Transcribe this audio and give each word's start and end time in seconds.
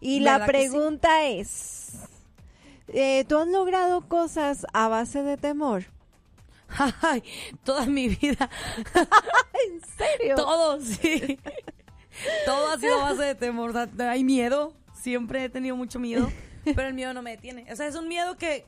Y 0.00 0.20
la 0.20 0.46
pregunta 0.46 1.26
es, 1.26 1.92
eh, 2.88 3.24
¿tú 3.28 3.38
has 3.38 3.48
logrado 3.48 4.08
cosas 4.08 4.66
a 4.72 4.88
base 4.88 5.22
de 5.22 5.36
temor? 5.36 5.84
Ay, 7.02 7.22
toda 7.64 7.86
mi 7.86 8.08
vida. 8.08 8.48
¿En 8.94 9.80
serio? 9.96 10.36
Todo, 10.36 10.80
sí. 10.80 11.38
Todo 12.44 12.70
ha 12.70 12.78
sido 12.78 13.00
a 13.00 13.10
base 13.10 13.22
de 13.22 13.34
temor. 13.34 13.74
Hay 14.00 14.24
miedo. 14.24 14.74
Siempre 14.94 15.44
he 15.44 15.48
tenido 15.48 15.76
mucho 15.76 15.98
miedo. 15.98 16.30
Pero 16.64 16.88
el 16.88 16.94
miedo 16.94 17.12
no 17.14 17.22
me 17.22 17.32
detiene. 17.32 17.66
O 17.72 17.76
sea, 17.76 17.86
es 17.86 17.94
un 17.94 18.08
miedo 18.08 18.36
que, 18.36 18.66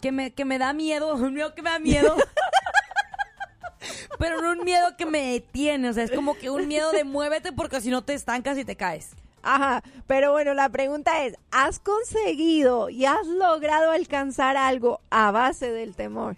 que, 0.00 0.12
me, 0.12 0.32
que 0.32 0.44
me 0.44 0.58
da 0.58 0.72
miedo. 0.72 1.14
Un 1.14 1.34
miedo 1.34 1.54
que 1.54 1.62
me 1.62 1.70
da 1.70 1.78
miedo. 1.78 2.16
Pero 4.18 4.40
no 4.40 4.52
un 4.52 4.64
miedo 4.64 4.96
que 4.96 5.06
me 5.06 5.32
detiene. 5.32 5.88
O 5.88 5.92
sea, 5.92 6.04
es 6.04 6.10
como 6.10 6.34
que 6.34 6.50
un 6.50 6.68
miedo 6.68 6.92
de 6.92 7.04
muévete 7.04 7.52
porque 7.52 7.80
si 7.80 7.90
no 7.90 8.02
te 8.02 8.14
estancas 8.14 8.56
y 8.58 8.64
te 8.64 8.76
caes. 8.76 9.10
Ajá, 9.44 9.82
pero 10.06 10.32
bueno, 10.32 10.54
la 10.54 10.68
pregunta 10.70 11.24
es, 11.26 11.36
¿has 11.50 11.78
conseguido 11.78 12.88
y 12.88 13.04
has 13.04 13.26
logrado 13.26 13.90
alcanzar 13.90 14.56
algo 14.56 15.00
a 15.10 15.30
base 15.30 15.70
del 15.70 15.94
temor? 15.94 16.36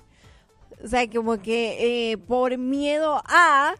O 0.84 0.88
sea, 0.88 1.08
como 1.08 1.38
que 1.40 2.10
eh, 2.12 2.18
por 2.18 2.58
miedo 2.58 3.22
a, 3.24 3.74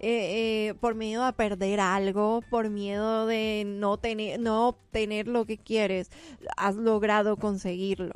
eh, 0.00 0.68
eh, 0.70 0.74
por 0.80 0.94
miedo 0.96 1.24
a 1.24 1.32
perder 1.32 1.80
algo, 1.80 2.42
por 2.50 2.68
miedo 2.68 3.26
de 3.26 3.62
no 3.64 3.96
tener, 3.96 4.40
no 4.40 4.68
obtener 4.68 5.28
lo 5.28 5.46
que 5.46 5.56
quieres, 5.56 6.10
has 6.56 6.74
logrado 6.74 7.36
conseguirlo. 7.36 8.12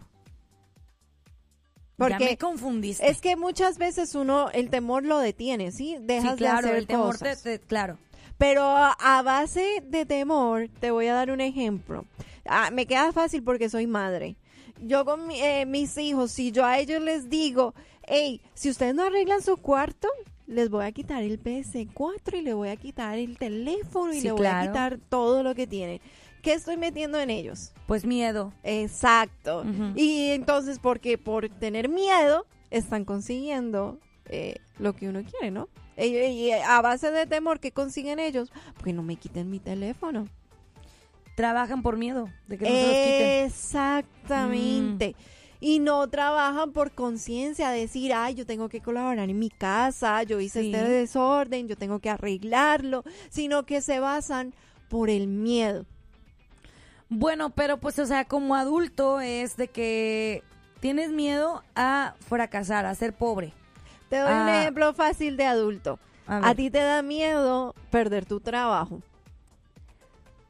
ya 1.98 2.06
me 2.06 2.18
Porque 2.18 2.36
confundiste. 2.36 3.08
es 3.08 3.20
que 3.20 3.36
muchas 3.36 3.78
veces 3.78 4.14
uno, 4.14 4.50
el 4.50 4.70
temor 4.70 5.04
lo 5.04 5.18
detiene, 5.18 5.72
¿sí? 5.72 5.96
Dejas 6.00 6.32
sí, 6.32 6.38
claro, 6.38 6.62
de 6.62 6.68
hacer 6.68 6.76
el 6.78 6.86
temor 6.86 7.16
te- 7.18 7.60
claro. 7.60 7.98
Pero 8.38 8.62
a, 8.64 9.22
base 9.22 9.82
de 9.84 10.06
temor, 10.06 10.68
te 10.80 10.90
voy 10.90 11.06
a 11.08 11.14
dar 11.14 11.30
un 11.30 11.40
ejemplo. 11.40 12.04
Ah, 12.46 12.70
me 12.72 12.86
queda 12.86 13.12
fácil 13.12 13.42
porque 13.42 13.68
soy 13.68 13.86
madre. 13.86 14.36
Yo 14.80 15.04
con 15.04 15.26
mi- 15.26 15.40
eh, 15.40 15.66
mis 15.66 15.98
hijos, 15.98 16.30
si 16.30 16.52
yo 16.52 16.64
a 16.64 16.78
ellos 16.78 17.02
les 17.02 17.28
digo, 17.28 17.74
hey, 18.06 18.40
si 18.54 18.70
ustedes 18.70 18.94
no 18.94 19.02
arreglan 19.04 19.42
su 19.42 19.56
cuarto, 19.56 20.08
les 20.46 20.70
voy 20.70 20.84
a 20.84 20.92
quitar 20.92 21.22
el 21.24 21.38
PS4 21.42 22.38
y 22.38 22.42
le 22.42 22.54
voy 22.54 22.68
a 22.68 22.76
quitar 22.76 23.18
el 23.18 23.36
teléfono 23.36 24.12
y 24.14 24.20
Sí, 24.20 24.22
le 24.28 24.32
voy 24.32 24.46
a 24.46 24.62
quitar 24.68 24.98
todo 25.08 25.42
lo 25.42 25.54
que 25.56 25.66
tienen. 25.66 26.00
¿Qué 26.40 26.52
estoy 26.52 26.76
metiendo 26.76 27.18
en 27.18 27.30
ellos? 27.30 27.72
Pues 27.88 28.04
miedo. 28.06 28.52
Exacto. 28.62 29.64
Y 29.96 30.30
entonces, 30.30 30.78
porque 30.78 31.18
por 31.18 31.48
tener 31.48 31.88
miedo, 31.88 32.46
están 32.70 33.04
consiguiendo 33.04 33.98
eh, 34.26 34.56
lo 34.78 34.94
que 34.94 35.08
uno 35.08 35.22
quiere, 35.24 35.50
¿no? 35.50 35.68
Y, 35.98 36.50
a 36.52 36.80
base 36.80 37.10
de 37.10 37.26
temor, 37.26 37.58
¿qué 37.60 37.72
consiguen 37.72 38.18
ellos? 38.18 38.52
Porque 38.74 38.92
no 38.92 39.02
me 39.02 39.16
quiten 39.16 39.50
mi 39.50 39.58
teléfono. 39.58 40.28
Trabajan 41.36 41.82
por 41.82 41.96
miedo 41.96 42.28
de 42.46 42.58
que 42.58 42.64
no 42.64 42.70
se 42.70 42.82
los 42.82 42.96
quiten. 42.96 43.46
Exactamente. 43.46 45.16
Y 45.60 45.80
no 45.80 46.08
trabajan 46.08 46.72
por 46.72 46.92
conciencia, 46.92 47.70
decir, 47.70 48.12
ay, 48.14 48.34
yo 48.34 48.46
tengo 48.46 48.68
que 48.68 48.80
colaborar 48.80 49.28
en 49.28 49.38
mi 49.38 49.50
casa, 49.50 50.22
yo 50.22 50.38
hice 50.38 50.60
Sí. 50.62 50.72
este 50.72 50.88
desorden, 50.88 51.66
yo 51.66 51.76
tengo 51.76 51.98
que 51.98 52.10
arreglarlo, 52.10 53.02
sino 53.28 53.66
que 53.66 53.80
se 53.80 53.98
basan 53.98 54.54
por 54.88 55.10
el 55.10 55.26
miedo. 55.26 55.84
Bueno, 57.08 57.50
pero 57.50 57.78
pues, 57.78 57.98
o 57.98 58.06
sea, 58.06 58.24
como 58.24 58.54
adulto 58.54 59.20
es 59.20 59.56
de 59.56 59.68
que 59.68 60.42
tienes 60.80 61.10
miedo 61.10 61.64
a 61.74 62.14
fracasar, 62.20 62.86
a 62.86 62.94
ser 62.94 63.12
pobre. 63.12 63.52
Te 64.08 64.16
doy 64.18 64.32
un 64.32 64.48
Ah. 64.48 64.60
ejemplo 64.60 64.92
fácil 64.94 65.36
de 65.36 65.44
adulto. 65.44 65.98
A 66.26 66.54
ti 66.54 66.70
te 66.70 66.78
da 66.80 67.00
miedo 67.02 67.74
perder 67.90 68.26
tu 68.26 68.40
trabajo. 68.40 69.00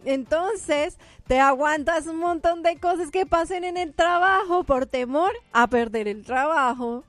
Entonces, 0.05 0.97
te 1.27 1.39
aguantas 1.41 2.07
un 2.07 2.17
montón 2.19 2.63
de 2.63 2.79
cosas 2.79 3.11
que 3.11 3.27
pasen 3.27 3.65
en 3.65 3.77
el 3.77 3.93
trabajo 3.95 4.65
por 4.65 4.87
temor 4.87 5.33
a 5.53 5.67
perder 5.69 6.09
el 6.09 6.25
trabajo. 6.25 7.05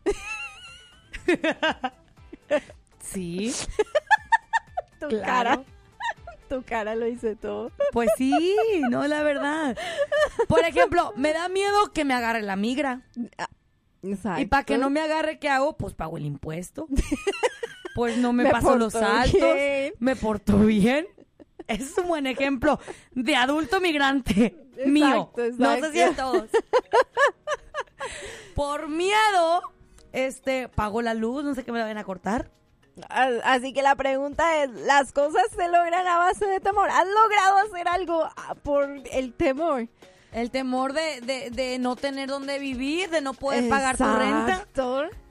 Sí. 3.01 3.53
Tu 4.99 5.07
Claro. 5.07 5.25
cara. 5.25 5.63
Tu 6.47 6.63
cara 6.63 6.95
lo 6.95 7.07
hice 7.07 7.35
todo. 7.35 7.71
Pues 7.91 8.09
sí, 8.17 8.55
no, 8.89 9.07
la 9.07 9.23
verdad. 9.23 9.77
Por 10.47 10.59
ejemplo, 10.65 11.13
me 11.15 11.31
da 11.33 11.47
miedo 11.49 11.91
que 11.93 12.05
me 12.05 12.13
agarre 12.13 12.41
la 12.41 12.55
migra. 12.55 13.01
Exacto. 14.03 14.41
Y 14.41 14.45
para 14.45 14.63
que 14.63 14.77
no 14.77 14.89
me 14.89 15.01
agarre, 15.01 15.39
¿qué 15.39 15.49
hago? 15.49 15.77
Pues 15.77 15.93
pago 15.93 16.17
el 16.17 16.25
impuesto. 16.25 16.87
Pues 17.95 18.17
no 18.17 18.31
me, 18.31 18.43
Me 18.43 18.51
paso 18.51 18.77
los 18.77 18.93
saltos. 18.93 19.41
bien. 19.41 19.93
Me 19.99 20.15
porto 20.15 20.57
bien. 20.59 21.05
Es 21.67 21.97
un 21.97 22.07
buen 22.07 22.27
ejemplo 22.27 22.79
de 23.11 23.35
adulto 23.35 23.81
migrante 23.81 24.55
mío. 24.85 25.33
Exacto, 25.35 25.63
No 25.63 25.91
sé 25.91 26.07
si 26.09 26.15
todos. 26.15 26.49
Por 28.55 28.87
miedo, 28.87 29.61
este, 30.13 30.69
pago 30.69 31.01
la 31.01 31.13
luz, 31.13 31.43
no 31.43 31.55
sé 31.55 31.65
qué 31.65 31.71
me 31.71 31.79
la 31.79 31.85
van 31.85 31.97
a 31.97 32.05
cortar. 32.05 32.51
Así 33.09 33.73
que 33.73 33.81
la 33.81 33.95
pregunta 33.95 34.63
es, 34.63 34.69
¿las 34.71 35.11
cosas 35.11 35.43
se 35.55 35.67
logran 35.67 36.07
a 36.07 36.17
base 36.17 36.45
de 36.45 36.59
temor? 36.59 36.89
¿Has 36.89 37.07
logrado 37.07 37.57
hacer 37.57 37.87
algo 37.87 38.29
ah, 38.35 38.55
por 38.55 38.89
el 39.11 39.33
temor? 39.33 39.87
El 40.31 40.51
temor 40.51 40.93
de, 40.93 41.21
de, 41.21 41.49
de 41.49 41.79
no 41.79 41.95
tener 41.95 42.29
dónde 42.29 42.59
vivir, 42.59 43.09
de 43.09 43.19
no 43.21 43.33
poder 43.33 43.67
pagar 43.67 43.97
tu 43.97 44.03
renta. 44.03 44.65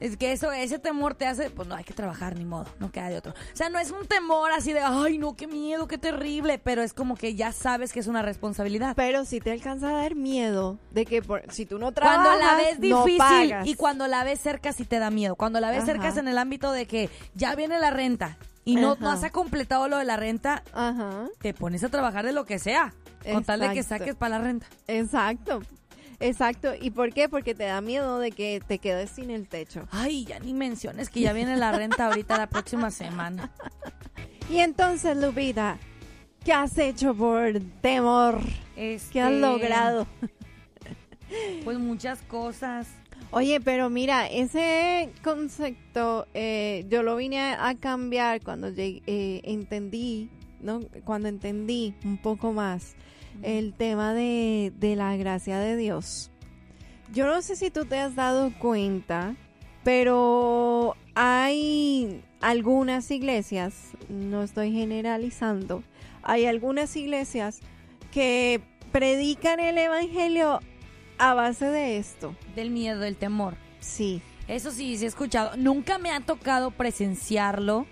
Es 0.00 0.16
que 0.16 0.32
eso, 0.32 0.50
ese 0.52 0.78
temor 0.78 1.14
te 1.14 1.26
hace, 1.26 1.50
pues 1.50 1.68
no 1.68 1.74
hay 1.76 1.84
que 1.84 1.94
trabajar 1.94 2.36
ni 2.36 2.44
modo, 2.44 2.66
no 2.80 2.90
queda 2.90 3.08
de 3.08 3.16
otro. 3.18 3.32
O 3.32 3.56
sea, 3.56 3.68
no 3.68 3.78
es 3.78 3.90
un 3.92 4.06
temor 4.06 4.50
así 4.52 4.72
de, 4.72 4.80
ay, 4.80 5.18
no, 5.18 5.36
qué 5.36 5.46
miedo, 5.46 5.86
qué 5.88 5.98
terrible, 5.98 6.58
pero 6.58 6.82
es 6.82 6.92
como 6.94 7.16
que 7.16 7.34
ya 7.34 7.52
sabes 7.52 7.92
que 7.92 8.00
es 8.00 8.06
una 8.08 8.22
responsabilidad. 8.22 8.94
Pero 8.96 9.24
si 9.24 9.40
te 9.40 9.52
alcanza 9.52 9.88
a 9.90 9.92
dar 10.02 10.14
miedo 10.14 10.78
de 10.90 11.04
que 11.06 11.22
por- 11.22 11.42
si 11.52 11.64
tú 11.66 11.78
no 11.78 11.92
trabajas, 11.92 12.24
Cuando 12.26 12.44
la 12.44 12.54
ves 12.56 12.78
no 12.80 13.04
difícil 13.04 13.18
pagas. 13.18 13.66
y 13.66 13.74
cuando 13.74 14.06
la 14.08 14.24
ves 14.24 14.40
cerca 14.40 14.72
sí 14.72 14.84
te 14.84 14.98
da 14.98 15.10
miedo. 15.10 15.36
Cuando 15.36 15.60
la 15.60 15.70
ves 15.70 15.78
Ajá. 15.84 15.86
cerca 15.86 16.08
es 16.08 16.16
en 16.16 16.28
el 16.28 16.38
ámbito 16.38 16.72
de 16.72 16.86
que 16.86 17.08
ya 17.34 17.54
viene 17.54 17.78
la 17.78 17.90
renta 17.90 18.36
y 18.72 18.76
no, 18.76 18.96
has 19.00 19.30
completado 19.30 19.88
lo 19.88 19.98
de 19.98 20.04
la 20.04 20.16
renta, 20.16 20.62
Ajá, 20.72 21.28
te 21.40 21.54
pones 21.54 21.82
a 21.84 21.88
trabajar 21.88 22.24
de 22.24 22.32
lo 22.32 22.44
que 22.44 22.58
sea, 22.58 22.92
con 23.30 23.44
tal 23.44 23.60
de 23.60 23.70
que 23.72 23.80
Exacto. 23.80 24.04
saques 24.04 24.16
para 24.16 24.38
la 24.38 24.44
renta. 24.44 24.66
exacto. 24.86 25.62
Exacto. 26.20 26.72
¿Y 26.80 26.90
por 26.90 27.12
qué? 27.14 27.28
Porque 27.28 27.54
te 27.54 27.62
da 27.64 27.80
miedo 27.80 28.18
de 28.18 28.32
que 28.32 28.60
te 28.66 28.80
quedes 28.80 29.08
sin 29.10 29.30
el 29.30 29.46
techo. 29.46 29.86
Ay, 29.92 30.24
ya 30.24 30.40
ni 30.40 30.52
menciones 30.52 31.10
que 31.10 31.20
ya 31.20 31.32
viene 31.32 31.56
la 31.56 31.70
renta 31.70 32.06
ahorita 32.06 32.36
la 32.36 32.48
próxima 32.48 32.90
semana. 32.90 33.50
Y 34.50 34.60
entonces, 34.60 35.14
Lupita, 35.16 35.76
¿qué 36.42 36.54
has 36.54 36.76
hecho 36.78 37.14
por 37.14 37.52
temor? 37.82 38.40
¿Qué 38.74 38.94
has 38.96 39.02
Este, 39.12 39.30
logrado? 39.40 40.06
Pues 41.64 41.78
muchas 41.78 42.22
cosas. 42.22 42.86
Oye, 43.30 43.60
pero 43.60 43.90
mira, 43.90 44.26
ese 44.26 45.10
concepto 45.22 46.26
eh, 46.32 46.86
yo 46.88 47.02
lo 47.02 47.16
vine 47.16 47.40
a, 47.40 47.68
a 47.68 47.74
cambiar 47.74 48.40
cuando 48.42 48.70
llegué- 48.70 49.02
eh, 49.06 49.42
entendí, 49.44 50.30
¿no? 50.62 50.80
Cuando 51.04 51.28
entendí 51.28 51.94
un 52.04 52.16
poco 52.16 52.52
más 52.52 52.94
el 53.42 53.74
tema 53.74 54.14
de, 54.14 54.72
de 54.78 54.96
la 54.96 55.14
gracia 55.16 55.58
de 55.58 55.76
Dios. 55.76 56.30
Yo 57.12 57.26
no 57.26 57.40
sé 57.42 57.54
si 57.56 57.70
tú 57.70 57.84
te 57.84 57.98
has 57.98 58.14
dado 58.14 58.50
cuenta, 58.58 59.36
pero 59.84 60.96
hay 61.14 62.22
algunas 62.40 63.10
iglesias, 63.10 63.90
no 64.08 64.42
estoy 64.42 64.72
generalizando, 64.72 65.82
hay 66.22 66.46
algunas 66.46 66.96
iglesias 66.96 67.60
que 68.10 68.60
predican 68.90 69.60
el 69.60 69.76
evangelio 69.78 70.60
a 71.18 71.34
base 71.34 71.66
de 71.66 71.98
esto. 71.98 72.34
Del 72.54 72.70
miedo, 72.70 73.00
del 73.00 73.16
temor. 73.16 73.54
Sí. 73.80 74.22
Eso 74.46 74.70
sí, 74.70 74.96
sí 74.96 75.04
he 75.04 75.08
escuchado. 75.08 75.56
Nunca 75.56 75.98
me 75.98 76.10
ha 76.10 76.20
tocado 76.20 76.70
presenciarlo, 76.70 77.86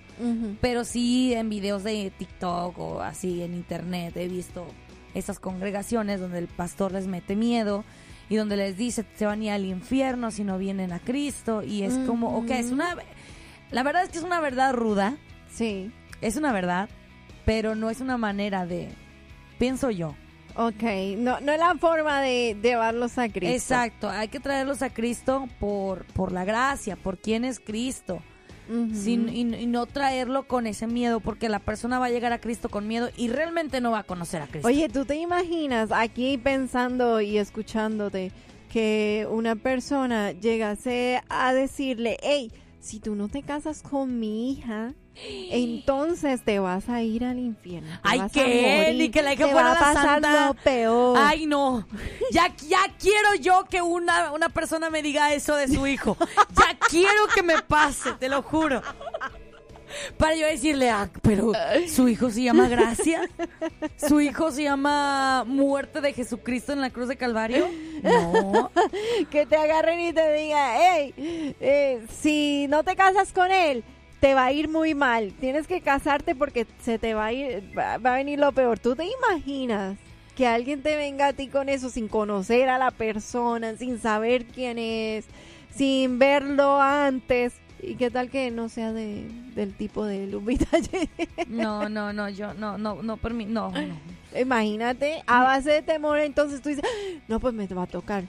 pero 0.62 0.84
sí 0.84 1.34
en 1.34 1.50
videos 1.50 1.84
de 1.84 2.10
TikTok 2.16 2.78
o 2.78 3.00
así 3.02 3.42
en 3.42 3.52
internet 3.54 4.16
he 4.16 4.28
visto 4.28 4.66
esas 5.14 5.38
congregaciones 5.38 6.20
donde 6.20 6.38
el 6.38 6.46
pastor 6.48 6.92
les 6.92 7.06
mete 7.06 7.36
miedo 7.36 7.84
y 8.30 8.36
donde 8.36 8.56
les 8.56 8.78
dice 8.78 9.04
se 9.16 9.26
van 9.26 9.40
a 9.42 9.44
ir 9.44 9.50
al 9.50 9.64
infierno 9.66 10.30
si 10.30 10.42
no 10.42 10.56
vienen 10.56 10.92
a 10.92 11.00
Cristo 11.00 11.62
y 11.62 11.82
es 11.82 11.94
como, 12.06 12.38
ok, 12.38 12.50
es 12.52 12.70
una... 12.72 12.96
La 13.70 13.82
verdad 13.82 14.04
es 14.04 14.08
que 14.08 14.16
es 14.18 14.24
una 14.24 14.40
verdad 14.40 14.72
ruda, 14.72 15.16
Sí. 15.50 15.90
es 16.22 16.36
una 16.36 16.52
verdad, 16.52 16.88
pero 17.44 17.74
no 17.74 17.90
es 17.90 18.00
una 18.00 18.16
manera 18.16 18.64
de... 18.64 18.88
Pienso 19.58 19.90
yo. 19.90 20.14
Ok, 20.58 20.82
no, 21.18 21.38
no 21.40 21.52
es 21.52 21.58
la 21.58 21.74
forma 21.74 22.20
de 22.22 22.56
llevarlos 22.62 23.18
a 23.18 23.28
Cristo. 23.28 23.54
Exacto, 23.54 24.08
hay 24.08 24.28
que 24.28 24.40
traerlos 24.40 24.80
a 24.82 24.88
Cristo 24.90 25.48
por, 25.60 26.04
por 26.06 26.32
la 26.32 26.44
gracia, 26.44 26.96
por 26.96 27.18
quién 27.18 27.44
es 27.44 27.60
Cristo. 27.60 28.22
Sin- 28.92 29.28
y, 29.28 29.42
y 29.42 29.66
no 29.66 29.86
traerlo 29.86 30.48
con 30.48 30.66
ese 30.66 30.88
miedo, 30.88 31.20
porque 31.20 31.48
la 31.48 31.60
persona 31.60 32.00
va 32.00 32.06
a 32.06 32.10
llegar 32.10 32.32
a 32.32 32.40
Cristo 32.40 32.68
con 32.68 32.88
miedo 32.88 33.10
y 33.16 33.28
realmente 33.28 33.80
no 33.80 33.92
va 33.92 34.00
a 34.00 34.02
conocer 34.02 34.42
a 34.42 34.48
Cristo. 34.48 34.66
Oye, 34.66 34.88
¿tú 34.88 35.04
te 35.04 35.14
imaginas 35.14 35.92
aquí 35.92 36.36
pensando 36.36 37.20
y 37.20 37.38
escuchándote 37.38 38.32
que 38.72 39.24
una 39.30 39.54
persona 39.54 40.32
llegase 40.32 41.22
a 41.28 41.52
decirle, 41.54 42.16
hey, 42.22 42.50
si 42.86 43.00
tú 43.00 43.16
no 43.16 43.28
te 43.28 43.42
casas 43.42 43.82
con 43.82 44.20
mi 44.20 44.52
hija, 44.52 44.92
entonces 45.50 46.44
te 46.44 46.60
vas 46.60 46.88
a 46.88 47.02
ir 47.02 47.24
al 47.24 47.38
infierno. 47.38 47.88
Ay, 48.04 48.20
morir, 48.20 48.94
Ni 48.96 49.10
que 49.10 49.22
la 49.22 49.34
hija 49.34 49.46
te 49.46 49.50
fuera 49.50 49.70
va 49.70 49.72
a 49.72 49.78
pasar 49.78 50.04
santa. 50.22 50.46
lo 50.46 50.54
peor. 50.54 51.18
Ay, 51.20 51.46
no. 51.46 51.84
Ya, 52.30 52.54
ya 52.68 52.78
quiero 52.98 53.34
yo 53.40 53.64
que 53.68 53.82
una, 53.82 54.30
una 54.32 54.50
persona 54.50 54.88
me 54.88 55.02
diga 55.02 55.32
eso 55.34 55.56
de 55.56 55.66
su 55.66 55.86
hijo. 55.86 56.16
Ya 56.56 56.78
quiero 56.88 57.26
que 57.34 57.42
me 57.42 57.60
pase, 57.62 58.12
te 58.12 58.28
lo 58.28 58.42
juro. 58.42 58.80
Para 60.16 60.34
yo 60.36 60.46
decirle, 60.46 60.90
ah, 60.90 61.10
pero 61.22 61.52
su 61.88 62.08
hijo 62.08 62.30
se 62.30 62.42
llama 62.42 62.68
Gracia. 62.68 63.28
Su 63.96 64.20
hijo 64.20 64.50
se 64.50 64.64
llama 64.64 65.44
Muerte 65.46 66.00
de 66.00 66.12
Jesucristo 66.12 66.72
en 66.72 66.80
la 66.80 66.90
cruz 66.90 67.08
de 67.08 67.16
Calvario. 67.16 67.68
No. 68.02 68.70
que 69.30 69.46
te 69.46 69.56
agarren 69.56 70.00
y 70.00 70.12
te 70.12 70.32
digan, 70.32 70.76
hey, 70.78 71.54
eh, 71.60 72.06
si 72.20 72.66
no 72.68 72.84
te 72.84 72.96
casas 72.96 73.32
con 73.32 73.50
él, 73.50 73.84
te 74.20 74.34
va 74.34 74.46
a 74.46 74.52
ir 74.52 74.68
muy 74.68 74.94
mal. 74.94 75.32
Tienes 75.40 75.66
que 75.66 75.80
casarte 75.80 76.34
porque 76.34 76.66
se 76.82 76.98
te 76.98 77.14
va 77.14 77.26
a 77.26 77.32
ir, 77.32 77.76
va, 77.76 77.98
va 77.98 78.14
a 78.14 78.16
venir 78.16 78.38
lo 78.38 78.52
peor. 78.52 78.78
¿Tú 78.78 78.96
te 78.96 79.04
imaginas 79.04 79.96
que 80.34 80.46
alguien 80.46 80.82
te 80.82 80.96
venga 80.96 81.28
a 81.28 81.32
ti 81.32 81.48
con 81.48 81.68
eso 81.68 81.90
sin 81.90 82.08
conocer 82.08 82.68
a 82.68 82.78
la 82.78 82.90
persona, 82.90 83.76
sin 83.76 84.00
saber 84.00 84.46
quién 84.46 84.78
es, 84.78 85.26
sin 85.74 86.18
verlo 86.18 86.80
antes? 86.80 87.54
¿Y 87.82 87.94
qué 87.96 88.10
tal 88.10 88.30
que 88.30 88.50
no 88.50 88.68
sea 88.68 88.92
de, 88.92 89.28
del 89.54 89.74
tipo 89.74 90.04
de 90.04 90.26
Lupita? 90.26 90.66
No, 91.48 91.88
no, 91.88 92.12
no, 92.12 92.28
yo 92.28 92.54
no, 92.54 92.76
no, 92.78 93.02
no, 93.02 93.16
permi- 93.18 93.46
no, 93.46 93.70
no. 93.70 94.38
Imagínate, 94.38 95.22
a 95.26 95.42
base 95.44 95.70
de 95.70 95.82
temor, 95.82 96.18
entonces 96.18 96.60
tú 96.60 96.68
dices, 96.70 96.84
"Ah, 96.84 97.20
no, 97.28 97.38
pues 97.40 97.54
me 97.54 97.66
va 97.68 97.84
a 97.84 97.86
tocar. 97.86 98.24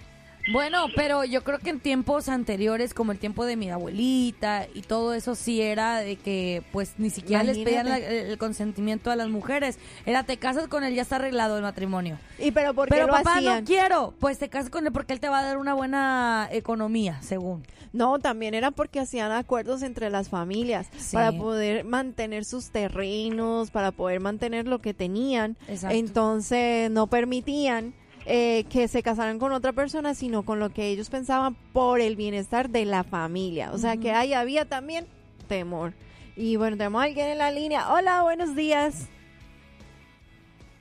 Bueno, 0.49 0.85
pero 0.95 1.25
yo 1.25 1.43
creo 1.43 1.59
que 1.59 1.69
en 1.69 1.79
tiempos 1.79 2.29
anteriores, 2.29 2.93
como 2.93 3.11
el 3.11 3.19
tiempo 3.19 3.45
de 3.45 3.55
mi 3.57 3.69
abuelita 3.69 4.67
y 4.73 4.81
todo 4.81 5.13
eso, 5.13 5.35
sí 5.35 5.61
era 5.61 5.97
de 5.99 6.15
que, 6.15 6.63
pues, 6.71 6.93
ni 6.97 7.09
siquiera 7.09 7.43
les 7.43 7.57
pedían 7.57 7.89
la- 7.89 7.97
el 7.97 8.37
consentimiento 8.37 9.11
a 9.11 9.15
las 9.15 9.27
mujeres. 9.27 9.77
Era, 10.05 10.23
te 10.23 10.37
casas 10.37 10.67
con 10.67 10.83
él, 10.85 10.93
ya 10.95 11.01
está 11.01 11.17
arreglado 11.17 11.57
el 11.57 11.63
matrimonio. 11.63 12.17
¿Y 12.39 12.51
pero 12.51 12.73
por 12.73 12.87
qué 12.87 12.95
Pero 12.95 13.07
lo 13.07 13.13
papá, 13.13 13.35
hacían? 13.35 13.59
no 13.59 13.65
quiero. 13.65 14.13
Pues 14.19 14.37
te 14.39 14.47
casas 14.49 14.69
con 14.69 14.85
él 14.85 14.93
porque 14.93 15.13
él 15.13 15.19
te 15.19 15.27
va 15.29 15.39
a 15.39 15.43
dar 15.43 15.57
una 15.57 15.73
buena 15.73 16.47
economía, 16.51 17.21
según. 17.21 17.63
No, 17.93 18.19
también 18.19 18.53
era 18.53 18.71
porque 18.71 18.99
hacían 18.99 19.31
acuerdos 19.31 19.81
entre 19.81 20.09
las 20.09 20.29
familias 20.29 20.87
Sí. 20.97 21.15
para 21.15 21.31
poder 21.31 21.83
mantener 21.83 22.45
sus 22.45 22.69
terrenos, 22.69 23.71
para 23.71 23.91
poder 23.91 24.19
mantener 24.19 24.67
lo 24.67 24.79
que 24.79 24.93
tenían. 24.93 25.57
Exacto. 25.67 25.95
Entonces 25.95 26.91
no 26.91 27.07
permitían 27.07 27.93
eh, 28.29 28.65
que 28.69 28.89
se 28.89 29.01
casaran 29.01 29.39
con 29.39 29.53
otra 29.53 29.71
persona, 29.71 30.13
sino 30.13 30.43
con 30.43 30.59
lo 30.59 30.69
que 30.69 30.87
ellos 30.87 31.09
pensaban 31.09 31.55
por 31.71 32.01
el 32.01 32.17
bienestar 32.17 32.69
de 32.69 32.83
la 32.83 33.05
familia. 33.05 33.71
O 33.71 33.77
sea 33.77 33.95
que 33.95 34.11
ahí 34.11 34.33
había 34.33 34.65
también 34.65 35.07
temor. 35.47 35.93
Y 36.35 36.57
bueno, 36.57 36.75
tenemos 36.75 37.01
a 37.01 37.05
alguien 37.05 37.29
en 37.29 37.37
la 37.37 37.51
línea. 37.51 37.93
Hola, 37.93 38.23
buenos 38.23 38.53
días. 38.53 39.09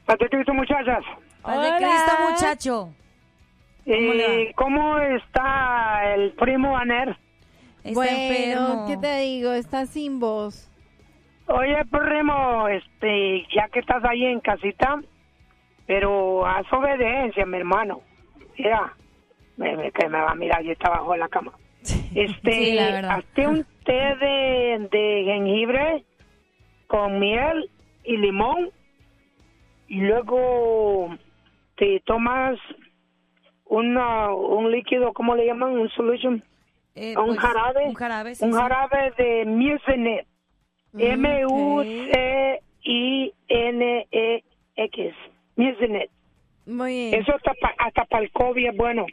Paz 0.06 0.18
de 0.18 0.28
Cristo, 0.28 0.52
muchachas. 0.54 1.04
Paz 1.42 1.62
de. 1.62 1.86
Cristo, 1.86 2.12
muchacho. 2.30 2.94
¿Cómo? 3.84 4.14
¿Y 4.14 4.52
cómo 4.54 4.98
está 4.98 6.14
el 6.14 6.32
primo 6.32 6.76
Aner? 6.76 7.16
Está 7.84 7.94
bueno, 7.94 8.16
enfermo. 8.16 8.86
¿qué 8.88 8.96
te 8.96 9.20
digo? 9.20 9.52
Está 9.52 9.86
sin 9.86 10.18
voz. 10.18 10.68
Oye, 11.46 11.76
primo, 11.92 12.66
este, 12.66 13.46
ya 13.54 13.68
que 13.68 13.78
estás 13.78 14.04
ahí 14.04 14.24
en 14.24 14.40
casita, 14.40 15.00
pero 15.86 16.46
haz 16.46 16.66
obediencia, 16.72 17.46
mi 17.46 17.58
hermano. 17.58 18.00
Mira, 18.58 18.94
me, 19.56 19.76
me- 19.76 19.92
que 19.92 20.08
me 20.08 20.18
va 20.20 20.30
a 20.32 20.34
mirar, 20.34 20.62
yo 20.62 20.72
está 20.72 20.88
abajo 20.88 21.12
de 21.12 21.18
la 21.18 21.28
cama. 21.28 21.52
Este, 22.14 22.52
Sí, 22.52 22.74
la 22.74 22.98
hazte 23.14 23.46
un 23.46 23.64
té 23.84 23.92
de, 24.16 24.88
de 24.90 25.22
jengibre 25.24 26.04
con 26.88 27.18
miel 27.20 27.70
y 28.04 28.16
limón 28.16 28.70
y 29.88 30.00
luego 30.00 31.16
te 31.76 32.00
tomas 32.04 32.58
una, 33.64 34.32
un 34.32 34.70
líquido, 34.70 35.12
¿cómo 35.12 35.34
le 35.36 35.46
llaman? 35.46 35.78
Un 35.78 35.88
solution. 35.90 36.42
Eh, 36.94 37.14
un 37.16 37.26
pues, 37.26 37.38
jarabe. 37.40 37.84
Un 37.86 37.94
jarabe, 37.94 38.34
sí, 38.34 38.44
un 38.44 38.52
sí. 38.52 38.58
jarabe 38.58 39.12
de 39.18 39.44
Mucinex. 39.44 40.26
M-U-C-I-N-E-X. 45.56 45.80
Mucinex. 45.80 46.10
Muy 46.66 46.92
bien. 46.92 47.14
Eso 47.22 47.34
hasta, 47.34 47.52
pa- 47.60 47.74
hasta 47.78 48.04
para 48.06 48.24
el 48.24 48.30
COVID 48.32 48.68
es 48.70 48.76
bueno. 48.76 49.06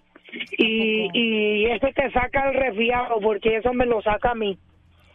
Y, 0.58 1.10
y 1.14 1.66
eso 1.68 1.88
te 1.96 2.12
saca 2.12 2.50
el 2.50 2.56
resfriado, 2.56 3.20
porque 3.22 3.58
eso 3.58 3.72
me 3.74 3.86
lo 3.86 4.02
saca 4.02 4.32
a 4.32 4.36
mí. 4.36 4.58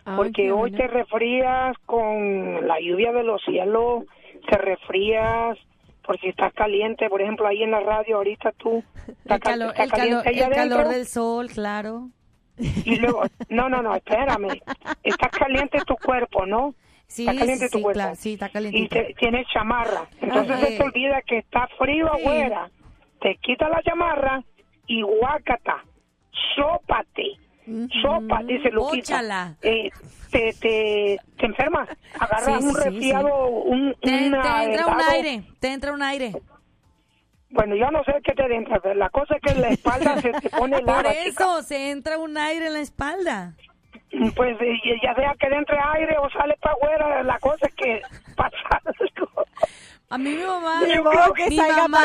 Ay, 0.05 0.17
Porque 0.17 0.53
hoy 0.53 0.71
bueno. 0.71 0.77
te 0.79 0.87
resfrías 0.87 1.77
con 1.87 2.67
la 2.67 2.79
lluvia 2.81 3.13
de 3.13 3.25
los 3.25 3.43
cielos, 3.43 4.05
te 4.49 4.57
resfrías 4.57 5.59
por 6.07 6.19
si 6.21 6.29
estás 6.29 6.55
caliente, 6.55 7.09
por 7.11 7.21
ejemplo, 7.21 7.47
ahí 7.47 7.63
en 7.63 7.73
la 7.73 7.81
radio 7.81 8.17
ahorita 8.17 8.53
tú 8.53 8.83
estás 9.09 9.37
El 9.37 9.41
calor, 9.41 9.75
el 9.77 9.91
caliente 9.91 10.31
el 10.63 10.89
del 10.89 11.07
sol, 11.07 11.49
claro. 11.53 12.09
y 12.57 12.97
luego, 12.97 13.25
no, 13.51 13.69
no, 13.69 13.83
no, 13.83 13.95
espérame, 13.95 14.59
estás 15.03 15.31
caliente 15.33 15.79
tu 15.87 15.95
cuerpo, 15.97 16.47
¿no? 16.47 16.75
Sí, 17.09 17.23
está 17.27 17.39
caliente 17.39 17.67
sí, 17.69 17.73
tu 17.73 17.83
cuerpo. 17.83 17.99
claro, 18.01 18.15
sí, 18.17 18.33
está 18.35 18.47
Y 18.47 18.51
calientito. 18.51 18.95
te- 18.97 19.15
tienes 19.19 19.47
chamarra. 19.49 20.07
Entonces 20.21 20.53
Ajá. 20.57 20.67
se 20.67 20.77
te 20.77 20.83
olvida 20.83 21.23
que 21.23 21.39
está 21.39 21.67
frío 21.79 22.13
afuera. 22.13 22.71
Te 23.21 23.37
quita 23.37 23.69
la 23.69 23.83
chamarra 23.83 24.43
y 24.87 25.03
guácata, 25.03 25.85
sópate. 26.55 27.39
Sopa, 28.01 28.43
dice 28.45 28.71
Luquita. 28.71 29.55
Eh, 29.61 29.91
te, 30.31 30.55
te, 30.55 31.19
te 31.37 31.47
enfermas, 31.47 31.87
agarras 32.19 32.63
un 32.63 32.75
resfriado, 32.75 33.47
un, 33.49 33.95
Te, 34.01 34.09
te 34.09 34.29
una 34.29 34.65
entra 34.65 34.87
un 34.87 35.01
aire, 35.03 35.43
te 35.61 35.73
entra 35.73 35.93
un 35.93 36.03
aire. 36.03 36.33
Bueno, 37.51 37.77
yo 37.77 37.91
no 37.91 38.03
sé 38.05 38.13
qué 38.25 38.33
te 38.33 38.55
entra, 38.55 38.81
pero 38.81 38.95
la 38.95 39.11
cosa 39.11 39.37
es 39.37 39.43
que 39.43 39.55
la 39.61 39.69
espalda 39.69 40.19
se 40.23 40.33
te 40.33 40.49
pone 40.49 40.77
Por 40.81 40.87
lava, 40.87 41.13
eso, 41.13 41.63
se 41.63 41.91
entra 41.91 42.17
un 42.19 42.39
aire 42.39 42.67
en 42.69 42.73
la 42.75 42.81
espalda. 42.81 43.55
Pues 44.35 44.57
eh, 44.61 44.81
ya 45.03 45.15
sea 45.15 45.35
que 45.39 45.47
entre 45.47 45.77
aire 45.95 46.17
o 46.19 46.29
sale 46.31 46.57
para 46.61 46.75
afuera, 46.75 47.23
la 47.23 47.39
cosa 47.39 47.67
es 47.67 47.75
que 47.75 48.01
pasa 48.37 48.57
algo. 49.01 49.45
A 50.11 50.17
mí 50.17 50.31
mi 50.31 50.43
mamá, 50.43 50.81
Yo 50.87 51.05
creo 51.05 51.33
que 51.35 51.49
mi 51.51 51.57
salga 51.57 51.83
mamá, 51.89 51.99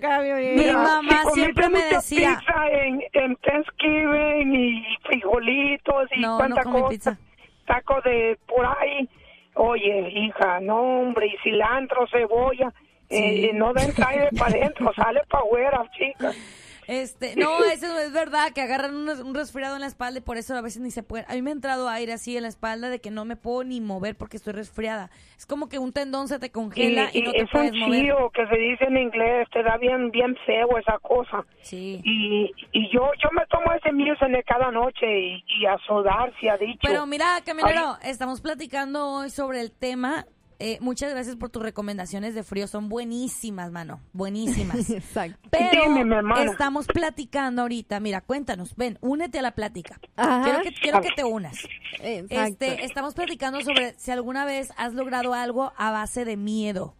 cambio. 0.00 0.36
Mi 0.36 0.50
Mira, 0.56 0.74
mamá 0.74 1.22
si 1.32 1.40
siempre 1.40 1.68
me 1.70 1.82
decía- 1.84 2.38
pizza 2.38 2.68
en, 2.70 3.02
en 3.14 3.36
Thanksgiving 3.36 4.54
y 4.54 4.84
frijolitos 5.04 6.08
y 6.14 6.20
No, 6.20 6.32
no 6.32 6.36
cuánta 6.38 6.62
cosa, 6.64 6.88
pizza. 6.90 7.18
tacos 7.66 8.04
de 8.04 8.38
por 8.46 8.66
ahí. 8.66 9.08
Oye, 9.54 10.10
hija, 10.10 10.60
no, 10.60 11.00
hombre, 11.00 11.26
y 11.28 11.36
cilantro, 11.42 12.06
cebolla, 12.08 12.72
Sí. 13.08 13.46
eh, 13.46 13.50
no 13.54 13.70
entra 13.70 14.08
aire 14.08 14.28
para 14.38 14.50
adentro, 14.56 14.92
sale 14.94 15.22
para 15.28 15.42
afuera, 15.44 15.82
chica. 15.96 16.32
Este, 16.90 17.36
no, 17.36 17.62
eso 17.64 17.98
es 18.00 18.12
verdad, 18.12 18.52
que 18.52 18.62
agarran 18.62 18.96
un, 18.96 19.08
un 19.08 19.34
resfriado 19.34 19.76
en 19.76 19.80
la 19.82 19.86
espalda 19.86 20.18
y 20.18 20.22
por 20.22 20.36
eso 20.36 20.56
a 20.56 20.60
veces 20.60 20.82
ni 20.82 20.90
se 20.90 21.04
puede. 21.04 21.24
A 21.28 21.34
mí 21.34 21.42
me 21.42 21.50
ha 21.50 21.52
entrado 21.52 21.88
aire 21.88 22.12
así 22.12 22.36
en 22.36 22.42
la 22.42 22.48
espalda 22.48 22.90
de 22.90 22.98
que 23.00 23.12
no 23.12 23.24
me 23.24 23.36
puedo 23.36 23.62
ni 23.62 23.80
mover 23.80 24.16
porque 24.16 24.36
estoy 24.36 24.54
resfriada. 24.54 25.08
Es 25.38 25.46
como 25.46 25.68
que 25.68 25.78
un 25.78 25.92
tendón 25.92 26.26
se 26.26 26.40
te 26.40 26.50
congela 26.50 27.10
y, 27.12 27.20
y 27.20 27.22
no 27.22 27.30
te 27.30 27.42
es 27.42 27.50
puedes 27.52 27.72
un 27.72 27.78
mover. 27.78 28.00
chío 28.00 28.30
que 28.34 28.46
se 28.48 28.56
dice 28.56 28.84
en 28.86 28.96
inglés, 28.96 29.48
te 29.52 29.62
da 29.62 29.76
bien, 29.76 30.10
bien 30.10 30.36
feo 30.44 30.76
esa 30.78 30.98
cosa. 30.98 31.44
Sí. 31.62 32.00
Y, 32.04 32.50
y 32.72 32.92
yo 32.92 33.08
yo 33.22 33.28
me 33.32 33.46
tomo 33.46 33.72
ese 33.72 33.92
Mucinex 33.92 34.44
cada 34.46 34.72
noche 34.72 35.06
y, 35.06 35.44
y 35.60 35.66
a 35.66 35.78
sudar 35.86 36.32
se 36.40 36.50
ha 36.50 36.56
dicho. 36.56 36.80
Pero 36.82 37.06
mira, 37.06 37.40
Caminero, 37.46 37.98
estamos 38.02 38.40
platicando 38.40 39.06
hoy 39.12 39.30
sobre 39.30 39.60
el 39.60 39.70
tema. 39.70 40.26
Eh, 40.62 40.76
muchas 40.82 41.10
gracias 41.10 41.36
por 41.36 41.48
tus 41.48 41.62
recomendaciones 41.62 42.34
de 42.34 42.42
frío, 42.42 42.68
son 42.68 42.90
buenísimas, 42.90 43.72
mano, 43.72 43.98
buenísimas. 44.12 44.90
Exacto. 44.90 45.48
Pero 45.50 45.94
Dime, 45.94 46.20
estamos 46.44 46.86
platicando 46.86 47.62
ahorita, 47.62 47.98
mira, 47.98 48.20
cuéntanos, 48.20 48.76
ven, 48.76 48.98
únete 49.00 49.38
a 49.38 49.42
la 49.42 49.52
plática. 49.52 49.98
Ajá. 50.16 50.44
Quiero 50.44 50.62
que, 50.62 50.72
quiero 50.74 51.00
que 51.00 51.08
te 51.16 51.24
unas. 51.24 51.56
Exacto. 52.02 52.66
Este, 52.66 52.84
estamos 52.84 53.14
platicando 53.14 53.62
sobre 53.62 53.94
si 53.98 54.10
alguna 54.10 54.44
vez 54.44 54.70
has 54.76 54.92
logrado 54.92 55.32
algo 55.32 55.72
a 55.78 55.90
base 55.90 56.26
de 56.26 56.36
miedo. 56.36 56.94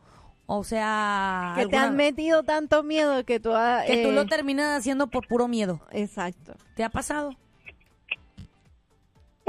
O 0.46 0.64
sea, 0.64 1.52
que 1.56 1.66
te 1.66 1.76
han 1.76 1.96
metido 1.96 2.42
tanto 2.42 2.82
miedo 2.82 3.24
que 3.24 3.40
tú 3.40 3.52
has... 3.52 3.84
que 3.84 4.02
tú 4.02 4.08
eh, 4.08 4.12
lo 4.12 4.24
terminas 4.24 4.78
haciendo 4.78 5.08
por 5.08 5.28
puro 5.28 5.48
miedo. 5.48 5.82
Exacto. 5.92 6.56
¿Te 6.74 6.82
ha 6.82 6.88
pasado? 6.88 7.36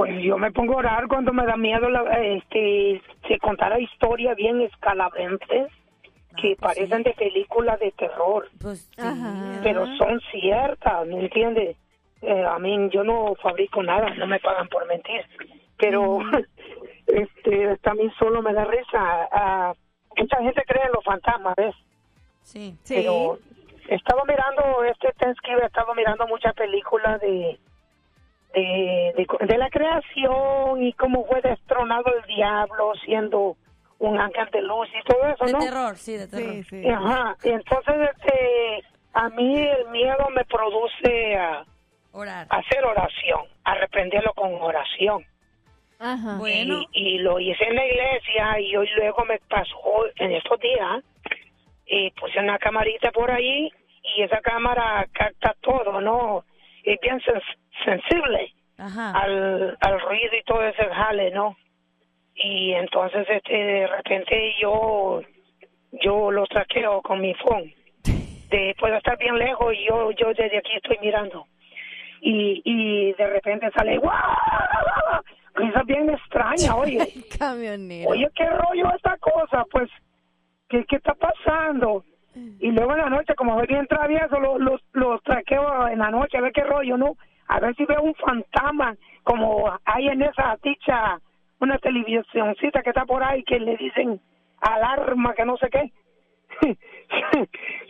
Pues 0.02 0.24
yo 0.24 0.36
me 0.40 0.52
pongo 0.52 0.74
a 0.74 0.78
orar 0.78 1.08
cuando 1.08 1.32
me 1.32 1.46
da 1.46 1.56
miedo 1.56 1.88
la, 1.88 2.02
este, 2.24 3.02
se 3.28 3.38
contara 3.38 3.80
historias 3.80 4.36
bien 4.36 4.60
escalabrantes 4.62 5.72
que 6.38 6.56
pues 6.56 6.58
parecen 6.58 7.00
sí. 7.00 7.04
de 7.04 7.14
películas 7.14 7.80
de 7.80 7.92
terror, 7.92 8.50
Pues 8.60 8.90
pero 9.62 9.86
son 9.98 10.20
ciertas, 10.32 11.06
¿me 11.06 11.20
entiendes? 11.20 11.78
Eh, 12.24 12.44
a 12.44 12.58
mí 12.58 12.90
yo 12.92 13.04
no 13.04 13.36
fabrico 13.44 13.84
nada, 13.84 14.10
no 14.16 14.26
me 14.26 14.40
pagan 14.40 14.68
por 14.70 14.88
mentir, 14.88 15.24
pero 15.78 16.18
este 17.08 17.78
también 17.78 18.12
solo 18.18 18.42
me 18.42 18.54
da 18.54 18.66
risa. 18.66 19.30
ah, 19.32 19.74
mucha 20.18 20.38
gente 20.38 20.64
cree 20.66 20.84
en 20.84 20.94
los 20.94 21.04
fantasmas, 21.04 21.54
¿ves? 21.58 21.76
Sí. 22.42 22.76
Sí. 22.82 22.96
Pero 22.96 23.38
he 23.88 23.96
estado 23.96 24.24
mirando, 24.26 24.84
este 24.86 25.12
Thanksgiving 25.20 25.62
he 25.62 25.68
estado 25.68 25.94
mirando 25.94 26.26
muchas 26.26 26.56
películas 26.56 27.22
de, 27.22 27.60
de, 28.54 29.14
de, 29.18 29.28
de 29.48 29.58
la 29.58 29.70
creación 29.70 30.84
y 30.84 30.94
cómo 30.94 31.26
fue 31.26 31.42
destronado 31.42 32.06
el 32.18 32.26
diablo 32.36 32.94
siendo 33.06 33.56
un 34.00 34.20
ángel 34.20 34.50
de 34.52 34.62
luz 34.64 34.88
y 35.00 35.04
todo 35.04 35.26
eso, 35.28 35.46
De 35.46 35.52
¿no? 35.54 35.60
terror, 35.60 35.96
sí, 35.96 36.14
de 36.14 36.28
terror. 36.28 36.54
Sí, 36.54 36.64
sí. 36.64 36.90
Ajá, 36.90 37.36
y 37.44 37.50
entonces 37.50 37.96
este, 38.16 38.84
a 39.14 39.30
mí 39.30 39.62
el 39.62 39.88
miedo 39.90 40.28
me 40.36 40.44
produce 40.46 41.36
a, 41.38 41.64
Orar. 42.12 42.48
a 42.50 42.58
hacer 42.58 42.84
oración, 42.84 43.42
a 43.64 43.76
reprenderlo 43.76 44.34
con 44.34 44.54
oración. 44.56 45.24
Ajá. 46.00 46.38
Bueno. 46.40 46.82
Y, 46.94 47.16
y 47.16 47.18
lo 47.20 47.40
hice 47.40 47.64
en 47.64 47.76
la 47.76 47.86
iglesia 47.86 48.60
y 48.60 48.76
hoy 48.76 48.90
luego 48.98 49.24
me 49.26 49.38
pasó 49.48 50.06
en 50.16 50.32
estos 50.32 50.60
días 50.60 51.04
y 51.86 52.10
puse 52.12 52.40
una 52.40 52.58
camarita 52.58 53.12
por 53.12 53.30
ahí 53.30 53.70
y 54.18 54.24
esa 54.24 54.42
cámara 54.42 55.06
capta 55.14 55.56
todo, 55.62 56.02
¿no? 56.02 56.44
Es 56.84 56.98
bien 57.02 57.20
sens- 57.22 57.58
sensible 57.84 58.54
Ajá. 58.78 59.12
al, 59.12 59.78
al 59.80 60.00
ruido 60.02 60.36
y 60.38 60.44
todo 60.44 60.64
ese 60.64 60.84
jale, 60.86 61.32
¿no? 61.32 61.56
Y 62.36 62.72
entonces 62.74 63.28
este 63.30 63.54
de 63.54 63.88
repente 63.88 64.54
yo 64.60 65.22
yo 66.02 66.32
lo 66.32 66.46
traqueo 66.48 67.02
con 67.02 67.20
mi 67.22 67.34
phone. 67.36 67.74
De, 68.50 68.76
puedo 68.80 68.96
estar 68.96 69.18
bien 69.18 69.38
lejos 69.38 69.74
y 69.74 69.86
yo 69.88 70.12
yo 70.12 70.28
desde 70.34 70.58
aquí 70.58 70.72
estoy 70.76 70.98
mirando. 71.02 71.46
Y, 72.22 72.62
y 72.66 73.14
de 73.14 73.28
repente 73.28 73.70
sale 73.76 73.98
¡guau! 73.98 74.14
Cosa 75.56 75.84
bien 75.84 76.10
extraña, 76.10 76.76
oye. 76.78 77.14
Camionero. 77.38 78.10
Oye, 78.12 78.28
¿qué 78.36 78.46
rollo 78.46 78.94
esta 78.96 79.18
cosa? 79.18 79.66
Pues, 79.72 79.90
¿qué, 80.70 80.86
qué 80.86 80.96
está 80.98 81.14
pasando? 81.14 82.04
Y 82.34 82.72
luego 82.72 82.92
en 82.94 83.00
la 83.00 83.10
noche, 83.10 83.34
como 83.36 83.58
soy 83.58 83.68
bien 83.68 83.88
travieso, 83.88 84.40
los 84.40 84.60
lo, 84.60 84.78
lo 84.94 85.20
traqueo 85.20 85.88
en 85.88 86.00
la 86.00 86.10
noche 86.12 86.38
a 86.38 86.42
ver 86.42 86.52
qué 86.54 86.64
rollo, 86.64 86.98
¿no? 86.98 87.18
A 87.48 87.60
ver 87.60 87.76
si 87.76 87.86
veo 87.86 88.02
un 88.02 88.16
fantasma, 88.16 88.96
como 89.24 89.72
hay 89.86 90.08
en 90.08 90.22
esa 90.22 90.58
dicha, 90.64 91.20
una 91.60 91.78
televisioncita 91.80 92.82
que 92.82 92.90
está 92.92 93.06
por 93.06 93.24
ahí 93.24 93.44
que 93.44 93.60
le 93.60 93.76
dicen 93.78 94.20
alarma, 94.62 95.34
que 95.34 95.46
no 95.46 95.58
sé 95.58 95.70
qué. 95.70 95.92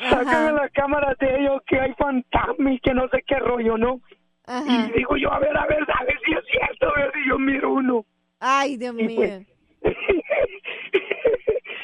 En 0.01 0.55
las 0.55 0.71
cámaras 0.71 1.17
de 1.19 1.39
ellos 1.41 1.61
que 1.67 1.79
hay 1.79 1.93
fantasma 1.93 2.71
y 2.73 2.79
que 2.79 2.93
no 2.93 3.07
sé 3.09 3.23
qué 3.27 3.35
rollo, 3.39 3.77
¿no? 3.77 4.01
Ajá. 4.47 4.63
Y 4.67 4.91
digo 4.97 5.15
yo, 5.17 5.31
a 5.31 5.39
ver, 5.39 5.55
a 5.55 5.65
ver, 5.67 5.79
a 5.81 6.03
ver 6.03 6.19
si 6.25 6.33
es 6.33 6.45
cierto, 6.51 6.89
a 6.95 6.99
ver 6.99 7.11
si 7.13 7.29
yo 7.29 7.37
miro 7.37 7.73
uno. 7.73 8.05
Ay, 8.39 8.77
Dios 8.77 8.95
Y 8.97 9.03
mío. 9.03 9.15
pues, 9.15 9.47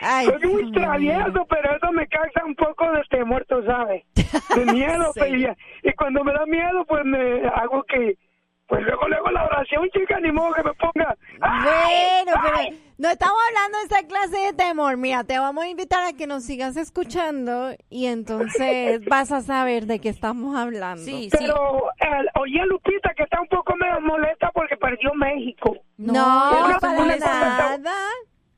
Ay, 0.09 0.25
Soy 0.27 0.49
muy 0.49 0.71
travieso, 0.71 1.45
pero 1.49 1.75
eso 1.75 1.91
me 1.91 2.07
causa 2.07 2.45
un 2.45 2.55
poco 2.55 2.89
de 2.91 3.01
temor, 3.09 3.45
tú 3.49 3.61
sabes. 3.65 4.03
De 4.13 4.65
miedo, 4.73 5.11
Sí. 5.13 5.19
pues, 5.19 5.31
y, 5.83 5.93
cuando 5.93 6.23
me 6.23 6.31
da 6.31 6.45
miedo, 6.45 6.85
pues 6.87 7.03
me 7.03 7.45
hago 7.47 7.83
que, 7.83 8.17
pues 8.67 8.83
luego, 8.83 9.07
luego 9.09 9.29
la 9.31 9.45
oración, 9.45 9.89
chica, 9.93 10.17
ni 10.21 10.31
modo 10.31 10.53
que 10.53 10.63
me 10.63 10.73
ponga. 10.75 11.15
¡ay! 11.41 12.23
Bueno, 12.23 12.39
pero 12.43 12.57
¡ay! 12.57 12.83
no 12.97 13.09
estamos 13.09 13.37
hablando 13.49 13.77
de 13.79 13.83
esa 13.85 14.07
clase 14.07 14.37
de 14.47 14.53
temor. 14.53 14.97
Mira, 14.97 15.23
te 15.25 15.37
vamos 15.39 15.63
a 15.65 15.67
invitar 15.67 16.03
a 16.05 16.13
que 16.13 16.25
nos 16.25 16.43
sigas 16.43 16.77
escuchando 16.77 17.71
y 17.89 18.05
entonces 18.07 19.01
vas 19.09 19.31
a 19.31 19.41
saber 19.41 19.85
de 19.87 19.99
qué 19.99 20.09
estamos 20.09 20.55
hablando. 20.55 21.03
Sí, 21.03 21.29
sí. 21.29 21.37
Pero, 21.37 21.89
eh, 21.99 22.25
oye, 22.39 22.65
Lupita, 22.65 23.13
que 23.15 23.23
está 23.23 23.41
un 23.41 23.47
poco 23.47 23.75
medio 23.75 23.99
molesta 24.01 24.51
porque 24.53 24.77
perdió 24.77 25.13
México. 25.13 25.75
No, 25.97 26.13
cosa- 26.79 27.17
nada. 27.17 27.99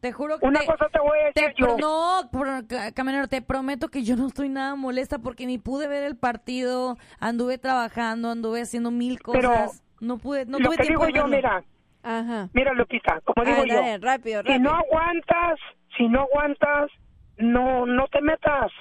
Te 0.02 0.14
juro 0.14 0.40
que 0.40 0.48
Una 0.48 0.60
te- 0.62 0.66
cosa 0.66 0.88
te 0.92 1.00
voy 1.00 1.20
a 1.20 1.32
te 1.34 1.42
decir 1.42 1.56
yo. 1.58 1.78
no, 1.78 2.30
pro- 2.32 2.66
ca- 2.68 2.92
camionero, 2.94 3.28
te 3.28 3.42
prometo 3.42 3.90
que 3.90 4.04
yo 4.04 4.16
no 4.16 4.28
estoy 4.28 4.48
nada 4.50 4.76
molesta 4.76 5.20
porque 5.20 5.46
ni 5.46 5.58
pude 5.58 5.88
ver 5.88 6.04
el 6.04 6.16
partido, 6.16 6.98
anduve 7.20 7.58
trabajando, 7.58 8.32
anduve 8.32 8.62
haciendo 8.62 8.92
mil 8.92 9.20
Pero 9.20 9.50
cosas, 9.50 9.84
no 10.00 10.18
pude, 10.18 10.46
no 10.46 10.60
Lo 10.60 10.68
tuve 10.70 10.78
que 10.78 10.84
tiempo 10.84 11.06
digo 11.06 11.18
yo, 11.18 11.24
verlo. 11.24 11.36
mira, 11.36 11.64
Ajá. 12.04 12.50
mira, 12.54 12.74
Lupita, 12.74 13.20
como 13.26 13.44
digo 13.46 13.62
ver, 13.64 13.70
yo, 13.70 13.76
dale, 13.82 13.98
rápido, 13.98 14.42
si 14.42 14.48
rápido. 14.48 14.60
no 14.72 14.78
aguantas, 14.78 15.60
si 15.98 16.08
no 16.08 16.22
aguantas, 16.22 16.92
no, 17.38 17.86
no 17.86 18.08
te 18.08 18.22
metas. 18.22 18.72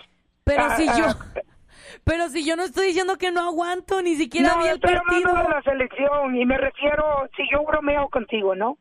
Pero 0.45 0.63
Ah, 0.63 0.77
si 0.77 0.87
ah, 0.89 0.95
yo, 0.97 1.43
pero 2.05 2.29
si 2.29 2.45
yo 2.47 2.55
no 2.55 2.63
estoy 2.63 2.87
diciendo 2.89 3.17
que 3.19 3.33
no 3.33 3.41
aguanto, 3.41 4.03
ni 4.03 4.15
siquiera 4.15 4.51
no, 4.51 4.59
vi 4.63 4.69
el 4.69 4.75
estoy 4.77 4.95
partido. 4.95 5.31
hablando 5.31 5.49
de 5.49 5.55
la 5.57 5.63
selección 5.63 6.37
y 6.37 6.47
me 6.47 6.59
refiero, 6.59 7.29
si 7.37 7.43
yo 7.51 7.65
bromeo 7.65 8.09
contigo, 8.09 8.55
¿no? 8.55 8.79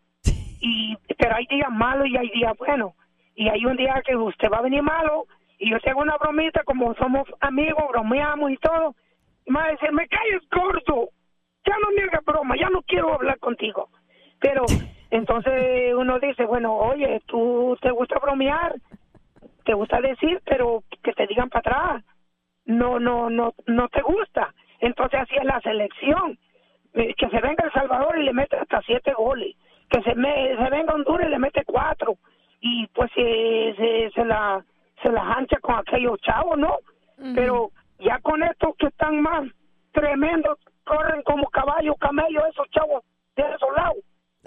Y, 0.68 0.98
pero 1.18 1.36
hay 1.36 1.46
días 1.48 1.72
malos 1.72 2.08
y 2.08 2.18
hay 2.18 2.30
días 2.30 2.54
buenos. 2.58 2.92
Y 3.36 3.48
hay 3.50 3.66
un 3.66 3.78
día 3.78 4.02
que 4.06 4.16
usted 4.16 4.50
va 4.52 4.58
a 4.60 4.68
venir 4.70 4.84
malo 4.84 5.26
y 5.60 5.70
yo 5.72 5.80
te 5.80 5.90
hago 5.92 6.02
una 6.02 6.18
bromita, 6.18 6.64
como 6.64 6.94
somos 6.96 7.24
amigos, 7.40 7.86
bromeamos 7.90 8.52
y 8.52 8.58
todo. 8.58 8.96
Y 9.46 9.52
me 9.52 9.60
va 9.60 9.66
a 9.68 9.72
decir, 9.72 9.92
me 9.94 10.08
calles 10.08 10.42
gordo, 10.52 11.10
ya 11.66 11.76
no 11.82 11.92
me 11.96 12.04
hagas 12.04 12.26
broma, 12.26 12.56
ya 12.58 12.70
no 12.70 12.82
quiero 12.84 13.14
hablar 13.14 13.40
contigo. 13.40 13.90
Pero 14.40 14.74
entonces 15.10 15.94
uno 15.96 16.20
dice, 16.20 16.46
bueno, 16.46 16.74
oye, 16.76 17.22
tú 17.28 17.78
te 17.82 17.92
gusta 17.92 18.20
bromear, 18.20 18.76
te 19.66 19.74
gusta 19.74 20.02
decir, 20.02 20.42
pero 20.46 20.84
que 21.04 21.14
te 21.14 21.28
digan 21.28 21.50
para 21.50 21.60
atrás 21.62 22.04
no 22.66 23.00
no 23.00 23.30
no 23.30 23.54
no 23.68 23.88
te 23.90 24.02
gusta 24.02 24.54
entonces 24.80 25.22
así 25.22 25.36
es 25.36 25.46
la 25.46 25.62
selección 25.62 26.38
Eh, 26.94 27.14
que 27.20 27.30
se 27.30 27.40
venga 27.42 27.66
El 27.66 27.72
Salvador 27.74 28.18
y 28.18 28.24
le 28.24 28.34
mete 28.34 28.56
hasta 28.58 28.82
siete 28.82 29.14
goles 29.14 29.56
que 29.90 30.02
se 30.02 30.16
me, 30.16 30.56
se 30.58 30.70
venga 30.70 30.94
Honduras 30.94 31.28
y 31.28 31.32
le 31.32 31.40
mete 31.40 31.64
cuatro 31.66 32.18
y 32.62 32.88
pues 32.88 33.10
se, 33.16 33.74
se, 33.78 34.12
se 34.14 34.26
la 34.26 34.64
se 35.02 35.10
la 35.12 35.22
hancha 35.22 35.58
con 35.62 35.76
aquellos 35.76 36.20
chavos 36.22 36.58
no 36.58 36.78
pero 37.36 37.72
ya 38.00 38.20
con 38.20 38.42
estos 38.44 38.76
que 38.78 38.88
están 38.88 39.22
más 39.22 39.44
tremendos 39.92 40.58
corren 40.84 41.22
como 41.24 41.48
caballos 41.50 41.96
camellos 42.00 42.44
esos 42.52 42.68
chavos 42.72 43.04
de 43.36 43.44
esos 43.44 43.70
lados 43.76 43.98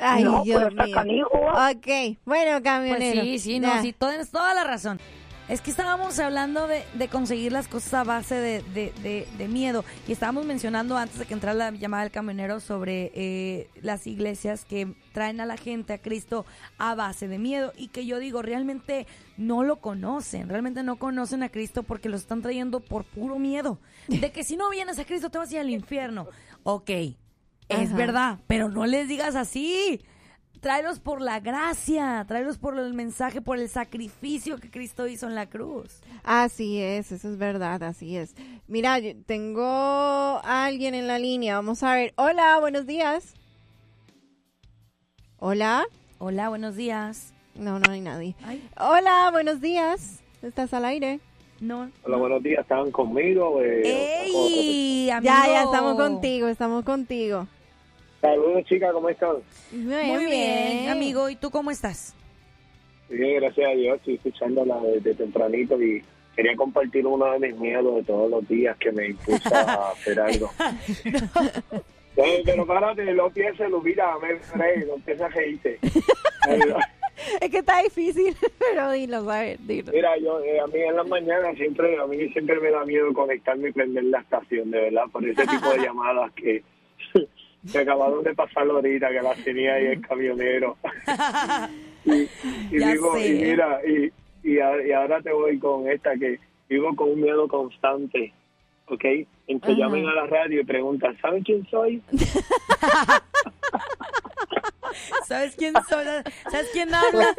Ay, 0.03 0.25
no 0.25 0.43
Dios 0.45 0.61
pues 0.63 0.73
está 0.73 0.85
mío. 0.85 0.95
canijo 0.95 1.41
¿va? 1.43 1.71
Ok, 1.71 2.17
bueno, 2.25 2.53
Pues 2.53 2.63
camionero. 2.63 3.23
sí, 3.23 3.39
sí, 3.39 3.61
no, 3.61 3.81
sí, 3.83 3.93
tienes 3.93 4.31
toda 4.31 4.55
la 4.55 4.65
razón. 4.65 4.99
Es 5.51 5.61
que 5.61 5.71
estábamos 5.73 6.17
hablando 6.21 6.69
de, 6.69 6.85
de 6.95 7.09
conseguir 7.09 7.51
las 7.51 7.67
cosas 7.67 7.93
a 7.95 8.05
base 8.05 8.37
de, 8.37 8.63
de- 8.73 8.93
de- 9.03 9.27
de 9.37 9.49
miedo 9.49 9.85
y 10.07 10.13
estábamos 10.13 10.47
mencionando 10.47 10.97
antes 10.97 11.19
de 11.19 11.27
que 11.27 11.35
entrara 11.35 11.55
la 11.59 11.71
llamada 11.73 12.05
del 12.05 12.13
camionero 12.13 12.61
sobre 12.61 13.11
eh, 13.17 13.69
las 13.83 14.07
iglesias 14.07 14.65
que 14.65 14.95
traen 15.13 15.41
a 15.41 15.47
la 15.47 15.57
gente 15.57 15.93
a 15.93 15.99
Cristo 15.99 16.47
a 16.79 16.95
base 16.95 17.27
de 17.27 17.39
miedo 17.39 17.73
y 17.77 17.89
que 17.89 18.07
yo 18.07 18.21
digo, 18.21 18.43
realmente 18.43 19.09
no 19.37 19.65
lo 19.65 19.81
conocen, 19.81 20.49
realmente 20.49 20.85
no 20.85 20.97
conocen 21.01 21.43
a 21.43 21.49
Cristo 21.49 21.83
porque 21.83 22.09
lo 22.09 22.17
están 22.17 22.43
trayendo 22.43 22.79
por 22.79 23.03
puro 23.05 23.41
miedo. 23.41 23.81
De 24.07 24.31
que 24.31 24.45
si 24.45 24.57
no 24.57 24.71
vienes 24.71 25.01
a 25.01 25.05
Cristo 25.05 25.31
te 25.31 25.39
vas 25.39 25.51
a 25.51 25.55
ir 25.55 25.61
al 25.61 25.71
infierno. 25.71 26.29
Ok, 26.63 26.91
es 26.91 27.89
Ajá. 27.89 27.97
verdad, 27.97 28.39
pero 28.47 28.69
no 28.69 28.87
les 28.87 29.09
digas 29.09 29.35
así. 29.35 30.01
Tráelos 30.61 31.01
por 31.01 31.23
la 31.23 31.41
gracia, 31.41 32.23
tráelos 32.29 32.59
por 32.59 32.79
el 32.79 32.93
mensaje, 32.93 33.41
por 33.41 33.59
el 33.59 33.69
sacrificio 33.71 34.59
que 34.59 34.71
Cristo 34.71 35.07
hizo 35.09 35.27
en 35.27 35.35
la 35.35 35.49
cruz. 35.49 36.03
Así 36.23 36.83
es, 36.83 37.13
eso 37.13 37.31
es 37.31 37.39
verdad, 37.39 37.83
así 37.83 38.17
es. 38.17 38.35
Mira, 38.69 38.99
yo 38.99 39.13
tengo 39.25 39.63
a 39.65 40.67
alguien 40.67 40.95
en 40.95 41.07
la 41.07 41.19
línea, 41.19 41.55
vamos 41.57 41.83
a 41.83 41.95
ver. 41.95 42.13
Hola, 42.17 42.59
buenos 42.61 42.87
días. 42.87 43.35
Hola. 45.39 45.85
Hola, 46.19 46.51
buenos 46.51 46.77
días. 46.77 47.33
No, 47.55 47.79
no 47.79 47.91
hay 47.91 48.03
nadie. 48.03 48.35
Ay, 48.45 48.63
Hola, 48.79 49.31
buenos 49.33 49.63
días. 49.63 50.21
¿Estás 50.43 50.75
al 50.75 50.85
aire? 50.85 51.21
no. 51.61 51.91
Hola, 52.05 52.17
buenos 52.19 52.43
días. 52.43 52.61
¿Estaban 52.61 52.91
conmigo? 52.91 53.63
Eh, 53.63 54.25
¡Ey, 54.27 55.11
amigo! 55.11 55.33
Ya, 55.33 55.47
ya 55.47 55.63
estamos 55.63 55.97
contigo, 55.97 56.49
estamos 56.49 56.85
contigo. 56.85 57.47
Saludos, 58.21 58.65
chicas, 58.65 58.93
¿cómo 58.93 59.09
están? 59.09 59.37
Muy, 59.73 60.05
Muy 60.05 60.27
bien, 60.27 60.89
amigo. 60.91 61.29
¿Y 61.31 61.37
tú 61.37 61.51
cómo 61.51 61.71
estás? 61.71 62.15
Bien, 63.09 63.41
gracias 63.41 63.71
a 63.71 63.75
Dios. 63.75 63.97
Estoy 63.97 64.15
escuchándola 64.15 64.79
desde 64.81 65.15
tempranito 65.15 65.81
y 65.81 66.03
quería 66.37 66.55
compartir 66.55 67.07
uno 67.07 67.33
de 67.33 67.39
mis 67.39 67.57
miedos 67.57 67.97
de 67.97 68.03
todos 68.05 68.31
los 68.31 68.47
días 68.47 68.77
que 68.79 68.93
me 68.93 69.09
impulsa 69.09 69.61
a 69.61 69.91
hacer 69.93 70.21
algo. 70.21 70.51
Eh, 72.17 72.43
pero 72.45 72.67
párate, 72.67 73.05
no 73.15 73.31
pienses, 73.31 73.69
mira, 73.83 74.19
me 74.19 74.35
reí, 74.55 74.85
no 74.85 74.97
pienses 74.97 75.21
a 75.21 75.29
reírte. 75.29 75.79
Es 77.41 77.51
que 77.51 77.59
está 77.59 77.83
difícil, 77.83 78.35
pero 78.59 78.91
dilo, 78.91 79.19
a 79.31 79.41
ver, 79.41 79.59
dilo. 79.61 79.93
Mira, 79.93 80.17
yo 80.19 80.41
eh, 80.41 80.59
a 80.59 80.67
mí 80.67 80.81
en 80.81 80.97
las 80.97 81.07
mañanas 81.07 81.55
siempre, 81.57 81.99
a 81.99 82.07
mí 82.07 82.29
siempre 82.31 82.59
me 82.61 82.71
da 82.71 82.85
miedo 82.85 83.13
conectarme 83.13 83.69
y 83.69 83.73
prender 83.73 84.05
la 84.05 84.21
estación, 84.21 84.71
de 84.71 84.81
verdad, 84.81 85.05
por 85.13 85.25
ese 85.27 85.47
tipo 85.47 85.71
de 85.71 85.79
llamadas 85.79 86.33
que, 86.33 86.63
que 87.71 87.79
acabaron 87.79 88.23
de 88.25 88.35
pasar 88.35 88.69
ahorita, 88.69 89.09
que 89.11 89.23
las 89.23 89.43
tenía 89.45 89.75
ahí 89.75 89.87
el 89.87 90.01
camionero. 90.07 90.77
y 92.05 92.13
y 92.71 92.79
digo, 92.79 93.15
sé. 93.17 93.27
y 93.29 93.33
mira, 93.43 93.81
y, 93.87 94.11
y, 94.49 94.59
a- 94.59 94.87
y 94.87 94.93
ahora 94.93 95.21
te 95.21 95.33
voy 95.33 95.59
con 95.59 95.89
esta 95.89 96.17
que 96.17 96.39
vivo 96.69 96.95
con 96.97 97.11
un 97.11 97.21
miedo 97.21 97.47
constante, 97.49 98.33
¿ok? 98.87 99.05
En 99.49 99.61
que 99.61 99.75
llamen 99.75 100.07
a 100.07 100.15
la 100.15 100.27
radio 100.27 100.61
y 100.61 100.65
preguntan, 100.65 101.17
¿saben 101.21 101.43
quién 101.43 101.67
soy? 101.69 102.01
¿Sabes 105.27 105.55
quién 105.57 105.75
soy? 105.89 106.05
¿Sabes 106.51 106.69
quién 106.73 106.95
habla? 106.95 107.35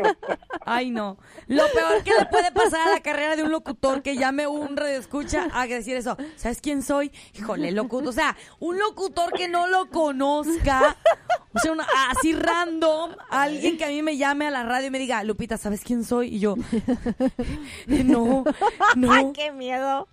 Ay, 0.66 0.90
no. 0.90 1.18
Lo 1.48 1.64
peor 1.72 2.04
que 2.04 2.12
le 2.18 2.26
puede 2.26 2.52
pasar 2.52 2.88
a 2.88 2.92
la 2.92 3.00
carrera 3.02 3.36
de 3.36 3.44
un 3.44 3.52
locutor 3.52 4.02
que 4.02 4.16
llame 4.16 4.48
un 4.48 4.78
escucha 4.80 5.48
a 5.54 5.68
decir 5.68 5.96
eso. 5.96 6.18
¿Sabes 6.36 6.62
quién 6.62 6.82
soy? 6.82 7.12
Híjole, 7.34 7.72
locutor. 7.72 8.10
O 8.10 8.12
sea, 8.12 8.36
un 8.60 8.78
locutor 8.80 9.34
que 9.34 9.48
no 9.48 9.68
lo 9.68 9.90
conozca. 9.90 10.98
O 11.54 11.60
sea, 11.60 11.74
así 12.10 12.34
random. 12.34 13.12
Alguien 13.30 13.78
que 13.78 13.86
a 13.86 13.90
mí 13.90 14.02
me 14.02 14.18
llame 14.18 14.48
a 14.48 14.52
la 14.52 14.64
radio 14.64 14.88
y 14.88 14.92
me 14.92 15.00
diga, 15.00 15.24
Lupita, 15.24 15.58
¿sabes 15.58 15.82
quién 15.84 16.04
soy? 16.04 16.36
Y 16.36 16.40
yo, 16.40 16.56
no, 17.88 18.44
no. 18.96 19.12
¡Ay, 19.12 19.32
qué 19.34 19.52
miedo! 19.52 20.08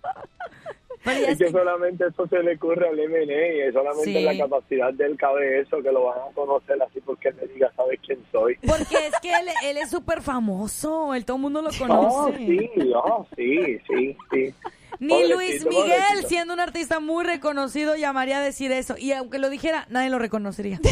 Es 1.05 1.37
que 1.37 1.49
solamente 1.49 2.05
eso 2.07 2.27
se 2.27 2.43
le 2.43 2.55
ocurre 2.55 2.89
al 2.89 2.95
MNE 2.97 3.55
y 3.57 3.61
es 3.61 3.73
solamente 3.73 4.03
Sí. 4.03 4.21
la 4.23 4.37
capacidad 4.37 4.93
del 4.93 5.17
eso 5.61 5.81
que 5.81 5.91
lo 5.91 6.03
van 6.05 6.19
a 6.29 6.33
conocer 6.33 6.81
así 6.81 6.99
porque 7.01 7.31
le 7.31 7.47
diga, 7.47 7.71
¿sabes 7.75 7.99
quién 8.05 8.19
soy? 8.31 8.57
porque 8.67 9.07
es 9.07 9.13
que 9.21 9.29
él, 9.31 9.47
él 9.63 9.77
es 9.77 9.89
súper 9.89 10.21
famoso. 10.21 11.13
El 11.15 11.23
todo 11.25 11.37
el 11.37 11.41
mundo 11.43 11.61
lo 11.61 11.69
Oh, 11.89 12.27
conoce. 12.27 12.37
sí, 12.37 12.69
oh, 12.93 13.25
sí, 13.35 13.79
sí, 13.87 14.17
sí. 14.31 14.53
Ni 14.99 15.09
Pobrecito, 15.13 15.35
Luis 15.35 15.65
Miguel, 15.65 15.99
pobrecito. 16.01 16.27
siendo 16.27 16.53
un 16.53 16.59
artista 16.59 16.99
muy 16.99 17.23
reconocido, 17.23 17.95
llamaría 17.95 18.39
a 18.39 18.43
decir 18.43 18.71
eso. 18.73 18.95
Y 18.97 19.13
aunque 19.13 19.39
lo 19.39 19.49
dijera, 19.49 19.85
nadie 19.89 20.09
lo 20.09 20.19
reconocería. 20.19 20.79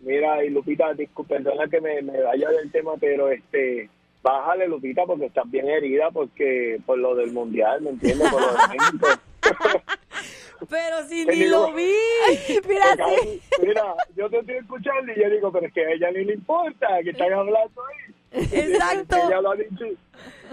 Mira, 0.00 0.42
y 0.44 0.50
Lupita, 0.50 0.92
disculpe, 0.94 1.36
perdona 1.40 1.68
que 1.68 1.80
me, 1.80 2.00
me 2.02 2.20
vaya 2.22 2.48
del 2.50 2.72
tema, 2.72 2.92
pero 2.98 3.28
este, 3.30 3.88
bájale, 4.22 4.68
Lupita, 4.68 5.04
porque 5.06 5.26
estás 5.26 5.50
bien 5.50 5.68
herida 5.68 6.10
porque 6.10 6.80
por 6.86 6.98
lo 6.98 7.14
del 7.14 7.32
mundial, 7.32 7.80
¿me 7.82 7.90
entiendes? 7.90 8.30
Por 8.30 8.40
lo 8.40 8.48
de 8.52 8.68
México. 8.68 9.06
Pero 10.68 11.02
si 11.08 11.24
ni 11.24 11.36
digo- 11.36 11.68
lo 11.68 11.72
vi. 11.74 11.90
Mira, 12.68 12.96
sí. 13.22 13.40
Mira, 13.62 13.94
yo 14.14 14.28
te 14.28 14.38
estoy 14.40 14.56
escuchando 14.56 15.10
y 15.12 15.22
yo 15.22 15.30
digo, 15.30 15.50
pero 15.50 15.66
es 15.66 15.72
que 15.72 15.86
a 15.86 15.90
ella 15.92 16.10
ni 16.10 16.24
le 16.24 16.34
importa 16.34 16.86
que 17.02 17.10
están 17.10 17.32
hablando 17.32 17.82
ahí. 17.86 18.14
Exacto. 18.52 19.16
Ella 19.26 19.40
lo 19.40 19.52
ha 19.52 19.56
dicho. 19.56 19.84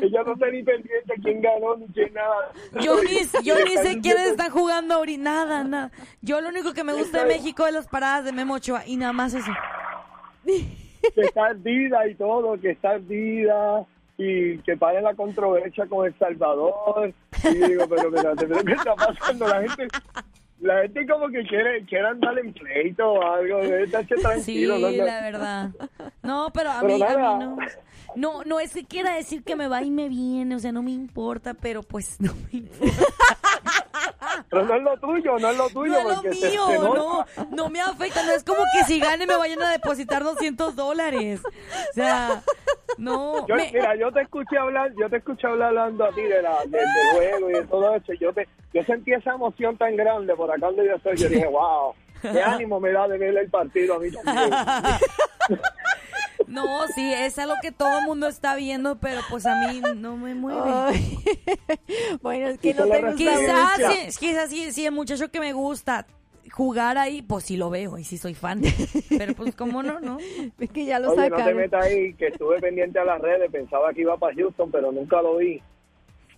Ella 0.01 0.23
no 0.23 0.33
está 0.33 0.47
ni 0.47 0.63
pendiente 0.63 1.13
quién 1.21 1.41
ganó 1.41 1.75
ni 1.75 1.87
quién 1.87 2.13
nada. 2.13 2.51
Yo 2.81 3.03
ni, 3.03 3.17
yo 3.43 3.55
ni 3.65 3.75
sé 3.77 3.99
quiénes 3.99 4.27
están 4.29 4.49
jugando 4.49 4.95
ahorita. 4.95 5.21
Nada, 5.21 5.63
nada. 5.65 5.91
Yo 6.21 6.39
lo 6.39 6.49
único 6.49 6.73
que 6.73 6.85
me 6.85 6.93
gusta 6.93 7.23
de 7.23 7.27
México 7.35 7.67
es 7.67 7.73
las 7.73 7.87
paradas 7.87 8.23
de 8.23 8.31
Memo 8.31 8.53
Ochoa. 8.55 8.83
Y 8.87 8.95
nada 8.95 9.11
más 9.11 9.33
eso. 9.33 9.51
Que 11.13 11.21
está 11.21 11.45
ardida 11.47 12.07
y 12.07 12.15
todo, 12.15 12.59
que 12.59 12.71
está 12.71 12.91
ardida 12.91 13.85
y 14.17 14.57
que 14.59 14.75
pare 14.77 15.01
la 15.01 15.13
controversia 15.13 15.85
con 15.87 16.05
El 16.07 16.17
Salvador. 16.17 17.13
Y 17.43 17.55
digo, 17.55 17.85
pero 17.87 18.09
espérate, 18.09 18.47
pero 18.47 18.63
¿qué 18.63 18.73
está 18.73 18.95
pasando? 18.95 19.47
La 19.47 19.61
gente... 19.61 19.87
La 20.59 20.81
gente 20.81 21.05
como 21.05 21.29
que 21.29 21.43
quiere, 21.43 21.85
quiere 21.85 22.07
andar 22.07 22.37
en 22.39 22.51
pleito 22.51 23.07
o 23.07 23.21
algo, 23.21 23.59
estarse 23.61 24.15
Sí, 24.15 24.21
tranquilo. 24.23 24.79
¿no? 24.79 24.89
la 24.89 25.21
verdad. 25.21 25.69
No, 26.23 26.49
pero 26.51 26.71
a 26.71 26.81
Pero 26.81 26.95
mí, 26.95 27.03
a 27.03 27.09
mí 27.09 27.45
no. 27.45 27.57
No, 28.15 28.43
no 28.43 28.59
es 28.59 28.73
que 28.73 28.83
quiera 28.83 29.13
decir 29.13 29.43
que 29.43 29.55
me 29.55 29.67
va 29.67 29.83
y 29.83 29.91
me 29.91 30.09
viene, 30.09 30.55
o 30.55 30.59
sea, 30.59 30.71
no 30.71 30.81
me 30.81 30.89
importa, 30.89 31.53
pero 31.53 31.83
pues 31.83 32.19
no 32.19 32.33
me 32.51 32.59
importa. 32.59 33.03
Pero 34.49 34.63
no 34.65 34.75
es 34.75 34.81
lo 34.83 34.97
tuyo, 34.97 35.37
no 35.39 35.49
es 35.49 35.57
lo 35.57 35.69
tuyo. 35.69 35.91
No 35.91 35.97
es 35.99 36.05
lo 36.05 36.13
porque 36.21 36.29
mío, 36.29 36.67
se 36.67 36.79
no, 36.79 37.25
no 37.51 37.69
me 37.69 37.81
afecta, 37.81 38.23
no 38.23 38.31
es 38.31 38.43
como 38.43 38.63
que 38.73 38.83
si 38.85 38.99
gane 38.99 39.25
me 39.27 39.35
vayan 39.35 39.61
a 39.61 39.71
depositar 39.71 40.23
200 40.23 40.75
dólares. 40.75 41.41
O 41.45 41.93
sea, 41.93 42.41
no. 42.97 43.45
Yo, 43.47 43.55
me- 43.55 43.71
Mira, 43.73 43.95
yo 43.97 44.11
te 44.11 44.21
escuché 44.21 44.57
hablar, 44.57 44.91
yo 44.97 45.09
te 45.09 45.17
escuché 45.17 45.47
hablar 45.47 45.69
hablando 45.69 46.05
a 46.05 46.09
ti 46.11 46.21
de 46.21 46.41
la, 46.41 46.63
de- 46.65 46.77
del 46.77 46.87
juego 47.13 47.49
y 47.49 47.53
de 47.53 47.63
todo 47.65 47.93
eso. 47.95 48.13
Yo 48.13 48.31
te, 48.33 48.47
yo 48.73 48.83
sentí 48.85 49.11
esa 49.13 49.31
emoción 49.33 49.75
tan 49.77 49.95
grande 49.97 50.33
por 50.35 50.49
acá 50.49 50.67
donde 50.67 50.85
yo 50.85 50.95
estoy. 50.95 51.17
Yo 51.17 51.27
dije, 51.27 51.47
wow, 51.47 51.93
qué 52.21 52.41
ánimo 52.41 52.79
me 52.79 52.91
da 52.93 53.07
de 53.09 53.17
ver 53.17 53.37
el 53.37 53.49
partido 53.49 53.95
a 53.95 53.99
mí 53.99 54.09
también. 54.11 54.49
No, 56.47 56.87
sí, 56.95 57.13
es 57.13 57.37
algo 57.39 57.55
que 57.61 57.71
todo 57.71 57.99
el 57.99 58.05
mundo 58.05 58.27
está 58.27 58.55
viendo, 58.55 58.97
pero 58.97 59.21
pues 59.29 59.45
a 59.45 59.67
mí 59.67 59.81
no 59.97 60.15
me 60.15 60.33
mueve. 60.33 60.61
Ay. 60.63 61.19
bueno, 62.21 62.47
es 62.47 62.59
que 62.59 62.73
no 62.73 62.87
te 62.87 63.01
gusta 63.01 63.15
Quizás, 63.15 63.77
sí, 63.77 64.19
quizás 64.19 64.49
sí, 64.49 64.71
sí, 64.71 64.85
el 64.85 64.93
muchacho 64.93 65.29
que 65.29 65.39
me 65.39 65.53
gusta 65.53 66.07
jugar 66.51 66.97
ahí, 66.97 67.21
pues 67.21 67.43
sí 67.43 67.57
lo 67.57 67.69
veo 67.69 67.97
y 67.97 68.03
sí 68.03 68.17
soy 68.17 68.33
fan. 68.33 68.61
Pero 69.09 69.33
pues 69.35 69.55
cómo 69.55 69.83
no, 69.83 69.99
¿no? 69.99 70.17
Es 70.59 70.71
que 70.71 70.85
ya 70.85 70.99
lo 70.99 71.11
Oye, 71.11 71.29
no 71.29 71.35
te 71.35 71.41
sacaron. 71.41 71.57
metas 71.57 71.85
ahí, 71.85 72.13
que 72.13 72.27
estuve 72.27 72.59
pendiente 72.59 72.97
a 72.99 73.05
las 73.05 73.21
redes, 73.21 73.51
pensaba 73.51 73.93
que 73.93 74.01
iba 74.01 74.17
para 74.17 74.33
Houston, 74.35 74.71
pero 74.71 74.91
nunca 74.91 75.21
lo 75.21 75.37
vi. 75.37 75.61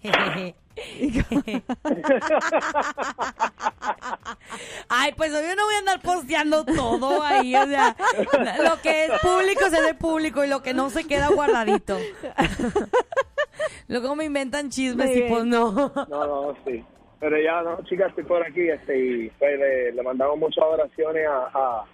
Ay, 4.90 5.14
pues 5.16 5.32
yo 5.32 5.56
no 5.56 5.66
voy 5.66 5.76
a 5.76 5.80
andar 5.80 6.02
posteando 6.02 6.66
todo 6.66 7.22
ahí, 7.24 7.56
o 7.56 7.66
sea, 7.66 7.96
lo 8.64 8.82
que 8.82 9.06
es 9.06 9.12
público 9.22 9.70
se 9.70 9.82
ve 9.82 9.94
público 9.94 10.44
y 10.44 10.48
lo 10.48 10.62
que 10.62 10.74
no 10.74 10.90
se 10.90 11.06
queda 11.08 11.30
guardadito. 11.30 11.98
Luego 13.88 14.16
me 14.16 14.26
inventan 14.26 14.70
chismes 14.70 15.16
y 15.16 15.22
pues 15.24 15.46
no. 15.46 15.72
No, 15.72 16.28
no, 16.28 16.56
sí. 16.66 16.84
Pero 17.20 17.38
ya, 17.42 17.62
no, 17.62 17.84
chicas, 17.84 18.10
estoy 18.10 18.24
por 18.24 18.46
aquí 18.46 18.70
este, 18.70 18.98
y 18.98 19.30
pues, 19.32 19.60
le, 19.60 19.92
le 19.92 20.04
mandamos 20.04 20.38
muchas 20.38 20.64
oraciones 20.64 21.28
a, 21.28 21.50
a, 21.54 21.86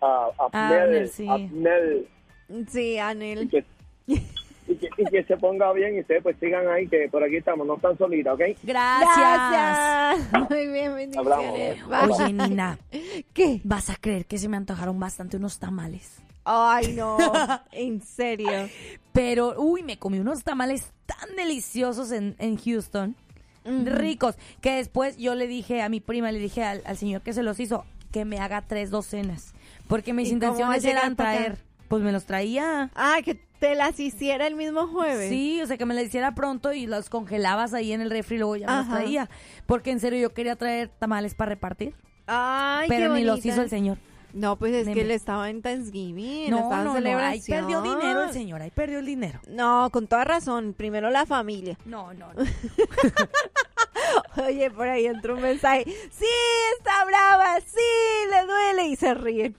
a, 0.00 0.30
a 0.38 0.48
A 0.52 0.68
Abnel, 0.68 0.82
Abner, 0.82 1.08
sí. 1.08 1.28
Abnel, 1.28 2.08
Sí, 2.68 2.98
Anel. 2.98 3.66
Y, 4.68 4.76
que, 4.76 4.88
y 4.96 5.04
que 5.06 5.24
se 5.24 5.36
ponga 5.36 5.72
bien 5.72 5.96
y 5.96 6.00
ustedes 6.00 6.22
pues 6.22 6.36
sigan 6.38 6.68
ahí, 6.68 6.86
que 6.88 7.08
por 7.10 7.24
aquí 7.24 7.36
estamos, 7.36 7.66
no 7.66 7.76
están 7.76 7.96
solitas, 7.98 8.34
¿ok? 8.34 8.40
Gracias. 8.62 9.16
Gracias. 9.16 10.50
Muy 10.50 10.66
bien, 10.68 10.94
bendiciones. 10.94 11.82
Hablamos. 11.82 12.20
Oye, 12.20 12.32
Nina, 12.32 12.78
¿Qué? 13.32 13.60
vas 13.64 13.90
a 13.90 13.96
creer 13.96 14.26
que 14.26 14.38
se 14.38 14.48
me 14.48 14.56
antojaron 14.56 14.98
bastante 15.00 15.36
unos 15.36 15.58
tamales. 15.58 16.22
Ay, 16.44 16.94
no. 16.94 17.18
En 17.72 18.00
serio. 18.00 18.50
Pero, 19.12 19.54
uy, 19.58 19.82
me 19.82 19.98
comí 19.98 20.18
unos 20.18 20.44
tamales 20.44 20.92
tan 21.06 21.36
deliciosos 21.36 22.12
en, 22.12 22.36
en 22.38 22.56
Houston. 22.56 23.16
Ricos. 23.64 24.36
Que 24.62 24.76
después 24.76 25.18
yo 25.18 25.34
le 25.34 25.46
dije 25.46 25.82
a 25.82 25.88
mi 25.90 26.00
prima, 26.00 26.32
le 26.32 26.38
dije 26.38 26.64
al, 26.64 26.82
al 26.86 26.96
señor 26.96 27.20
que 27.20 27.34
se 27.34 27.42
los 27.42 27.60
hizo, 27.60 27.84
que 28.10 28.24
me 28.24 28.38
haga 28.38 28.62
tres 28.62 28.90
docenas. 28.90 29.52
Porque 29.88 30.14
mis 30.14 30.30
¿Y 30.30 30.38
cómo 30.38 30.42
va 30.42 30.48
a 30.48 30.76
intenciones 30.76 30.84
eran 30.84 31.16
traer. 31.16 31.58
Pues 31.88 32.02
me 32.02 32.12
los 32.12 32.24
traía. 32.24 32.90
Ah, 32.94 33.18
que 33.24 33.40
te 33.58 33.74
las 33.74 33.98
hiciera 34.00 34.46
el 34.46 34.54
mismo 34.54 34.86
jueves. 34.86 35.28
Sí, 35.30 35.60
o 35.62 35.66
sea, 35.66 35.76
que 35.76 35.86
me 35.86 35.94
las 35.94 36.04
hiciera 36.04 36.34
pronto 36.34 36.72
y 36.72 36.86
los 36.86 37.10
congelabas 37.10 37.74
ahí 37.74 37.92
en 37.92 38.00
el 38.00 38.10
refri 38.10 38.36
y 38.36 38.38
luego 38.38 38.56
ya 38.56 38.66
me 38.66 38.72
Ajá. 38.72 38.96
traía. 38.98 39.30
Porque 39.66 39.90
en 39.90 40.00
serio 40.00 40.20
yo 40.20 40.34
quería 40.34 40.56
traer 40.56 40.88
tamales 40.98 41.34
para 41.34 41.50
repartir. 41.50 41.94
Ay, 42.26 42.88
qué 42.88 42.94
pero 42.94 43.14
ni 43.14 43.24
los 43.24 43.44
hizo 43.44 43.62
el 43.62 43.70
señor. 43.70 43.98
No, 44.34 44.56
pues 44.56 44.74
es 44.74 44.86
que 44.94 45.00
él 45.00 45.10
estaba 45.10 45.48
en 45.48 45.62
Thanksgiving, 45.62 46.50
No, 46.50 46.58
estaba 46.58 46.78
en 46.80 46.84
no, 46.84 46.92
no, 46.92 46.96
ahí 46.98 47.40
celebración. 47.40 47.60
perdió 47.60 47.82
dinero 47.82 48.22
el 48.24 48.32
señor, 48.32 48.60
ahí 48.60 48.70
perdió 48.70 48.98
el 48.98 49.06
dinero. 49.06 49.40
No, 49.48 49.88
con 49.90 50.06
toda 50.06 50.24
razón. 50.24 50.74
Primero 50.76 51.08
la 51.08 51.24
familia. 51.24 51.78
No, 51.86 52.12
no, 52.12 52.30
no. 52.34 52.44
Oye, 54.46 54.70
por 54.70 54.86
ahí 54.88 55.06
entró 55.06 55.34
un 55.34 55.42
mensaje. 55.42 55.84
Sí, 55.86 56.26
está 56.78 57.04
brava, 57.06 57.58
sí, 57.60 58.30
le 58.30 58.46
duele 58.46 58.88
y 58.88 58.96
se 58.96 59.14
ríen. 59.14 59.56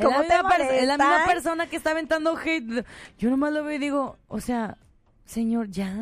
Es 0.00 0.04
la, 0.04 0.10
¿Cómo 0.10 0.22
te 0.26 0.34
misma 0.34 0.56
es 0.56 0.86
la 0.86 0.96
misma 0.98 1.24
persona 1.26 1.66
que 1.68 1.76
está 1.76 1.90
aventando 1.92 2.36
hate. 2.36 2.84
Yo 3.18 3.30
nomás 3.30 3.52
lo 3.52 3.64
veo 3.64 3.74
y 3.76 3.78
digo, 3.78 4.16
o 4.28 4.40
sea, 4.40 4.76
señor, 5.24 5.70
ya, 5.70 5.94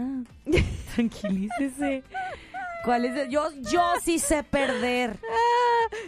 tranquilícese. 0.94 2.02
¿Cuál 2.84 3.04
es 3.06 3.16
el- 3.16 3.28
Yo, 3.28 3.50
yo 3.70 3.82
sí 4.02 4.18
sé 4.18 4.44
perder. 4.44 5.18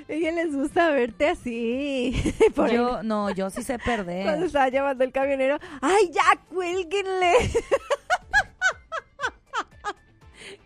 A 0.09 0.13
ella 0.13 0.31
les 0.33 0.55
gusta 0.55 0.91
verte 0.91 1.29
así. 1.29 2.15
Por 2.55 2.71
Yo, 2.71 3.03
no, 3.03 3.31
yo 3.31 3.51
sí 3.51 3.63
sé 3.63 3.79
cuando 3.79 4.05
perder. 4.05 4.45
estaba 4.45 4.69
llamando 4.69 5.05
el 5.05 5.13
camionero. 5.13 5.59
¡Ay, 5.81 6.11
ya, 6.13 6.23
cuélguenle! 6.49 7.33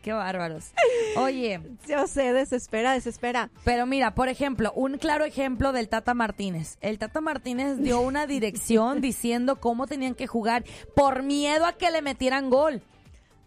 Qué 0.05 0.12
bárbaros. 0.12 0.73
Oye, 1.17 1.61
Yo 1.88 2.07
sé, 2.07 2.35
desespera, 2.35 2.93
desespera. 2.93 3.49
pero 3.64 3.87
mira, 3.87 4.14
por 4.14 4.29
ejemplo, 4.29 4.71
un 4.77 4.99
claro 4.99 5.25
ejemplo 5.25 5.73
del 5.73 5.88
Tata 5.88 6.12
Martínez. 6.12 6.77
El 6.83 6.99
Tata 6.99 7.23
Martínez 7.23 7.79
dio 7.79 8.03
una 8.03 8.27
dirección 8.29 9.01
diciendo 9.01 9.57
cómo 9.61 9.87
tenían 9.87 10.14
que 10.14 10.27
jugar 10.27 10.62
por 10.95 11.23
miedo 11.23 11.64
a 11.64 11.73
que 11.73 11.90
le 11.90 12.03
metieran 12.03 12.51
gol. 12.51 12.83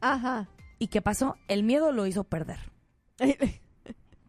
Ajá. 0.01 0.47
¿Y 0.79 0.87
qué 0.87 0.99
pasó? 1.03 1.37
El 1.47 1.61
miedo 1.61 1.91
lo 1.91 2.07
hizo 2.07 2.23
perder. 2.23 2.57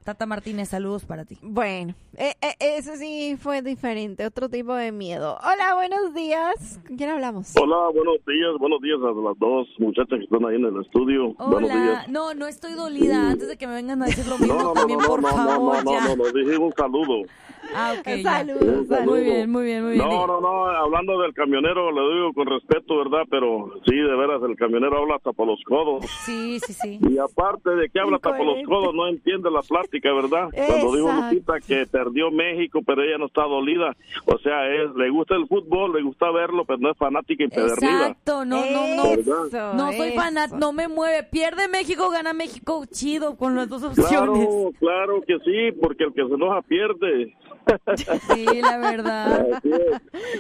Tata 0.09 0.25
Martínez, 0.25 0.71
saludos 0.71 1.05
para 1.05 1.27
ti. 1.27 1.37
Bueno, 1.43 1.93
eh, 2.17 2.33
eh, 2.41 2.55
ese 2.79 2.97
sí 2.97 3.37
fue 3.39 3.61
diferente, 3.61 4.25
otro 4.25 4.49
tipo 4.49 4.73
de 4.73 4.91
miedo. 4.91 5.37
Hola, 5.43 5.75
buenos 5.75 6.15
días. 6.15 6.81
¿Con 6.87 6.97
quién 6.97 7.11
hablamos? 7.11 7.53
Hola, 7.61 7.77
buenos 7.95 8.17
días, 8.27 8.57
buenos 8.59 8.81
días 8.81 8.97
a 9.03 9.13
las 9.13 9.39
dos 9.39 9.69
muchachas 9.79 10.19
que 10.19 10.25
están 10.25 10.47
ahí 10.47 10.57
en 10.57 10.65
el 10.65 10.81
estudio. 10.81 11.35
Buenos 11.35 11.71
Hola, 11.71 11.83
días. 11.83 12.09
no, 12.09 12.33
no 12.33 12.47
estoy 12.47 12.73
dolida. 12.73 13.33
Antes 13.33 13.49
de 13.49 13.59
que 13.59 13.67
me 13.67 13.75
vengan 13.75 14.03
a 14.03 14.07
decir 14.07 14.27
lo 14.27 14.39
mismo, 14.39 14.55
No, 14.55 14.63
no, 14.63 14.69
no, 14.69 14.73
también 14.73 14.99
no, 14.99 15.07
por 15.07 15.21
no, 15.21 15.29
no, 15.29 15.37
favor, 15.37 15.85
no, 15.85 15.93
no, 15.93 15.93
ya. 15.93 16.09
no, 16.09 16.17
no, 16.17 16.33
dije 16.33 16.57
un 16.57 16.73
saludo. 16.73 17.29
Ah, 17.75 17.95
ok. 17.99 18.23
Saludos, 18.23 18.87
Muy 19.05 19.23
bien, 19.23 19.51
muy 19.51 19.65
bien, 19.65 19.85
muy 19.85 19.93
bien. 19.95 20.09
No, 20.09 20.27
no, 20.27 20.41
no, 20.41 20.67
hablando 20.67 21.21
del 21.21 21.35
camionero, 21.35 21.93
le 21.93 22.15
digo 22.15 22.33
con 22.33 22.47
respeto, 22.47 22.99
¿verdad? 22.99 23.25
Pero 23.31 23.73
sí, 23.87 23.95
de 23.97 24.17
veras, 24.17 24.43
el 24.43 24.57
camionero 24.57 24.99
habla 24.99 25.17
hasta 25.17 25.33
por 25.33 25.47
los 25.47 25.63
codos. 25.65 26.05
Sí, 26.25 26.59
sí, 26.61 26.73
sí. 26.73 26.99
Y 27.09 27.19
aparte 27.19 27.71
de 27.71 27.89
que 27.89 28.01
habla 28.01 28.17
hasta 28.17 28.37
por 28.37 28.47
los 28.47 28.63
codos, 28.67 28.95
no 28.95 29.09
entiende 29.09 29.51
la 29.51 29.63
plática, 29.63 30.13
¿verdad? 30.13 30.49
Cuando 30.55 30.95
dijo 30.95 31.09
Exacto. 31.09 31.35
Lupita 31.35 31.61
que 31.61 31.87
perdió 31.87 32.31
México, 32.31 32.81
pero 32.87 33.03
ella 33.03 33.19
no 33.19 33.27
está 33.27 33.43
dolida. 33.43 33.95
O 34.27 34.39
sea, 34.39 34.67
es, 34.67 34.95
le 34.97 35.11
gusta 35.11 35.35
el 35.37 35.47
fútbol, 35.47 35.93
le 35.95 36.03
gusta 36.03 36.31
verlo, 36.31 36.65
pero 36.65 36.79
no 36.79 36.91
es 36.91 36.97
fanática 36.99 37.45
empedernida. 37.45 38.09
Exacto, 38.09 38.45
no, 38.45 38.65
no, 38.65 38.97
no. 38.97 39.05
Eso, 39.05 39.75
No 39.75 39.93
soy 39.93 40.13
fanat, 40.13 40.53
no 40.53 40.73
me 40.73 40.89
mueve. 40.89 41.23
Pierde 41.25 41.69
México, 41.69 42.11
gana 42.11 42.33
México, 42.33 42.85
chido, 42.91 43.37
con 43.37 43.55
las 43.57 43.69
dos 43.69 43.83
opciones. 43.83 44.09
Claro, 44.09 44.71
claro 44.79 45.23
que 45.27 45.39
sí, 45.41 45.79
porque 45.81 46.05
el 46.05 46.13
que 46.13 46.27
se 46.27 46.35
enoja 46.35 46.63
pierde. 46.63 47.35
Sí, 48.35 48.47
la 48.61 48.79
verdad. 48.79 49.47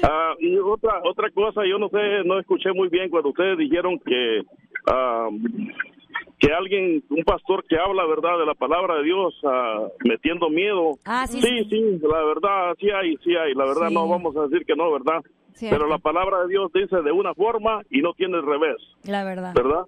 Ah, 0.02 0.34
y 0.38 0.56
otra 0.58 1.00
otra 1.04 1.30
cosa, 1.30 1.62
yo 1.68 1.78
no 1.78 1.88
sé, 1.88 1.98
no 2.24 2.38
escuché 2.38 2.72
muy 2.72 2.88
bien 2.88 3.10
cuando 3.10 3.30
ustedes 3.30 3.58
dijeron 3.58 3.98
que 4.04 4.42
ah, 4.90 5.28
que 6.40 6.52
alguien, 6.52 7.02
un 7.10 7.24
pastor 7.24 7.64
que 7.68 7.76
habla, 7.76 8.06
verdad, 8.06 8.38
de 8.38 8.46
la 8.46 8.54
palabra 8.54 8.94
de 8.96 9.02
Dios, 9.04 9.34
ah, 9.44 9.88
metiendo 10.04 10.48
miedo. 10.48 10.92
Ah, 11.04 11.26
sí, 11.26 11.40
sí, 11.42 11.64
sí, 11.68 11.98
la 12.00 12.22
verdad, 12.24 12.76
sí 12.78 12.88
hay, 12.90 13.16
sí 13.24 13.34
hay. 13.34 13.54
La 13.54 13.64
verdad, 13.64 13.88
Sí. 13.88 13.94
no 13.94 14.08
vamos 14.08 14.36
a 14.36 14.42
decir 14.46 14.64
que 14.64 14.76
no, 14.76 14.92
¿verdad? 14.92 15.20
Cierto. 15.58 15.76
Pero 15.76 15.88
la 15.90 15.98
palabra 15.98 16.42
de 16.42 16.48
Dios 16.48 16.70
dice 16.72 17.02
de 17.02 17.10
una 17.10 17.34
forma 17.34 17.82
y 17.90 18.00
no 18.00 18.12
tiene 18.14 18.36
el 18.36 18.46
revés, 18.46 18.76
La 19.04 19.24
verdad. 19.24 19.52
¿verdad? 19.54 19.84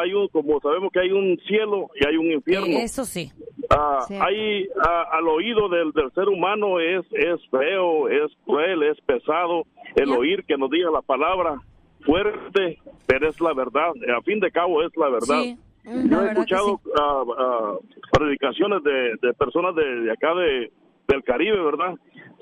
Hay 0.00 0.12
un, 0.14 0.26
como 0.28 0.60
sabemos 0.60 0.90
que 0.92 0.98
hay 1.00 1.12
un 1.12 1.38
cielo 1.46 1.88
y 2.00 2.06
hay 2.06 2.16
un 2.16 2.26
infierno. 2.32 2.66
Eh, 2.66 2.82
Eso 2.82 3.04
sí. 3.04 3.30
Ah, 3.70 4.04
hay 4.20 4.66
ah, 4.84 5.04
al 5.12 5.28
oído 5.28 5.68
del, 5.68 5.92
del 5.92 6.10
ser 6.12 6.28
humano 6.28 6.80
es 6.80 7.04
es 7.12 7.40
feo, 7.50 8.08
es 8.08 8.32
cruel, 8.44 8.82
es 8.82 9.00
pesado 9.02 9.62
el 9.94 10.10
oír 10.10 10.44
que 10.44 10.56
nos 10.56 10.70
diga 10.70 10.90
la 10.90 11.02
palabra 11.02 11.56
fuerte, 12.04 12.78
pero 13.06 13.28
es 13.28 13.40
la 13.40 13.52
verdad. 13.54 13.90
A 14.16 14.22
fin 14.22 14.40
de 14.40 14.50
cabo 14.50 14.82
es 14.82 14.96
la 14.96 15.08
verdad. 15.08 15.40
Sí. 15.42 15.56
Yo 15.84 15.90
La 15.92 15.98
he 15.98 16.06
verdad 16.08 16.32
escuchado 16.32 16.80
sí. 16.84 16.90
ah, 17.00 17.22
ah, 17.38 17.74
predicaciones 18.12 18.82
de, 18.82 19.14
de 19.22 19.34
personas 19.34 19.74
de, 19.76 19.84
de 20.02 20.10
acá 20.12 20.34
de 20.34 20.72
del 21.08 21.22
Caribe, 21.22 21.62
¿verdad? 21.62 21.94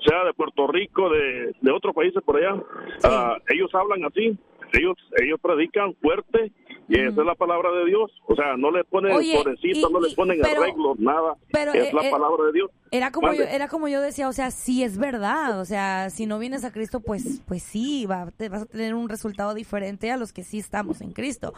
Sea 0.07 0.23
de 0.25 0.33
Puerto 0.33 0.67
Rico, 0.67 1.09
de, 1.09 1.55
de 1.61 1.71
otros 1.71 1.93
países 1.95 2.21
por 2.23 2.37
allá. 2.37 2.61
Ah, 3.03 3.37
ellos 3.49 3.69
hablan 3.73 4.05
así, 4.05 4.37
ellos 4.73 4.95
ellos 5.21 5.39
predican 5.41 5.95
fuerte 5.95 6.51
y 6.87 6.99
esa 6.99 7.21
es 7.21 7.25
la 7.25 7.35
palabra 7.35 7.71
de 7.71 7.85
Dios. 7.85 8.11
O 8.27 8.35
sea, 8.35 8.55
no 8.57 8.69
le 8.71 8.83
ponen 8.83 9.13
Oye, 9.15 9.33
y- 9.63 9.81
no 9.81 9.99
le 9.99 10.09
y- 10.09 10.15
ponen 10.15 10.39
pero- 10.41 10.61
arreglos, 10.61 10.99
nada. 10.99 11.35
pero, 11.51 11.73
es 11.73 11.87
eh, 11.89 11.93
la 11.93 12.07
eh, 12.07 12.11
palabra 12.11 12.45
de 12.45 12.51
Dios. 12.53 12.71
Era 12.95 13.11
como 13.11 13.27
yo, 13.33 13.43
era 13.55 13.67
como 13.67 13.87
yo 13.87 13.99
decía, 14.01 14.29
o 14.29 14.33
sea, 14.33 14.51
sí 14.51 14.83
es 14.83 14.97
verdad, 14.97 15.59
o 15.59 15.65
sea, 15.65 16.09
si 16.09 16.25
no 16.25 16.39
vienes 16.39 16.63
a 16.63 16.71
Cristo, 16.71 16.99
pues, 17.01 17.41
pues 17.45 17.61
sí, 17.61 18.05
va, 18.05 18.31
te 18.31 18.47
vas 18.49 18.61
a 18.63 18.65
tener 18.65 18.93
un 18.95 19.09
resultado 19.09 19.53
diferente 19.53 20.11
a 20.11 20.17
los 20.17 20.31
que 20.31 20.43
sí 20.43 20.59
estamos 20.59 21.01
en 21.01 21.11
Cristo. 21.11 21.53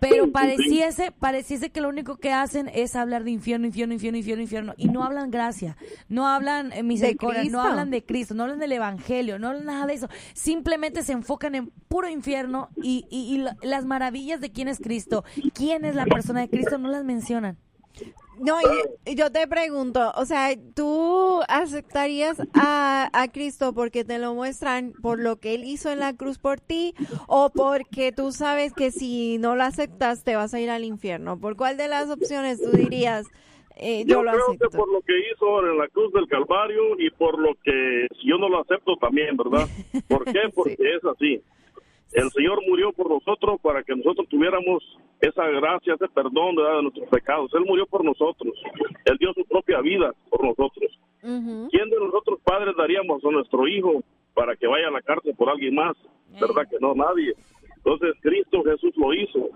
Pero 0.00 0.24
pareciese, 0.32 1.12
pareciese 1.12 1.70
que 1.70 1.80
lo 1.80 1.88
único 1.88 2.16
que 2.16 2.32
hacen 2.32 2.68
es 2.74 2.94
hablar 2.96 3.24
de 3.24 3.30
infierno, 3.30 3.66
infierno, 3.66 3.94
infierno, 3.94 4.18
infierno, 4.18 4.42
infierno, 4.42 4.74
y 4.76 4.88
no 4.88 5.04
hablan 5.04 5.30
gracia, 5.30 5.76
no 6.08 6.28
hablan 6.28 6.72
eh, 6.72 6.82
misericordia, 6.82 7.42
no 7.52 7.62
hablan 7.70 7.90
de 7.90 8.04
Cristo, 8.04 8.34
no 8.34 8.42
hablan 8.42 8.58
del 8.58 8.72
Evangelio, 8.72 9.38
no 9.38 9.48
hablan 9.48 9.64
nada 9.66 9.86
de 9.86 9.94
eso, 9.94 10.08
simplemente 10.34 11.02
se 11.02 11.12
enfocan 11.12 11.54
en 11.54 11.70
puro 11.88 12.08
infierno 12.08 12.68
y, 12.82 13.06
y, 13.10 13.34
y 13.34 13.38
la- 13.38 13.56
las 13.62 13.84
maravillas 13.84 14.40
de 14.40 14.50
quién 14.52 14.68
es 14.68 14.78
Cristo, 14.78 15.24
quién 15.54 15.84
es 15.84 15.94
la 15.94 16.06
persona 16.06 16.40
de 16.40 16.48
Cristo, 16.50 16.78
no 16.78 16.88
las 16.88 17.04
mencionan. 17.04 17.56
No, 18.38 18.56
y, 19.04 19.14
yo 19.14 19.30
te 19.30 19.46
pregunto, 19.46 20.12
o 20.16 20.24
sea, 20.24 20.48
¿tú 20.74 21.40
aceptarías 21.48 22.40
a, 22.54 23.10
a 23.12 23.28
Cristo 23.30 23.72
porque 23.74 24.04
te 24.04 24.18
lo 24.18 24.34
muestran 24.34 24.92
por 25.02 25.18
lo 25.18 25.36
que 25.36 25.54
Él 25.54 25.64
hizo 25.64 25.90
en 25.90 25.98
la 26.00 26.16
cruz 26.16 26.38
por 26.38 26.58
ti 26.60 26.94
o 27.28 27.50
porque 27.50 28.10
tú 28.12 28.32
sabes 28.32 28.72
que 28.72 28.90
si 28.90 29.38
no 29.38 29.54
lo 29.54 29.64
aceptas 29.64 30.24
te 30.24 30.34
vas 30.34 30.54
a 30.54 30.60
ir 30.60 30.70
al 30.70 30.84
infierno? 30.84 31.38
¿Por 31.38 31.56
cuál 31.56 31.76
de 31.76 31.88
las 31.88 32.10
opciones 32.10 32.60
tú 32.62 32.70
dirías, 32.70 33.26
eh, 33.76 34.04
yo, 34.06 34.16
Yo 34.16 34.22
lo 34.22 34.32
creo 34.32 34.44
acepto? 34.48 34.70
que 34.70 34.76
por 34.76 34.92
lo 34.92 35.00
que 35.02 35.12
hizo 35.30 35.66
en 35.66 35.78
la 35.78 35.88
cruz 35.88 36.12
del 36.12 36.26
Calvario 36.28 36.98
y 36.98 37.10
por 37.10 37.38
lo 37.38 37.54
que 37.62 38.06
si 38.20 38.28
yo 38.28 38.38
no 38.38 38.48
lo 38.48 38.60
acepto 38.60 38.96
también, 38.96 39.36
¿verdad? 39.36 39.66
¿Por 40.08 40.24
qué? 40.24 40.40
Porque 40.54 40.76
es 40.78 41.04
así. 41.04 41.42
El 42.12 42.30
Señor 42.30 42.60
murió 42.68 42.92
por 42.92 43.08
nosotros 43.08 43.58
para 43.62 43.82
que 43.82 43.96
nosotros 43.96 44.28
tuviéramos 44.28 44.82
esa 45.20 45.46
gracia, 45.48 45.94
ese 45.94 46.08
perdón 46.08 46.56
¿verdad? 46.56 46.76
de 46.76 46.82
nuestros 46.82 47.08
pecados. 47.08 47.50
Él 47.54 47.64
murió 47.64 47.86
por 47.86 48.04
nosotros. 48.04 48.54
Él 49.04 49.16
dio 49.18 49.32
su 49.32 49.44
propia 49.46 49.80
vida 49.80 50.12
por 50.28 50.44
nosotros. 50.44 50.98
Ujú. 51.22 51.68
¿Quién 51.70 51.88
de 51.88 51.98
nosotros 51.98 52.40
padres 52.44 52.74
daríamos 52.76 53.24
a 53.24 53.30
nuestro 53.30 53.66
hijo 53.66 54.02
para 54.34 54.56
que 54.56 54.66
vaya 54.66 54.88
a 54.88 54.90
la 54.90 55.00
cárcel 55.00 55.34
por 55.36 55.48
alguien 55.48 55.74
más? 55.74 55.96
¿Verdad 56.40 56.68
que 56.68 56.76
no? 56.80 56.94
Nadie. 56.94 57.34
Entonces 57.76 58.14
Cristo 58.20 58.62
Jesús 58.62 58.92
lo 58.96 59.14
hizo. 59.14 59.48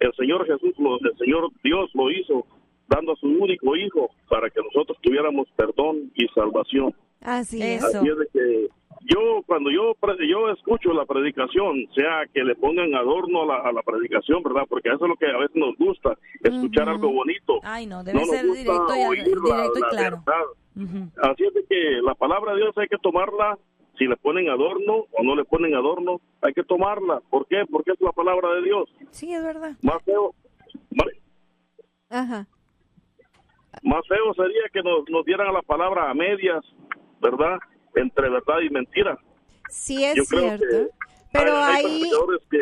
El 0.00 0.12
Señor 0.14 0.46
Jesús, 0.46 0.74
lo, 0.78 0.98
el 0.98 1.16
Señor 1.18 1.50
Dios 1.62 1.90
lo 1.94 2.10
hizo, 2.10 2.46
dando 2.88 3.12
a 3.12 3.16
su 3.16 3.26
único 3.26 3.76
hijo 3.76 4.10
para 4.28 4.50
que 4.50 4.60
nosotros 4.62 4.98
tuviéramos 5.00 5.48
perdón 5.56 6.10
y 6.14 6.26
salvación. 6.28 6.94
Así. 7.20 7.62
Así 7.62 8.08
es 8.08 8.18
de 8.18 8.26
que 8.32 8.68
yo 9.12 9.42
cuando 9.46 9.70
yo 9.70 9.94
yo 10.28 10.50
escucho 10.50 10.92
la 10.92 11.04
predicación, 11.04 11.86
sea 11.94 12.22
que 12.32 12.42
le 12.44 12.54
pongan 12.54 12.94
adorno 12.94 13.42
a 13.42 13.46
la, 13.46 13.56
a 13.68 13.72
la 13.72 13.82
predicación, 13.82 14.42
¿verdad? 14.42 14.62
Porque 14.68 14.88
eso 14.88 15.04
es 15.04 15.08
lo 15.08 15.16
que 15.16 15.26
a 15.26 15.36
veces 15.38 15.56
nos 15.56 15.76
gusta, 15.76 16.16
escuchar 16.42 16.88
algo 16.88 17.12
bonito. 17.12 17.60
Ay, 17.62 17.86
no, 17.86 18.02
debe 18.04 18.18
nos 18.20 18.28
ser 18.28 18.44
directo 18.46 18.94
y, 19.14 19.48
la- 19.50 19.88
claro. 19.90 20.22
Así 21.22 21.44
es 21.44 21.54
de 21.54 21.64
que 21.68 22.00
la 22.02 22.14
palabra 22.14 22.52
de 22.54 22.60
Dios 22.60 22.78
hay 22.78 22.86
que 22.88 22.96
tomarla, 22.98 23.58
si 23.98 24.06
le 24.06 24.16
ponen 24.16 24.48
adorno 24.48 25.06
o 25.10 25.22
no 25.22 25.34
le 25.34 25.44
ponen 25.44 25.74
adorno, 25.74 26.20
hay 26.40 26.54
que 26.54 26.62
tomarla. 26.62 27.20
¿Por 27.28 27.46
qué? 27.46 27.64
Porque 27.70 27.92
es 27.92 28.00
la 28.00 28.12
palabra 28.12 28.54
de 28.54 28.62
Dios. 28.62 28.88
Sí, 29.10 29.32
es 29.34 29.42
verdad. 29.42 29.72
Más 29.82 30.02
feo, 30.04 30.32
Ajá. 32.08 32.46
más 33.82 34.06
feo 34.08 34.34
sería 34.34 34.62
que 34.72 34.82
nos, 34.82 35.08
nos 35.08 35.24
dieran 35.24 35.52
la 35.52 35.62
palabra 35.62 36.10
a 36.10 36.14
medias, 36.14 36.64
¿verdad? 37.20 37.58
Entre 37.94 38.28
verdad 38.28 38.60
y 38.62 38.70
mentira. 38.70 39.18
Sí 39.68 40.04
es 40.04 40.16
Yo 40.16 40.24
cierto. 40.24 40.90
Pero 41.32 41.56
hay, 41.56 41.84
hay 41.84 41.86
ahí, 41.86 42.00
predicadores 42.00 42.40
que 42.50 42.58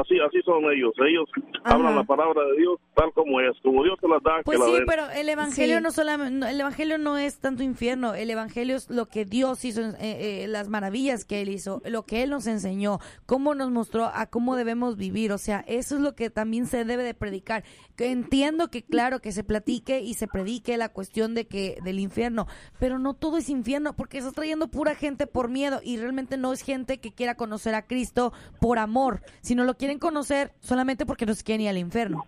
así 0.00 0.18
así 0.20 0.42
son 0.44 0.64
ellos. 0.72 0.92
Ellos 1.06 1.28
Ajá. 1.64 1.74
hablan 1.76 1.96
la 1.96 2.04
palabra 2.04 2.44
de 2.44 2.56
Dios 2.58 2.80
tal 2.94 3.12
como 3.12 3.40
es, 3.40 3.56
como 3.62 3.84
Dios 3.84 3.98
se 4.00 4.08
las 4.08 4.22
da. 4.22 4.42
Pues 4.44 4.58
que 4.58 4.64
la 4.64 4.70
sí, 4.70 4.76
den. 4.76 4.86
pero 4.86 5.10
el 5.10 5.28
evangelio 5.28 5.76
Sí. 5.78 5.82
no 5.82 5.90
solamente, 5.92 6.50
el 6.50 6.60
evangelio 6.60 6.98
no 6.98 7.16
es 7.18 7.38
tanto 7.38 7.62
infierno, 7.62 8.14
el 8.14 8.30
evangelio 8.30 8.76
es 8.76 8.90
lo 8.90 9.06
que 9.06 9.24
Dios 9.24 9.64
hizo, 9.64 9.80
eh, 9.80 9.94
eh, 10.00 10.46
las 10.48 10.68
maravillas 10.68 11.24
que 11.24 11.40
él 11.42 11.48
hizo, 11.48 11.80
lo 11.84 12.04
que 12.04 12.22
él 12.22 12.30
nos 12.30 12.46
enseñó, 12.46 12.98
cómo 13.26 13.54
nos 13.54 13.70
mostró 13.70 14.06
a 14.06 14.26
cómo 14.26 14.56
debemos 14.56 14.96
vivir, 14.96 15.32
o 15.32 15.38
sea, 15.38 15.64
eso 15.66 15.96
es 15.96 16.00
lo 16.00 16.14
que 16.14 16.30
también 16.30 16.66
se 16.66 16.84
debe 16.84 17.02
de 17.04 17.14
predicar. 17.14 17.64
Que 17.96 18.10
entiendo 18.10 18.68
que 18.70 18.82
claro 18.82 19.20
que 19.20 19.32
se 19.32 19.44
platique 19.44 20.00
y 20.00 20.14
se 20.14 20.26
predique 20.26 20.76
la 20.76 20.88
cuestión 20.88 21.34
de 21.34 21.46
que 21.46 21.78
del 21.84 21.98
infierno, 22.00 22.46
pero 22.78 22.98
no 22.98 23.14
todo 23.14 23.36
es 23.38 23.48
infierno 23.48 23.94
porque 23.94 24.18
estás 24.18 24.34
trayendo 24.34 24.68
pura 24.68 24.94
gente 24.94 25.26
por 25.26 25.48
miedo 25.48 25.80
y 25.82 25.98
realmente 25.98 26.36
no 26.36 26.52
es 26.52 26.62
gente 26.62 26.98
que 27.00 27.12
quiera 27.12 27.36
conocer 27.36 27.74
a 27.74 27.82
Cristo 27.92 28.32
por 28.58 28.78
amor, 28.78 29.20
sino 29.42 29.64
lo 29.64 29.74
quieren 29.74 29.98
conocer 29.98 30.52
solamente 30.60 31.04
porque 31.04 31.26
no 31.26 31.34
se 31.34 31.44
quieren 31.44 31.60
ir 31.60 31.68
al 31.68 31.76
infierno. 31.76 32.24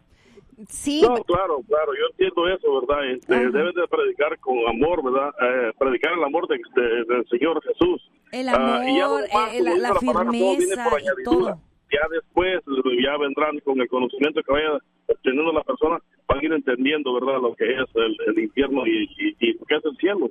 sí, 0.68 1.00
No, 1.03 1.14
claro, 1.24 1.61
claro, 1.66 1.92
yo 1.98 2.05
entiendo 2.11 2.48
eso, 2.48 2.81
¿verdad? 2.81 3.11
Este, 3.11 3.35
Ajá. 3.35 3.50
debes 3.50 3.74
de 3.74 3.88
predicar 3.88 4.38
con 4.40 4.59
amor, 4.68 5.03
¿verdad? 5.03 5.31
Eh, 5.40 5.72
predicar 5.79 6.12
el 6.12 6.22
amor 6.22 6.46
de- 6.48 6.59
de- 6.81 7.05
del 7.05 7.27
Señor 7.29 7.62
Jesús. 7.64 8.03
El 8.31 8.48
Ah, 8.50 8.83
y 8.87 9.00
amor, 9.00 9.22
demás, 9.22 9.55
eh, 9.55 9.62
la, 9.62 9.77
la 9.79 9.88
todo 9.88 10.00
firmeza 10.00 10.90
por 10.90 11.00
y 11.00 11.24
todo. 11.24 11.59
Ya 11.92 12.07
después, 12.11 12.61
ya 13.03 13.16
vendrán 13.18 13.59
con 13.61 13.81
el 13.81 13.88
conocimiento 13.88 14.42
que 14.42 14.53
vaya 14.53 14.79
obteniendo 15.09 15.53
la 15.53 15.62
persona, 15.62 15.98
van 16.29 16.38
a 16.40 16.44
ir 16.44 16.53
entendiendo, 16.53 17.14
¿verdad? 17.14 17.40
Lo 17.40 17.55
que 17.55 17.64
es 17.64 17.88
el, 17.94 18.16
el 18.27 18.38
infierno 18.44 18.87
y, 18.87 19.05
y, 19.16 19.37
y 19.40 19.53
lo 19.55 19.64
que 19.64 19.77
es 19.77 19.85
el 19.85 19.96
cielo. 19.96 20.31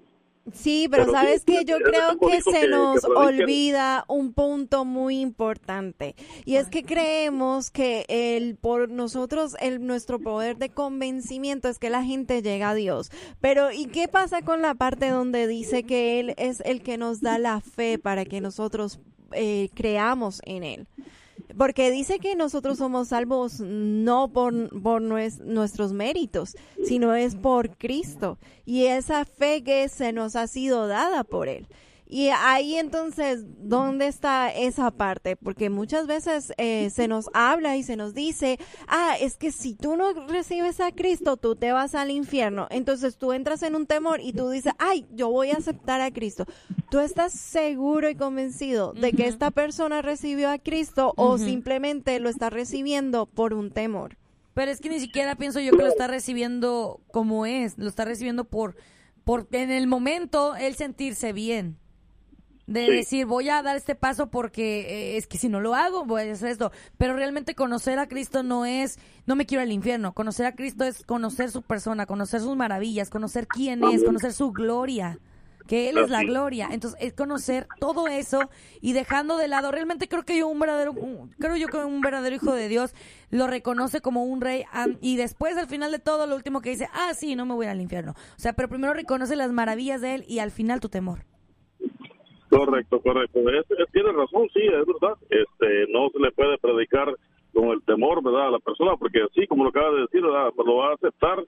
Sí, 0.52 0.88
pero, 0.92 1.06
Pero 1.06 1.18
sabes 1.18 1.44
sí, 1.48 1.54
que 1.54 1.64
yo 1.66 1.78
creo 1.80 2.20
que 2.20 2.42
se 2.42 2.52
que- 2.62 2.68
nos 2.68 3.00
que 3.02 3.08
olvida 3.12 4.04
un 4.10 4.34
punto 4.34 4.84
muy 4.84 5.22
importante 5.22 6.16
y 6.44 6.58
es 6.58 6.68
que 6.68 6.84
creemos 6.84 7.72
que 7.72 8.06
el 8.10 8.58
por 8.58 8.90
nosotros 8.90 9.56
el 9.62 9.86
nuestro 9.88 10.20
poder 10.20 10.58
de 10.58 10.68
convencimiento 10.70 11.70
es 11.70 11.80
que 11.80 11.90
la 11.90 12.04
gente 12.04 12.42
llega 12.42 12.72
a 12.72 12.76
Dios. 12.76 13.10
Pero 13.40 13.72
¿y 13.72 13.86
qué 13.86 14.10
pasa 14.10 14.42
con 14.42 14.62
la 14.62 14.76
parte 14.76 15.08
donde 15.10 15.48
dice 15.48 15.84
que 15.84 16.20
él 16.20 16.34
es 16.38 16.60
el 16.66 16.82
que 16.84 16.98
nos 16.98 17.22
da 17.22 17.38
la 17.40 17.62
fe 17.62 17.98
para 17.98 18.26
que 18.26 18.42
nosotros 18.42 19.00
eh, 19.32 19.70
creamos 19.74 20.42
en 20.46 20.64
él? 20.64 20.88
Porque 21.58 21.92
dice 21.92 22.20
que 22.20 22.36
nosotros 22.36 22.78
somos 22.78 23.10
salvos 23.10 23.60
no 23.60 24.30
por, 24.30 24.82
por 24.82 25.02
nues- 25.02 25.40
nuestros 25.40 25.94
méritos, 25.94 26.56
sino 26.84 27.14
es 27.14 27.36
por 27.36 27.78
Cristo. 27.78 28.38
Y 28.66 28.86
esa 28.86 29.26
fe 29.26 29.64
que 29.64 29.88
se 29.90 30.14
nos 30.14 30.36
ha 30.36 30.48
sido 30.48 30.88
dada 30.88 31.24
por 31.24 31.48
Él. 31.48 31.68
Y 32.06 32.30
ahí 32.30 32.76
entonces, 32.76 33.44
¿dónde 33.58 34.08
está 34.08 34.54
esa 34.54 34.92
parte? 34.92 35.36
Porque 35.36 35.70
muchas 35.70 36.06
veces 36.06 36.54
eh, 36.58 36.90
se 36.92 37.08
nos 37.08 37.30
habla 37.34 37.76
y 37.78 37.84
se 37.84 37.96
nos 37.96 38.14
dice, 38.14 38.60
ah, 38.88 39.16
es 39.20 39.36
que 39.38 39.52
si 39.52 39.74
tú 39.74 39.96
no 39.96 40.14
recibes 40.28 40.80
a 40.80 40.92
Cristo, 40.92 41.38
tú 41.38 41.56
te 41.56 41.72
vas 41.72 41.96
al 41.96 42.12
infierno. 42.12 42.68
Entonces 42.70 43.18
tú 43.18 43.34
entras 43.34 43.64
en 43.64 43.76
un 43.76 43.88
temor 43.88 44.22
y 44.22 44.34
tú 44.34 44.50
dices, 44.50 44.74
ay, 44.78 45.08
yo 45.12 45.30
voy 45.30 45.52
a 45.52 45.58
aceptar 45.58 46.02
a 46.02 46.12
Cristo. 46.12 46.46
¿Tú 46.90 47.00
estás 47.00 47.34
seguro 47.34 48.10
y 48.10 48.16
convencido 48.16 48.94
de 48.94 49.14
que 49.14 49.28
esta 49.28 49.50
persona 49.50 50.02
recibió 50.02 50.50
a 50.50 50.60
Cristo 50.60 51.14
o 51.18 51.38
simplemente 51.38 52.20
lo 52.20 52.30
está 52.30 52.50
recibiendo 52.50 53.26
por 53.26 53.54
un 53.54 53.72
temor? 53.72 54.18
Pero 54.54 54.70
es 54.70 54.80
que 54.80 54.90
ni 54.90 55.00
siquiera 55.00 55.36
pienso 55.36 55.60
yo 55.60 55.72
que 55.72 55.78
lo 55.78 55.88
está 55.88 56.08
recibiendo 56.08 57.02
como 57.12 57.46
es, 57.46 57.78
lo 57.78 57.90
está 57.90 58.06
recibiendo 58.06 58.44
por, 58.44 58.76
por 59.24 59.48
en 59.52 59.72
el 59.72 59.88
momento 59.88 60.56
él 60.56 60.76
sentirse 60.76 61.34
bien. 61.34 61.80
De 62.66 62.90
decir, 62.90 63.26
voy 63.26 63.50
a 63.50 63.62
dar 63.62 63.76
este 63.76 63.94
paso 63.94 64.28
porque 64.28 64.82
eh, 64.82 65.18
es 65.18 65.28
que 65.28 65.38
si 65.38 65.50
no 65.50 65.60
lo 65.60 65.76
hago, 65.76 66.06
voy 66.06 66.24
a 66.24 66.32
hacer 66.32 66.50
esto. 66.50 66.72
Pero 66.98 67.16
realmente 67.16 67.56
conocer 67.56 68.00
a 68.00 68.08
Cristo 68.08 68.42
no 68.42 68.66
es, 68.66 69.00
no 69.26 69.36
me 69.36 69.46
quiero 69.46 69.64
al 69.64 69.72
infierno. 69.72 70.14
Conocer 70.14 70.46
a 70.46 70.56
Cristo 70.56 70.86
es 70.86 71.04
conocer 71.04 71.52
su 71.52 71.62
persona, 71.62 72.06
conocer 72.06 72.40
sus 72.42 72.56
maravillas, 72.56 73.10
conocer 73.10 73.48
quién 73.48 73.84
es, 73.84 74.04
conocer 74.04 74.32
su 74.32 74.52
gloria 74.52 75.20
que 75.68 75.90
Él 75.90 75.98
es 75.98 76.10
la 76.10 76.24
gloria. 76.24 76.70
Entonces, 76.72 77.00
es 77.02 77.14
conocer 77.14 77.68
todo 77.80 78.08
eso 78.08 78.50
y 78.82 78.94
dejando 78.94 79.38
de 79.38 79.48
lado, 79.48 79.72
realmente 79.72 80.08
creo 80.08 80.24
que 80.24 80.38
yo 80.38 80.48
un 80.48 80.60
verdadero, 80.60 80.94
creo 81.40 81.56
yo 81.56 81.68
que 81.68 81.78
un 81.78 82.02
verdadero 82.02 82.36
hijo 82.36 82.54
de 82.54 82.68
Dios 82.68 82.94
lo 83.30 83.48
reconoce 83.48 84.02
como 84.02 84.24
un 84.26 84.42
rey 84.42 84.66
y 85.02 85.16
después 85.16 85.58
al 85.58 85.68
final 85.68 85.92
de 85.92 86.00
todo 86.00 86.28
lo 86.28 86.36
último 86.36 86.62
que 86.62 86.70
dice, 86.70 86.90
ah, 86.94 87.14
sí, 87.16 87.36
no 87.36 87.46
me 87.46 87.54
voy 87.54 87.68
al 87.68 87.82
infierno. 87.82 88.12
O 88.12 88.40
sea, 88.40 88.54
pero 88.54 88.70
primero 88.70 88.94
reconoce 88.94 89.36
las 89.36 89.52
maravillas 89.52 90.02
de 90.02 90.16
Él 90.16 90.26
y 90.28 90.40
al 90.40 90.52
final 90.52 90.80
tu 90.80 90.90
temor. 90.90 91.26
Correcto, 92.58 93.02
correcto. 93.02 93.40
tiene 93.92 94.12
razón, 94.12 94.48
sí, 94.54 94.62
es 94.62 94.86
verdad. 94.86 95.18
Este, 95.30 95.92
no 95.92 96.10
se 96.10 96.20
le 96.20 96.32
puede 96.32 96.58
predicar 96.58 97.14
con 97.54 97.70
el 97.70 97.82
temor, 97.84 98.24
¿verdad? 98.24 98.48
A 98.48 98.52
la 98.52 98.60
persona, 98.60 98.96
porque 98.98 99.20
sí, 99.36 99.48
como 99.48 99.64
lo 99.64 99.70
acaba 99.70 99.92
de 99.92 100.02
decir, 100.02 100.22
¿verdad? 100.22 100.52
Pues 100.56 100.68
lo 100.68 100.78
va 100.78 100.90
a 100.90 100.94
aceptar 100.94 101.44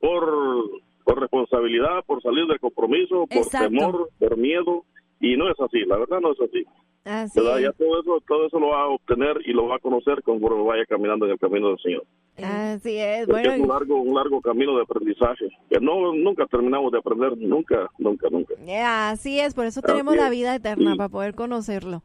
por 0.00 0.82
por 1.08 1.20
responsabilidad, 1.20 2.04
por 2.04 2.20
salir 2.20 2.46
del 2.46 2.60
compromiso, 2.60 3.26
por 3.26 3.46
temor, 3.46 4.10
por 4.18 4.36
miedo, 4.36 4.84
y 5.20 5.38
no 5.38 5.50
es 5.50 5.58
así, 5.58 5.80
la 5.86 5.96
verdad 5.96 6.20
no 6.20 6.32
es 6.32 6.40
así. 6.42 6.66
Así 7.02 7.40
Ya 7.40 7.72
todo 7.72 8.00
eso, 8.02 8.22
todo 8.28 8.46
eso 8.46 8.60
lo 8.60 8.68
va 8.68 8.82
a 8.82 8.88
obtener 8.88 9.38
y 9.46 9.54
lo 9.54 9.66
va 9.68 9.76
a 9.76 9.78
conocer 9.78 10.22
conforme 10.22 10.62
vaya 10.64 10.84
caminando 10.84 11.24
en 11.24 11.32
el 11.32 11.38
camino 11.38 11.68
del 11.68 11.78
Señor. 11.78 12.04
Así 12.42 12.96
es, 12.96 13.26
bueno. 13.26 13.52
Es 13.52 13.60
un 13.60 13.68
largo, 13.68 14.00
un 14.00 14.14
largo 14.14 14.40
camino 14.40 14.76
de 14.76 14.82
aprendizaje 14.82 15.48
que 15.68 15.80
no 15.80 16.12
nunca 16.12 16.46
terminamos 16.46 16.92
de 16.92 16.98
aprender, 16.98 17.36
nunca, 17.36 17.88
nunca, 17.98 18.28
nunca. 18.30 18.54
así 19.10 19.40
es, 19.40 19.54
por 19.54 19.66
eso 19.66 19.82
tenemos 19.82 20.16
la 20.16 20.30
vida 20.30 20.54
eterna 20.54 20.94
para 20.96 21.08
poder 21.08 21.34
conocerlo. 21.34 22.02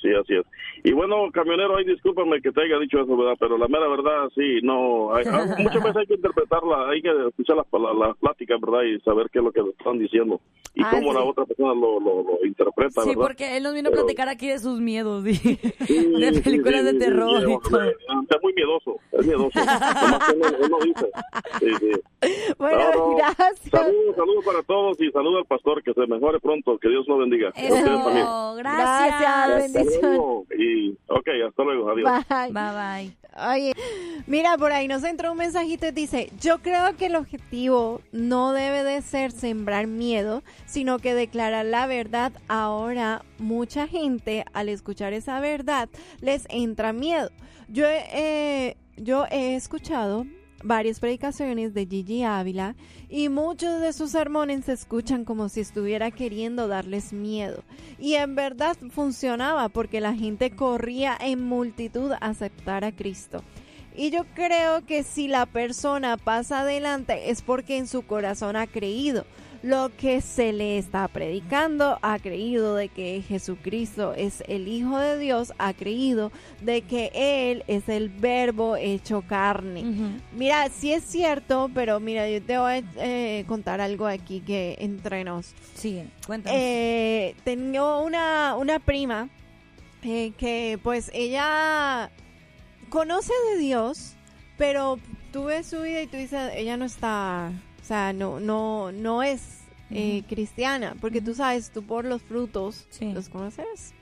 Sí, 0.00 0.08
así 0.14 0.34
es. 0.34 0.46
Y 0.84 0.92
bueno, 0.92 1.30
camionero, 1.32 1.76
ahí 1.76 1.84
discúlpame 1.84 2.40
que 2.40 2.52
te 2.52 2.62
haya 2.62 2.78
dicho 2.78 3.00
eso, 3.00 3.16
¿verdad? 3.16 3.36
Pero 3.38 3.58
la 3.58 3.66
mera 3.66 3.88
verdad, 3.88 4.28
sí, 4.34 4.60
no. 4.62 5.12
Hay, 5.12 5.24
muchas 5.58 5.82
veces 5.82 5.96
hay 5.96 6.06
que 6.06 6.14
interpretarla, 6.14 6.88
hay 6.88 7.02
que 7.02 7.10
escuchar 7.28 7.56
las 7.56 7.66
la, 7.72 8.14
pláticas, 8.14 8.60
¿verdad? 8.60 8.82
Y 8.82 9.00
saber 9.00 9.28
qué 9.30 9.40
es 9.40 9.44
lo 9.44 9.52
que 9.52 9.60
están 9.60 9.98
diciendo 9.98 10.40
y 10.74 10.82
ah, 10.84 10.90
cómo 10.92 11.12
la 11.12 11.24
otra 11.24 11.44
persona 11.44 11.74
lo, 11.74 11.98
lo, 11.98 12.38
interpreta, 12.44 13.02
Sí, 13.02 13.10
porque 13.16 13.56
él 13.56 13.64
nos 13.64 13.74
vino 13.74 13.88
a 13.88 13.92
platicar 13.92 14.28
aquí 14.28 14.46
de 14.48 14.60
sus 14.60 14.80
miedos, 14.80 15.26
y 15.26 15.32
de 16.20 16.40
películas 16.44 16.84
de 16.84 16.94
terror 16.94 17.42
y 17.42 17.68
todo. 17.68 17.82
Está 17.82 18.38
muy 18.40 18.52
miedoso, 18.54 18.96
es 19.12 19.26
miedoso. 19.26 19.58
él, 19.58 20.70
lo 20.70 20.78
dice. 20.84 22.00
Bueno, 22.58 23.14
gracias. 23.16 23.70
Saludos, 23.70 24.16
saludos 24.16 24.44
para 24.44 24.62
todos 24.64 25.00
y 25.00 25.10
saludos 25.12 25.38
al 25.38 25.46
pastor, 25.46 25.82
que 25.84 25.92
se 25.94 26.06
mejore 26.06 26.40
pronto, 26.40 26.76
que 26.78 26.88
Dios 26.88 27.06
lo 27.06 27.18
bendiga. 27.18 27.52
Eso, 27.54 28.54
gracias. 28.56 29.72
gracias 29.74 29.87
y, 30.58 30.90
ok, 31.08 31.28
hasta 31.48 31.62
luego. 31.64 31.90
Adiós. 31.90 32.10
Bye. 32.28 32.52
Bye, 32.52 33.16
Oye, 33.52 33.72
mira, 34.26 34.56
por 34.58 34.72
ahí 34.72 34.88
nos 34.88 35.04
entró 35.04 35.32
un 35.32 35.38
mensajito 35.38 35.86
y 35.86 35.92
dice, 35.92 36.30
yo 36.40 36.58
creo 36.58 36.96
que 36.96 37.06
el 37.06 37.14
objetivo 37.14 38.00
no 38.10 38.52
debe 38.52 38.82
de 38.82 39.00
ser 39.02 39.30
sembrar 39.30 39.86
miedo, 39.86 40.42
sino 40.66 40.98
que 40.98 41.14
declarar 41.14 41.66
la 41.66 41.86
verdad. 41.86 42.32
Ahora, 42.48 43.22
mucha 43.38 43.86
gente, 43.86 44.44
al 44.54 44.68
escuchar 44.68 45.12
esa 45.12 45.40
verdad, 45.40 45.88
les 46.20 46.46
entra 46.48 46.92
miedo. 46.92 47.30
Yo, 47.68 47.86
eh, 47.86 48.76
yo 48.96 49.26
he 49.30 49.54
escuchado 49.54 50.26
varias 50.62 51.00
predicaciones 51.00 51.74
de 51.74 51.86
Gigi 51.86 52.24
Ávila 52.24 52.74
y 53.08 53.28
muchos 53.28 53.80
de 53.80 53.92
sus 53.92 54.10
sermones 54.10 54.64
se 54.64 54.72
escuchan 54.72 55.24
como 55.24 55.48
si 55.48 55.60
estuviera 55.60 56.10
queriendo 56.10 56.68
darles 56.68 57.12
miedo. 57.12 57.62
Y 57.98 58.14
en 58.14 58.34
verdad 58.34 58.76
funcionaba 58.90 59.68
porque 59.68 60.00
la 60.00 60.14
gente 60.14 60.50
corría 60.50 61.16
en 61.20 61.44
multitud 61.44 62.12
a 62.12 62.16
aceptar 62.16 62.84
a 62.84 62.92
Cristo. 62.92 63.42
Y 63.96 64.10
yo 64.10 64.24
creo 64.34 64.86
que 64.86 65.02
si 65.02 65.26
la 65.26 65.44
persona 65.46 66.16
pasa 66.16 66.60
adelante 66.60 67.30
es 67.30 67.42
porque 67.42 67.78
en 67.78 67.88
su 67.88 68.02
corazón 68.02 68.54
ha 68.54 68.68
creído 68.68 69.24
lo 69.62 69.90
que 69.96 70.20
se 70.20 70.52
le 70.52 70.78
está 70.78 71.08
predicando, 71.08 71.98
ha 72.02 72.18
creído 72.18 72.76
de 72.76 72.88
que 72.88 73.22
Jesucristo 73.26 74.14
es 74.14 74.44
el 74.46 74.68
Hijo 74.68 74.98
de 74.98 75.18
Dios, 75.18 75.52
ha 75.58 75.74
creído 75.74 76.30
de 76.60 76.82
que 76.82 77.10
Él 77.14 77.64
es 77.66 77.88
el 77.88 78.08
verbo 78.08 78.76
hecho 78.76 79.22
carne. 79.22 79.84
Mira, 80.32 80.68
sí 80.68 80.92
es 80.92 81.04
cierto, 81.04 81.70
pero 81.74 81.98
mira, 81.98 82.28
yo 82.28 82.42
te 82.42 82.58
voy 82.58 82.72
a 82.72 82.82
eh, 82.96 83.44
contar 83.48 83.80
algo 83.80 84.06
aquí 84.06 84.40
que 84.40 84.76
entre 84.78 85.24
nos. 85.24 85.54
Sí, 85.74 86.02
cuéntame. 86.26 86.56
Eh, 86.56 87.34
tengo 87.44 88.02
una, 88.02 88.54
una 88.56 88.78
prima 88.78 89.28
eh, 90.02 90.32
que 90.38 90.78
pues 90.82 91.10
ella 91.12 92.10
conoce 92.90 93.32
de 93.50 93.58
Dios, 93.58 94.14
pero 94.56 94.98
tú 95.32 95.44
ves 95.44 95.66
su 95.66 95.82
vida 95.82 96.02
y 96.02 96.06
tú 96.06 96.16
dices, 96.16 96.52
ella 96.54 96.76
no 96.76 96.84
está 96.84 97.52
sea, 97.88 98.12
no, 98.12 98.38
no, 98.40 98.92
no 98.92 99.22
es 99.22 99.40
eh, 99.90 100.22
cristiana, 100.28 100.94
porque 101.00 101.20
tú 101.20 101.34
sabes, 101.34 101.70
tú 101.70 101.82
por 101.82 102.04
los 102.04 102.22
frutos 102.22 102.86
los 103.00 103.28
conoces. 103.28 103.94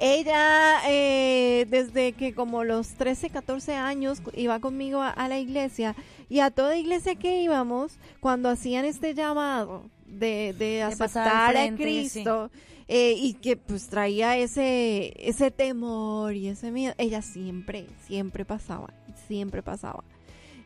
Ella, 0.00 0.80
eh, 0.88 1.66
desde 1.68 2.12
que 2.12 2.32
como 2.32 2.62
los 2.62 2.90
13, 2.94 3.30
14 3.30 3.74
años, 3.74 4.22
iba 4.34 4.60
conmigo 4.60 5.02
a, 5.02 5.28
la 5.28 5.40
iglesia 5.40 5.96
y 6.28 6.38
a 6.38 6.52
toda 6.52 6.76
iglesia 6.76 7.16
que 7.16 7.42
íbamos, 7.42 7.98
cuando 8.20 8.48
hacían 8.48 8.84
este 8.84 9.14
llamado 9.14 9.90
de, 10.06 10.54
de 10.56 10.84
aceptar 10.84 11.56
a 11.56 11.74
Cristo 11.74 12.50
eh, 12.86 13.14
y 13.16 13.34
que 13.34 13.56
pues 13.56 13.88
traía 13.88 14.36
ese, 14.36 15.12
ese 15.18 15.50
temor 15.50 16.34
y 16.34 16.46
ese 16.46 16.70
miedo, 16.70 16.94
ella 16.96 17.20
siempre, 17.20 17.86
siempre 18.06 18.44
pasaba, 18.44 18.94
siempre 19.26 19.62
pasaba. 19.64 20.04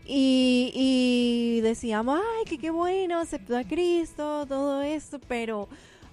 Y, 0.04 1.60
decíamos, 1.62 2.20
ay, 2.20 2.44
que 2.44 2.58
qué 2.58 2.70
bueno, 2.70 3.20
aceptó 3.20 3.56
a 3.56 3.64
Cristo, 3.64 4.46
todo 4.46 4.82
esto, 4.82 5.20
pero 5.28 5.68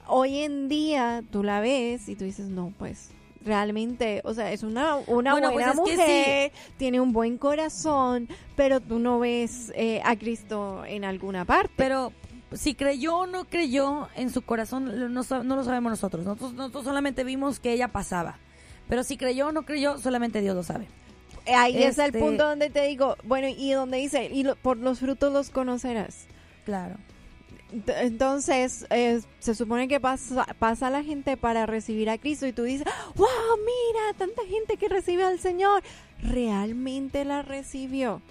hoy 0.07 0.39
en 0.39 0.69
día 0.69 1.23
tú 1.31 1.43
la 1.43 1.59
ves 1.59 2.07
y 2.07 2.15
tú 2.15 2.23
dices, 2.25 2.47
no, 2.47 2.73
pues 2.77 3.09
realmente, 3.43 4.21
o 4.25 4.33
sea, 4.33 4.51
es 4.51 4.63
una, 4.63 4.97
una 5.07 5.31
pues 5.31 5.53
buena 5.53 5.73
mujer, 5.73 6.51
tiene 6.77 7.01
un 7.01 7.13
buen 7.13 7.37
corazón, 7.37 8.27
pero 8.55 8.79
tú 8.79 8.99
no 8.99 9.19
ves 9.19 9.71
eh, 9.75 10.01
a 10.05 10.15
Cristo 10.17 10.83
en 10.85 11.03
alguna 11.03 11.45
parte. 11.45 11.73
Pero 11.75 12.13
si 12.53 12.75
creyó 12.75 13.19
o 13.19 13.27
no 13.27 13.45
creyó 13.45 14.07
en 14.15 14.29
su 14.29 14.43
corazón, 14.43 15.13
no, 15.13 15.23
no 15.43 15.55
lo 15.55 15.63
sabemos 15.63 15.91
nosotros. 15.91 16.25
nosotros. 16.25 16.53
Nosotros 16.53 16.83
solamente 16.83 17.23
vimos 17.23 17.59
que 17.59 17.73
ella 17.73 17.87
pasaba. 17.87 18.37
Pero 18.87 19.03
si 19.03 19.17
creyó 19.17 19.47
o 19.47 19.51
no 19.51 19.63
creyó, 19.63 19.97
solamente 19.97 20.41
Dios 20.41 20.55
lo 20.55 20.63
sabe 20.63 20.87
ahí 21.47 21.83
es 21.83 21.97
el 21.97 22.07
este 22.07 22.19
punto 22.19 22.47
donde 22.47 22.69
te 22.69 22.85
digo, 22.85 23.15
bueno, 23.23 23.47
y 23.47 23.71
donde 23.71 23.97
dice, 23.97 24.29
y 24.31 24.45
por 24.61 24.77
los 24.77 24.99
frutos 24.99 25.31
los 25.31 25.49
conocerás. 25.49 26.25
Claro. 26.65 26.95
Entonces, 27.87 28.87
eh, 28.89 29.21
se 29.39 29.53
supone 29.53 29.87
que 29.87 29.99
pasa, 29.99 30.45
pasa 30.57 30.89
la 30.89 31.03
gente 31.03 31.37
para 31.37 31.67
recibir 31.67 32.09
a 32.09 32.17
Cristo 32.17 32.47
y 32.47 32.53
tú 32.53 32.63
dices, 32.63 32.87
wow, 33.15 33.27
mira, 33.59 34.17
tanta 34.17 34.41
gente 34.47 34.77
que 34.77 34.89
recibe 34.89 35.23
al 35.23 35.39
Señor. 35.39 35.83
Realmente 36.21 37.25
la 37.25 37.43
recibió. 37.43 38.21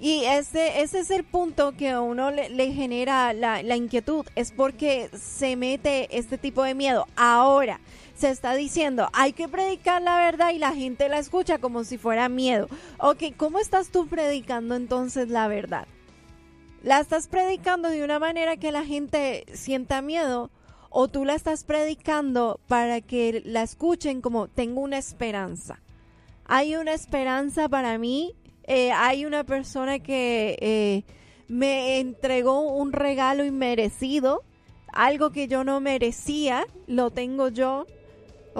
Y 0.00 0.24
ese, 0.24 0.80
ese 0.80 1.00
es 1.00 1.10
el 1.10 1.24
punto 1.24 1.72
que 1.76 1.90
a 1.90 2.00
uno 2.00 2.30
le, 2.30 2.48
le 2.48 2.72
genera 2.72 3.34
la, 3.34 3.62
la, 3.62 3.76
inquietud, 3.76 4.24
es 4.36 4.52
porque 4.52 5.10
se 5.12 5.56
mete 5.56 6.16
este 6.16 6.38
tipo 6.38 6.62
de 6.62 6.74
miedo. 6.74 7.06
Ahora, 7.16 7.80
se 8.18 8.30
está 8.30 8.54
diciendo, 8.54 9.08
hay 9.12 9.32
que 9.32 9.48
predicar 9.48 10.02
la 10.02 10.18
verdad 10.18 10.50
y 10.52 10.58
la 10.58 10.74
gente 10.74 11.08
la 11.08 11.18
escucha 11.18 11.58
como 11.58 11.84
si 11.84 11.98
fuera 11.98 12.28
miedo. 12.28 12.68
Ok, 12.98 13.24
¿cómo 13.36 13.60
estás 13.60 13.90
tú 13.90 14.08
predicando 14.08 14.74
entonces 14.74 15.28
la 15.28 15.46
verdad? 15.46 15.86
¿La 16.82 17.00
estás 17.00 17.28
predicando 17.28 17.88
de 17.88 18.02
una 18.02 18.18
manera 18.18 18.56
que 18.56 18.72
la 18.72 18.84
gente 18.84 19.44
sienta 19.52 20.02
miedo? 20.02 20.50
¿O 20.90 21.06
tú 21.06 21.24
la 21.24 21.34
estás 21.34 21.64
predicando 21.64 22.58
para 22.66 23.00
que 23.00 23.42
la 23.44 23.62
escuchen 23.62 24.20
como 24.20 24.48
tengo 24.48 24.80
una 24.80 24.98
esperanza? 24.98 25.80
Hay 26.44 26.74
una 26.74 26.94
esperanza 26.94 27.68
para 27.68 27.98
mí. 27.98 28.34
Eh, 28.64 28.90
hay 28.92 29.26
una 29.26 29.44
persona 29.44 29.98
que 29.98 30.56
eh, 30.60 31.04
me 31.46 32.00
entregó 32.00 32.60
un 32.60 32.92
regalo 32.92 33.44
inmerecido 33.44 34.42
algo 34.92 35.30
que 35.30 35.48
yo 35.48 35.64
no 35.64 35.80
merecía, 35.80 36.66
lo 36.86 37.10
tengo 37.10 37.48
yo. 37.48 37.86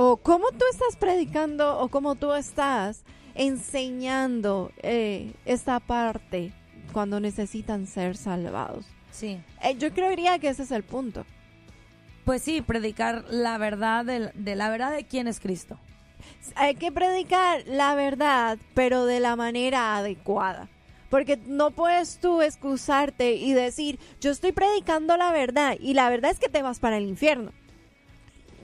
O 0.00 0.16
cómo 0.16 0.52
tú 0.52 0.64
estás 0.70 0.94
predicando 0.94 1.80
o 1.80 1.88
cómo 1.88 2.14
tú 2.14 2.32
estás 2.32 3.02
enseñando 3.34 4.70
eh, 4.80 5.32
esta 5.44 5.80
parte 5.80 6.52
cuando 6.92 7.18
necesitan 7.18 7.88
ser 7.88 8.16
salvados. 8.16 8.86
Sí. 9.10 9.40
Eh, 9.60 9.74
yo 9.76 9.92
creería 9.92 10.38
que 10.38 10.50
ese 10.50 10.62
es 10.62 10.70
el 10.70 10.84
punto. 10.84 11.26
Pues 12.24 12.42
sí, 12.42 12.62
predicar 12.62 13.24
la 13.28 13.58
verdad 13.58 14.04
de, 14.04 14.30
de 14.34 14.54
la 14.54 14.70
verdad 14.70 14.92
de 14.92 15.04
quién 15.04 15.26
es 15.26 15.40
Cristo. 15.40 15.76
Hay 16.54 16.76
que 16.76 16.92
predicar 16.92 17.64
la 17.66 17.96
verdad, 17.96 18.56
pero 18.74 19.04
de 19.04 19.18
la 19.18 19.34
manera 19.34 19.96
adecuada. 19.96 20.68
Porque 21.10 21.40
no 21.44 21.72
puedes 21.72 22.20
tú 22.20 22.40
excusarte 22.40 23.32
y 23.32 23.52
decir, 23.52 23.98
yo 24.20 24.30
estoy 24.30 24.52
predicando 24.52 25.16
la 25.16 25.32
verdad 25.32 25.76
y 25.80 25.94
la 25.94 26.08
verdad 26.08 26.30
es 26.30 26.38
que 26.38 26.48
te 26.48 26.62
vas 26.62 26.78
para 26.78 26.98
el 26.98 27.08
infierno. 27.08 27.50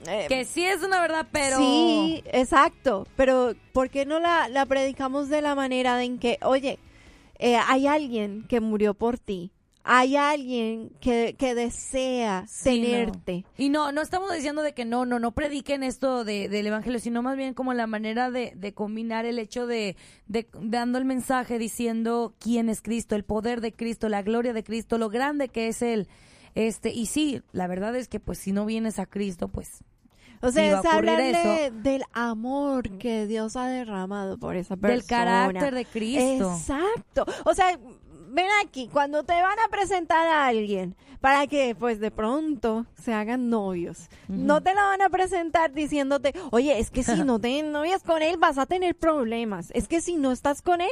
Eh, 0.07 0.25
Que 0.29 0.45
sí 0.45 0.63
es 0.65 0.81
una 0.83 1.01
verdad, 1.01 1.27
pero... 1.31 1.57
Sí, 1.57 2.23
exacto. 2.31 3.07
Pero 3.15 3.53
¿por 3.73 3.89
qué 3.89 4.05
no 4.05 4.19
la, 4.19 4.47
la 4.49 4.65
predicamos 4.65 5.29
de 5.29 5.41
la 5.41 5.55
manera 5.55 6.03
en 6.03 6.19
que, 6.19 6.37
oye, 6.41 6.79
eh, 7.39 7.57
hay 7.67 7.87
alguien 7.87 8.45
que 8.47 8.59
murió 8.61 8.93
por 8.93 9.17
ti? 9.19 9.51
Hay 9.87 10.15
alguien 10.15 10.89
que, 10.99 11.35
que 11.37 11.53
desea 11.53 12.45
Sí, 12.47 12.79
no. 12.79 12.85
tenerte. 12.87 13.45
Y 13.55 13.69
no, 13.69 13.91
no 13.91 14.01
estamos 14.01 14.33
diciendo 14.33 14.63
de 14.63 14.73
que 14.73 14.83
no, 14.83 15.05
no, 15.05 15.19
no 15.19 15.31
prediquen 15.31 15.83
esto 15.83 16.23
de, 16.23 16.49
del 16.49 16.65
evangelio, 16.65 16.99
sino 16.99 17.21
más 17.21 17.37
bien 17.37 17.53
como 17.53 17.71
la 17.75 17.85
manera 17.85 18.31
de, 18.31 18.53
de 18.55 18.73
combinar 18.73 19.25
el 19.27 19.37
hecho 19.37 19.67
de, 19.67 19.95
de 20.25 20.47
dando 20.59 20.97
el 20.97 21.05
mensaje 21.05 21.59
diciendo 21.59 22.33
quién 22.39 22.67
es 22.69 22.81
Cristo, 22.81 23.15
el 23.15 23.25
poder 23.25 23.61
de 23.61 23.73
Cristo, 23.73 24.09
la 24.09 24.23
gloria 24.23 24.53
de 24.53 24.63
Cristo, 24.63 24.97
lo 24.97 25.09
grande 25.09 25.49
que 25.49 25.67
es 25.67 25.83
Él. 25.83 26.07
Este, 26.55 26.89
y 26.89 27.05
sí, 27.05 27.43
la 27.51 27.67
verdad 27.67 27.95
es 27.95 28.07
que 28.07 28.19
pues 28.19 28.39
si 28.39 28.53
no 28.53 28.65
vienes 28.65 28.97
a 28.97 29.05
Cristo, 29.05 29.49
pues 29.49 29.83
O 30.45 30.51
sea, 30.51 30.81
es 30.81 31.83
del 31.83 32.03
amor 32.13 32.97
que 32.97 33.27
Dios 33.27 33.55
ha 33.55 33.67
derramado 33.67 34.37
por 34.37 34.55
esa 34.55 34.75
persona. 34.77 34.93
del 34.93 35.05
carácter 35.05 35.75
de 35.75 35.85
Cristo. 35.85 36.53
Exacto. 36.53 37.25
O 37.45 37.53
sea, 37.53 37.79
ven 38.35 38.47
aquí, 38.63 38.87
cuando 38.91 39.23
te 39.23 39.33
van 39.33 39.57
a 39.59 39.69
presentar 39.69 40.27
a 40.27 40.47
alguien 40.47 40.95
para 41.21 41.47
que 41.47 41.73
pues 41.73 41.99
de 41.99 42.11
pronto 42.11 42.85
se 42.93 43.11
hagan 43.11 43.49
novios, 43.49 44.09
no 44.27 44.61
te 44.61 44.75
la 44.75 44.83
van 44.83 45.01
a 45.01 45.09
presentar 45.09 45.73
diciéndote, 45.73 46.35
oye, 46.51 46.77
es 46.77 46.91
que 46.91 47.01
si 47.01 47.23
no 47.23 47.39
te 47.39 47.63
novias 47.63 48.03
con 48.03 48.21
él 48.21 48.37
vas 48.37 48.57
a 48.57 48.65
tener 48.65 48.95
problemas. 48.95 49.71
Es 49.73 49.87
que 49.87 50.01
si 50.01 50.17
no 50.17 50.31
estás 50.31 50.61
con 50.61 50.81
él, 50.81 50.91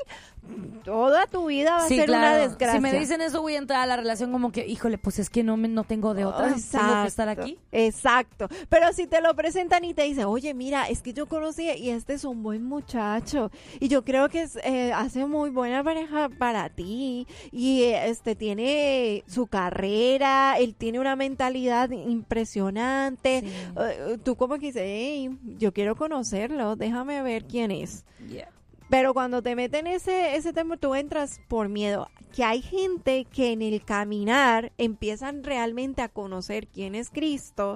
toda 0.83 1.27
tu 1.27 1.47
vida 1.47 1.71
va 1.71 1.85
a 1.85 1.87
ser 1.87 2.09
una 2.09 2.35
desgracia. 2.35 2.75
Si 2.75 2.81
me 2.81 2.97
dicen 2.97 3.21
eso, 3.21 3.41
voy 3.41 3.55
a 3.55 3.57
entrar 3.57 3.81
a 3.81 3.85
la 3.85 3.95
relación 3.95 4.31
como 4.31 4.51
que, 4.51 4.65
híjole, 4.67 4.97
pues 4.97 5.19
es 5.19 5.29
que 5.29 5.43
no 5.43 5.57
me, 5.57 5.67
no 5.67 5.83
tengo 5.83 6.13
de 6.13 6.25
otra. 6.25 6.53
Tengo 6.53 7.01
que 7.01 7.07
estar 7.07 7.29
aquí. 7.29 7.57
Exacto. 7.71 8.47
Pero 8.69 8.91
si 8.93 9.07
te 9.07 9.21
lo 9.21 9.35
presentan 9.35 9.83
y 9.83 9.93
te 9.93 10.03
dicen, 10.03 10.25
oye, 10.25 10.53
mira, 10.53 10.87
es 10.89 11.01
que 11.01 11.13
yo 11.13 11.27
conocí 11.27 11.69
y 11.69 11.89
este 11.89 12.13
es 12.13 12.23
un 12.23 12.43
buen 12.43 12.63
muchacho 12.63 13.51
y 13.79 13.87
yo 13.87 14.03
creo 14.03 14.29
que 14.29 14.43
es, 14.43 14.57
eh, 14.63 14.93
hace 14.93 15.25
muy 15.25 15.49
buena 15.49 15.83
pareja 15.83 16.29
para 16.29 16.69
ti 16.69 17.27
y 17.51 17.83
este 17.83 18.35
tiene 18.35 19.23
su 19.27 19.47
carrera, 19.47 20.55
él 20.59 20.75
tiene 20.75 20.99
una 20.99 21.15
mentalidad 21.15 21.89
impresionante. 21.91 23.41
Sí. 23.41 23.47
Eh, 23.79 24.17
tú 24.23 24.35
como 24.35 24.55
que 24.55 24.67
dices, 24.67 24.83
hey, 24.85 25.29
yo 25.57 25.73
quiero 25.73 25.95
conocerlo, 25.95 26.75
déjame 26.75 27.21
ver 27.21 27.45
quién 27.45 27.71
es. 27.71 28.05
Yeah. 28.29 28.49
Pero 28.93 29.15
cuando 29.15 29.41
te 29.41 29.55
meten 29.55 29.87
ese, 29.87 30.35
ese 30.35 30.53
tema, 30.53 30.77
tú 30.77 30.93
entras 30.93 31.41
por 31.47 31.67
miedo. 31.67 32.09
Que 32.31 32.43
hay 32.43 32.61
gente 32.61 33.25
que 33.25 33.51
en 33.51 33.63
el 33.63 33.83
caminar 33.83 34.71
empiezan 34.77 35.43
realmente 35.43 36.03
a 36.03 36.09
conocer 36.09 36.67
quién 36.67 36.93
es 36.93 37.09
Cristo. 37.09 37.75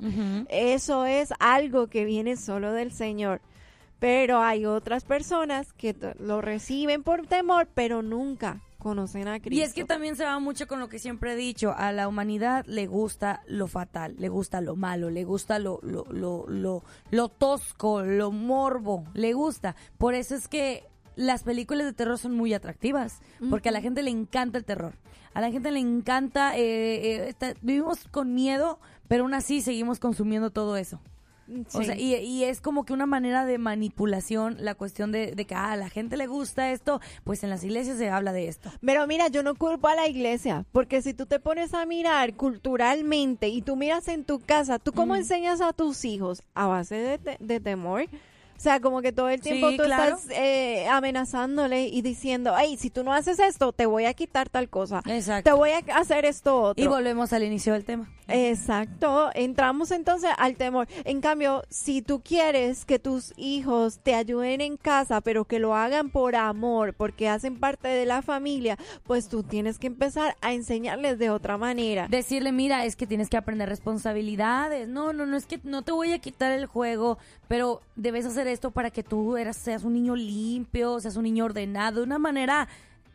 Eso 0.50 1.08
es 1.08 1.34
algo 1.40 1.88
que 1.88 2.06
viene 2.06 2.38
solo 2.38 2.72
del 2.72 2.92
Señor. 2.92 3.42
Pero 3.98 4.42
hay 4.42 4.68
otras 4.68 5.06
personas 5.06 5.74
que 5.74 5.96
lo 6.20 6.42
reciben 6.42 7.02
por 7.02 7.26
temor, 7.26 7.68
pero 7.74 8.04
nunca 8.04 8.62
conocen 8.78 9.28
a 9.28 9.40
Cristo. 9.40 9.56
Y 9.56 9.62
es 9.62 9.74
que 9.74 9.84
también 9.86 10.16
se 10.16 10.24
va 10.26 10.40
mucho 10.40 10.68
con 10.68 10.80
lo 10.80 10.88
que 10.90 11.00
siempre 11.00 11.34
he 11.34 11.36
dicho, 11.36 11.74
a 11.76 11.92
la 11.92 12.08
humanidad 12.08 12.66
le 12.68 12.88
gusta 12.88 13.42
lo 13.48 13.68
fatal, 13.68 14.16
le 14.18 14.30
gusta 14.30 14.62
lo 14.62 14.76
malo, 14.76 15.10
le 15.10 15.24
gusta 15.24 15.60
lo, 15.60 15.80
lo, 15.84 16.06
lo, 16.12 16.46
lo, 16.48 16.84
lo 17.12 17.30
tosco, 17.30 18.04
lo 18.04 18.32
morbo, 18.32 19.04
le 19.14 19.34
gusta. 19.34 19.76
Por 19.98 20.14
eso 20.14 20.36
es 20.36 20.48
que 20.48 20.84
las 21.16 21.44
películas 21.44 21.86
de 21.86 21.94
terror 21.94 22.18
son 22.18 22.36
muy 22.36 22.54
atractivas, 22.54 23.20
porque 23.50 23.70
a 23.70 23.72
la 23.72 23.82
gente 23.82 24.04
le 24.04 24.12
encanta 24.12 24.58
el 24.60 24.66
terror. 24.66 24.94
A 25.34 25.42
la 25.42 25.52
gente 25.52 25.72
le 25.72 25.80
encanta, 25.80 26.56
eh, 26.58 26.62
eh, 26.62 27.30
está- 27.30 27.54
vivimos 27.62 28.08
con 28.10 28.34
miedo, 28.34 28.80
pero 29.08 29.24
aún 29.24 29.34
así 29.34 29.62
seguimos 29.62 30.00
consumiendo 30.00 30.50
todo 30.52 30.78
eso. 30.78 31.00
O 31.74 31.82
sea, 31.84 31.96
y, 31.98 32.16
y 32.16 32.44
es 32.44 32.60
como 32.62 32.84
que 32.86 32.94
una 32.94 33.06
manera 33.06 33.46
de 33.46 33.58
manipulación 33.58 34.58
la 34.60 34.76
cuestión 34.76 35.12
de, 35.12 35.32
de 35.32 35.46
que 35.46 35.56
ah, 35.56 35.72
a 35.72 35.76
la 35.78 35.90
gente 35.90 36.18
le 36.18 36.28
gusta 36.28 36.72
esto, 36.72 37.00
pues 37.24 37.44
en 37.44 37.50
las 37.50 37.64
iglesias 37.64 37.98
se 37.98 38.10
habla 38.10 38.34
de 38.34 38.48
esto. 38.48 38.72
Pero 38.86 39.08
mira, 39.08 39.28
yo 39.30 39.44
no 39.44 39.56
culpo 39.56 39.88
a 39.88 39.96
la 39.96 40.08
iglesia, 40.08 40.66
porque 40.72 41.02
si 41.02 41.14
tú 41.14 41.26
te 41.26 41.40
pones 41.40 41.74
a 41.74 41.86
mirar 41.86 42.34
culturalmente 42.36 43.48
y 43.48 43.62
tú 43.62 43.76
miras 43.76 44.08
en 44.08 44.24
tu 44.26 44.40
casa, 44.40 44.80
¿tú 44.80 44.92
cómo 44.92 45.16
enseñas 45.16 45.62
a 45.62 45.74
tus 45.74 46.04
hijos? 46.06 46.44
A 46.54 46.68
base 46.68 46.96
de, 46.96 47.18
te- 47.18 47.38
de 47.40 47.60
temor. 47.60 48.06
O 48.58 48.60
sea, 48.60 48.80
como 48.80 49.02
que 49.02 49.12
todo 49.12 49.30
el 49.30 49.40
tiempo 49.40 49.70
Sí, 49.70 49.78
tú 49.78 49.84
claro. 49.84 50.16
estás 50.16 50.32
eh, 50.36 50.88
amenazándole 50.90 51.88
y 51.88 52.02
diciendo, 52.02 52.56
ay, 52.56 52.76
si 52.78 52.90
tú 52.90 53.04
no 53.04 53.14
haces 53.14 53.40
esto, 53.40 53.72
te 53.72 53.86
voy 53.86 54.06
a 54.06 54.14
quitar 54.14 54.50
tal 54.50 54.68
cosa. 54.68 55.02
Exacto. 55.06 55.52
Te 55.52 55.56
voy 55.56 55.70
a 55.72 55.80
hacer 55.96 56.26
esto 56.26 56.62
otro. 56.62 56.84
Y 56.84 56.88
volvemos 56.88 57.34
al 57.34 57.44
inicio 57.44 57.74
del 57.74 57.86
tema. 57.86 58.10
Exacto, 58.30 59.30
entramos 59.36 59.92
entonces 59.92 60.30
al 60.38 60.56
temor. 60.58 60.88
En 61.06 61.22
cambio, 61.22 61.64
si 61.70 62.02
tú 62.02 62.22
quieres 62.22 62.84
que 62.84 63.00
tus 63.00 63.34
hijos 63.38 64.00
te 64.00 64.16
ayuden 64.16 64.60
en 64.60 64.76
casa, 64.76 65.22
pero 65.22 65.46
que 65.46 65.60
lo 65.60 65.76
hagan 65.76 66.10
por 66.10 66.36
amor, 66.36 66.94
porque 66.94 67.30
hacen 67.30 67.60
parte 67.60 67.88
de 67.88 68.06
la 68.06 68.22
familia, 68.22 68.78
pues 69.06 69.30
tú 69.30 69.44
tienes 69.44 69.80
que 69.80 69.88
empezar 69.88 70.36
a 70.42 70.54
enseñarles 70.54 71.20
de 71.20 71.30
otra 71.30 71.58
manera. 71.58 72.08
Decirle, 72.10 72.52
mira, 72.52 72.84
es 72.86 72.96
que 72.96 73.08
tienes 73.08 73.30
que 73.30 73.38
aprender 73.38 73.70
responsabilidades. 73.70 74.88
No, 74.88 75.14
no, 75.14 75.26
no 75.26 75.38
es 75.38 75.46
que 75.46 75.60
no 75.64 75.84
te 75.84 75.92
voy 75.92 76.12
a 76.12 76.20
quitar 76.20 76.52
el 76.52 76.66
juego, 76.66 77.18
pero 77.48 77.82
debes 77.96 78.26
hacer 78.26 78.47
esto 78.48 78.72
para 78.72 78.92
que 78.92 79.04
tú 79.04 79.38
eras, 79.38 79.58
seas 79.58 79.84
un 79.84 79.94
niño 79.94 80.16
limpio, 80.16 81.00
seas 81.00 81.16
un 81.16 81.24
niño 81.24 81.46
ordenado, 81.46 81.98
de 82.00 82.04
una 82.04 82.20
manera 82.20 82.68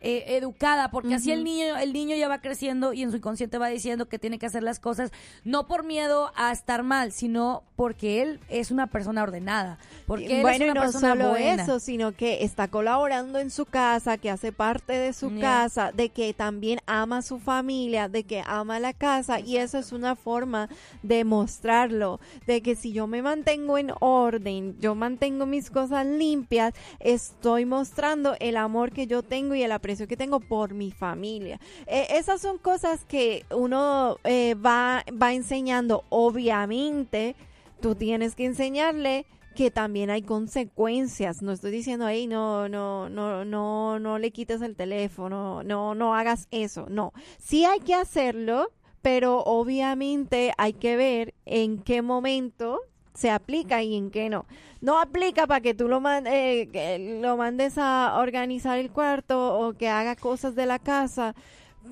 eh, 0.03 0.35
educada, 0.37 0.91
porque 0.91 1.15
así 1.15 1.31
el 1.31 1.43
niño, 1.43 1.77
el 1.77 1.93
niño 1.93 2.15
ya 2.15 2.27
va 2.27 2.41
creciendo 2.41 2.93
y 2.93 3.01
en 3.03 3.09
su 3.11 3.17
inconsciente 3.17 3.57
va 3.57 3.67
diciendo 3.69 4.07
que 4.07 4.19
tiene 4.19 4.37
que 4.37 4.45
hacer 4.45 4.61
las 4.61 4.79
cosas 4.79 5.11
no 5.43 5.65
por 5.65 5.83
miedo 5.83 6.31
a 6.35 6.51
estar 6.51 6.83
mal, 6.83 7.11
sino 7.11 7.63
porque 7.75 8.21
él 8.21 8.39
es 8.49 8.69
una 8.69 8.87
persona 8.87 9.23
ordenada, 9.23 9.79
porque 10.05 10.37
él 10.37 10.41
bueno, 10.41 10.55
es 10.55 10.59
y 10.61 10.63
una 10.65 10.73
no 10.75 10.81
persona 10.81 11.09
solo 11.13 11.29
buena. 11.29 11.63
eso, 11.63 11.79
sino 11.79 12.11
que 12.11 12.43
está 12.43 12.67
colaborando 12.67 13.39
en 13.39 13.49
su 13.49 13.65
casa, 13.65 14.17
que 14.17 14.29
hace 14.29 14.51
parte 14.51 14.93
de 14.93 15.13
su 15.13 15.29
Yeah. 15.29 15.41
casa, 15.41 15.91
de 15.93 16.09
que 16.09 16.33
también 16.33 16.79
ama 16.85 17.17
a 17.19 17.21
su 17.23 17.39
familia, 17.39 18.09
de 18.09 18.23
que 18.23 18.43
ama 18.45 18.79
la 18.79 18.93
casa, 18.93 19.39
y 19.39 19.57
eso 19.57 19.77
es 19.79 19.91
una 19.91 20.15
forma 20.15 20.69
de 21.01 21.23
mostrarlo, 21.23 22.19
de 22.45 22.61
que 22.61 22.75
si 22.75 22.91
yo 22.91 23.07
me 23.07 23.21
mantengo 23.21 23.77
en 23.77 23.91
orden, 24.01 24.75
yo 24.79 24.95
mantengo 24.95 25.45
mis 25.45 25.71
cosas 25.71 26.05
limpias, 26.05 26.73
estoy 26.99 27.65
mostrando 27.65 28.35
el 28.39 28.57
amor 28.57 28.91
que 28.91 29.07
yo 29.07 29.23
tengo 29.23 29.55
y 29.55 29.63
el 29.63 29.71
aprecio 29.93 30.07
que 30.07 30.17
tengo 30.17 30.39
por 30.39 30.73
mi 30.73 30.91
familia. 30.91 31.59
Eh, 31.85 32.07
esas 32.11 32.41
son 32.41 32.57
cosas 32.57 33.05
que 33.05 33.45
uno 33.51 34.17
eh, 34.23 34.55
va, 34.55 35.03
va 35.21 35.33
enseñando, 35.33 36.03
obviamente 36.09 37.35
tú 37.79 37.95
tienes 37.95 38.35
que 38.35 38.45
enseñarle 38.45 39.25
que 39.55 39.69
también 39.69 40.09
hay 40.09 40.23
consecuencias. 40.23 41.43
No 41.43 41.51
estoy 41.51 41.71
diciendo, 41.71 42.05
ahí 42.05 42.25
no, 42.25 42.67
no, 42.69 43.07
no, 43.09 43.45
no, 43.45 43.99
no 43.99 44.17
le 44.17 44.31
quites 44.31 44.61
el 44.61 44.75
teléfono, 44.75 45.63
no, 45.63 45.93
no 45.93 46.15
hagas 46.15 46.47
eso. 46.49 46.87
No, 46.89 47.13
sí 47.37 47.65
hay 47.65 47.79
que 47.79 47.93
hacerlo, 47.93 48.71
pero 49.03 49.43
obviamente 49.43 50.53
hay 50.57 50.73
que 50.73 50.95
ver 50.95 51.35
en 51.45 51.77
qué 51.77 52.01
momento 52.01 52.79
se 53.13 53.29
aplica 53.29 53.81
y 53.83 53.95
en 53.95 54.09
qué 54.11 54.29
no. 54.29 54.45
No 54.81 54.99
aplica 54.99 55.47
para 55.47 55.61
que 55.61 55.73
tú 55.73 55.87
lo, 55.87 55.99
man- 56.01 56.27
eh, 56.27 56.67
que 56.71 57.19
lo 57.21 57.37
mandes 57.37 57.77
a 57.77 58.15
organizar 58.19 58.77
el 58.79 58.89
cuarto 58.91 59.57
o 59.59 59.73
que 59.73 59.87
haga 59.89 60.15
cosas 60.15 60.55
de 60.55 60.65
la 60.65 60.79
casa, 60.79 61.35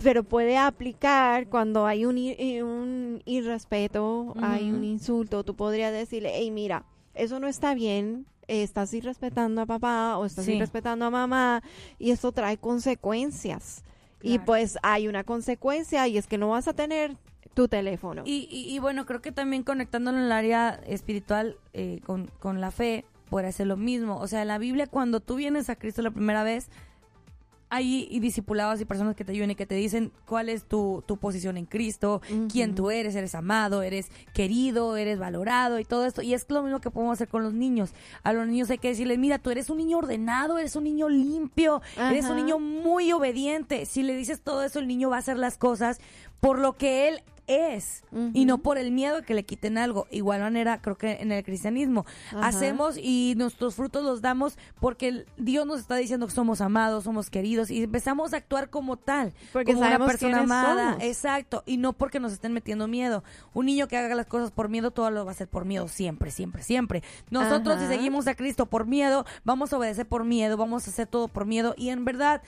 pero 0.04 0.24
puede 0.24 0.58
aplicar 0.58 1.48
cuando 1.48 1.86
hay 1.86 2.06
un, 2.06 2.18
ir- 2.18 2.64
un 2.64 3.22
irrespeto, 3.26 4.34
hay 4.42 4.72
un 4.72 4.84
insulto. 4.84 5.44
Tú 5.44 5.56
podrías 5.56 5.94
decirle, 5.94 6.32
hey, 6.34 6.50
mira, 6.52 6.86
eso 7.14 7.40
no 7.40 7.48
está 7.48 7.74
bien, 7.76 8.26
eh, 8.48 8.64
estás 8.64 8.94
irrespetando 8.94 9.62
a 9.62 9.66
papá 9.66 10.18
o 10.18 10.26
estás 10.26 10.46
Sí. 10.46 10.54
irrespetando 10.54 11.06
a 11.06 11.10
mamá 11.10 11.62
y 12.00 12.12
esto 12.12 12.32
trae 12.32 12.58
consecuencias. 12.58 13.84
Y 14.24 14.38
pues 14.40 14.78
hay 14.84 15.08
una 15.08 15.24
consecuencia 15.24 16.08
y 16.08 16.18
es 16.18 16.28
que 16.28 16.38
no 16.38 16.50
vas 16.50 16.68
a 16.68 16.74
tener 16.74 17.16
tu 17.54 17.68
teléfono. 17.68 18.24
Y, 18.26 18.48
y- 18.50 18.74
y 18.74 18.80
bueno, 18.80 19.06
creo 19.06 19.22
que 19.22 19.32
también 19.32 19.64
conectándolo 19.64 20.18
en 20.18 20.26
el 20.26 20.32
área 20.32 20.80
espiritual 20.88 21.58
eh, 21.74 22.00
con, 22.06 22.28
con 22.40 22.62
la 22.62 22.72
fe, 22.72 23.06
puede 23.30 23.52
ser 23.52 23.68
lo 23.68 23.78
mismo. 23.78 24.18
O 24.20 24.28
sea, 24.28 24.42
en 24.42 24.48
la 24.50 24.58
Biblia, 24.58 24.88
cuando 24.88 25.20
tú 25.20 25.36
vienes 25.36 25.70
a 25.70 25.76
Cristo 25.76 26.02
la 26.02 26.12
primera 26.12 26.44
vez, 26.44 26.70
hay 27.74 28.06
y 28.12 28.20
discipulados 28.20 28.82
y 28.82 28.86
personas 28.86 29.16
que 29.16 29.24
te 29.24 29.32
ayudan 29.32 29.52
y 29.52 29.56
que 29.56 29.66
te 29.66 29.76
dicen 29.76 30.12
cuál 30.26 30.50
es 30.50 30.66
tu, 30.66 31.06
tu 31.08 31.16
posición 31.16 31.56
en 31.56 31.66
Cristo, 31.66 32.22
quién 32.52 32.76
tú 32.76 32.92
eres, 32.92 33.16
eres 33.16 33.34
amado, 33.34 33.82
eres 33.82 34.10
querido, 34.34 34.98
eres 34.98 35.18
valorado 35.20 35.80
y 35.80 35.86
todo 35.86 36.06
esto. 36.06 36.22
Y 36.22 36.34
es 36.34 36.46
lo 36.50 36.64
mismo 36.64 36.82
que 36.82 36.92
podemos 36.92 37.14
hacer 37.14 37.30
con 37.30 37.44
los 37.44 37.54
niños. 37.54 37.94
A 38.24 38.34
los 38.34 38.46
niños 38.46 38.70
hay 38.72 38.78
que 38.78 38.90
decirles, 38.90 39.18
mira, 39.20 39.40
tú 39.40 39.52
eres 39.52 39.70
un 39.70 39.78
niño 39.78 40.00
ordenado, 40.00 40.58
eres 40.58 40.76
un 40.76 40.84
niño 40.84 41.08
limpio, 41.08 41.82
eres 41.96 42.26
un 42.30 42.36
niño 42.36 42.60
muy 42.60 43.14
obediente. 43.14 43.86
Si 43.86 44.04
le 44.04 44.18
dices 44.18 44.42
todo 44.42 44.64
eso, 44.66 44.80
el 44.80 44.88
niño 44.90 45.10
va 45.10 45.16
a 45.16 45.20
hacer 45.20 45.38
las 45.38 45.58
cosas 45.58 46.02
por 46.42 46.60
lo 46.60 46.76
que 46.76 47.08
él 47.08 47.22
es 47.48 48.04
y 48.34 48.46
no 48.46 48.60
por 48.60 48.78
el 48.78 48.92
miedo 48.92 49.22
que 49.24 49.34
le 49.34 49.44
quiten 49.44 49.78
algo. 49.78 50.08
Igual 50.12 50.42
manera, 50.42 50.82
creo 50.82 50.98
que 50.98 51.14
en 51.22 51.32
el 51.32 51.44
cristianismo 51.44 52.06
Ajá. 52.30 52.48
hacemos 52.48 52.98
y 52.98 53.34
nuestros 53.38 53.76
frutos 53.76 54.04
los 54.04 54.22
damos 54.22 54.58
porque 54.80 55.26
Dios 55.38 55.66
nos 55.66 55.80
está 55.80 55.96
diciendo 55.96 56.28
que 56.28 56.34
somos 56.34 56.62
amados, 56.62 57.04
somos 57.04 57.30
queridos 57.30 57.70
y 57.72 57.84
empezamos 57.84 58.34
a 58.34 58.38
actuar 58.38 58.70
como 58.70 58.98
tal, 58.98 59.34
Porque 59.54 59.74
como 59.74 59.86
una 59.86 60.06
persona 60.06 60.40
amada, 60.40 60.92
somos. 60.92 61.04
exacto, 61.04 61.64
y 61.66 61.78
no 61.78 61.94
porque 61.94 62.20
nos 62.20 62.34
estén 62.34 62.54
metiendo 62.54 62.88
miedo. 62.88 63.24
Un 63.54 63.66
niño 63.66 63.88
que 63.88 63.98
haga 63.98 64.16
las 64.16 64.28
cosas 64.28 64.52
por 64.52 64.70
miedo, 64.70 64.92
todo 64.92 65.10
lo 65.12 65.26
va 65.26 65.32
a 65.32 65.34
hacer 65.34 65.48
por 65.48 65.66
miedo 65.66 65.88
siempre, 65.88 66.32
siempre, 66.32 66.64
siempre. 66.64 67.04
Nosotros 67.30 67.80
si 67.80 67.88
seguimos 67.88 68.28
a 68.28 68.36
Cristo 68.36 68.66
por 68.66 68.86
miedo, 68.86 69.26
vamos 69.44 69.74
a 69.74 69.78
obedecer 69.78 70.08
por 70.08 70.24
miedo, 70.24 70.58
vamos 70.58 70.88
a 70.88 70.92
hacer 70.92 71.08
todo 71.08 71.28
por 71.28 71.46
miedo 71.46 71.74
y 71.78 71.90
en 71.90 72.06
verdad 72.06 72.42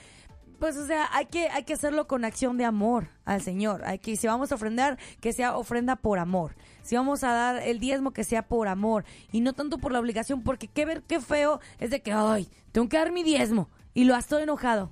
pues 0.60 0.78
o 0.78 0.86
sea, 0.86 1.10
hay 1.12 1.26
que 1.26 1.50
hay 1.50 1.64
que 1.64 1.74
hacerlo 1.74 2.08
con 2.08 2.26
acción 2.26 2.58
de 2.58 2.66
amor 2.66 3.10
al 3.26 3.42
Señor. 3.42 3.84
Hay 3.86 4.00
que 4.00 4.16
si 4.16 4.28
vamos 4.28 4.52
a 4.52 4.56
ofrendar, 4.56 4.98
que 5.22 5.34
sea 5.34 5.58
ofrenda 5.58 5.96
por 5.96 6.20
amor. 6.20 6.56
Si 6.82 6.96
vamos 6.96 7.24
a 7.24 7.32
dar 7.32 7.62
el 7.62 7.80
diezmo 7.80 8.12
que 8.12 8.24
sea 8.24 8.44
por 8.48 8.68
amor 8.68 9.06
y 9.32 9.42
no 9.42 9.54
tanto 9.54 9.78
por 9.78 9.92
la 9.92 10.00
obligación, 10.00 10.44
porque 10.44 10.68
qué 10.68 10.86
ver 10.86 11.04
qué 11.04 11.20
feo 11.20 11.60
es 11.80 11.90
de 11.90 12.02
que 12.02 12.12
ay, 12.12 12.50
tengo 12.72 12.90
que 12.90 12.98
dar 12.98 13.12
mi 13.12 13.24
diezmo 13.24 13.70
y 13.94 14.04
lo 14.06 14.16
estoy 14.16 14.44
enojado. 14.44 14.92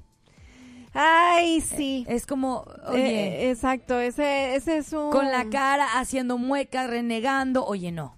Ay, 0.94 1.62
sí. 1.62 2.06
Es 2.08 2.26
como, 2.26 2.66
oye, 2.88 3.46
Eh, 3.46 3.50
exacto, 3.50 4.00
ese, 4.00 4.56
ese 4.56 4.78
es 4.78 4.92
un... 4.92 5.10
con 5.10 5.32
la 5.32 5.50
cara 5.50 6.00
haciendo 6.00 6.38
muecas, 6.38 6.90
renegando, 6.90 7.66
oye, 7.66 7.92
no. 7.92 8.18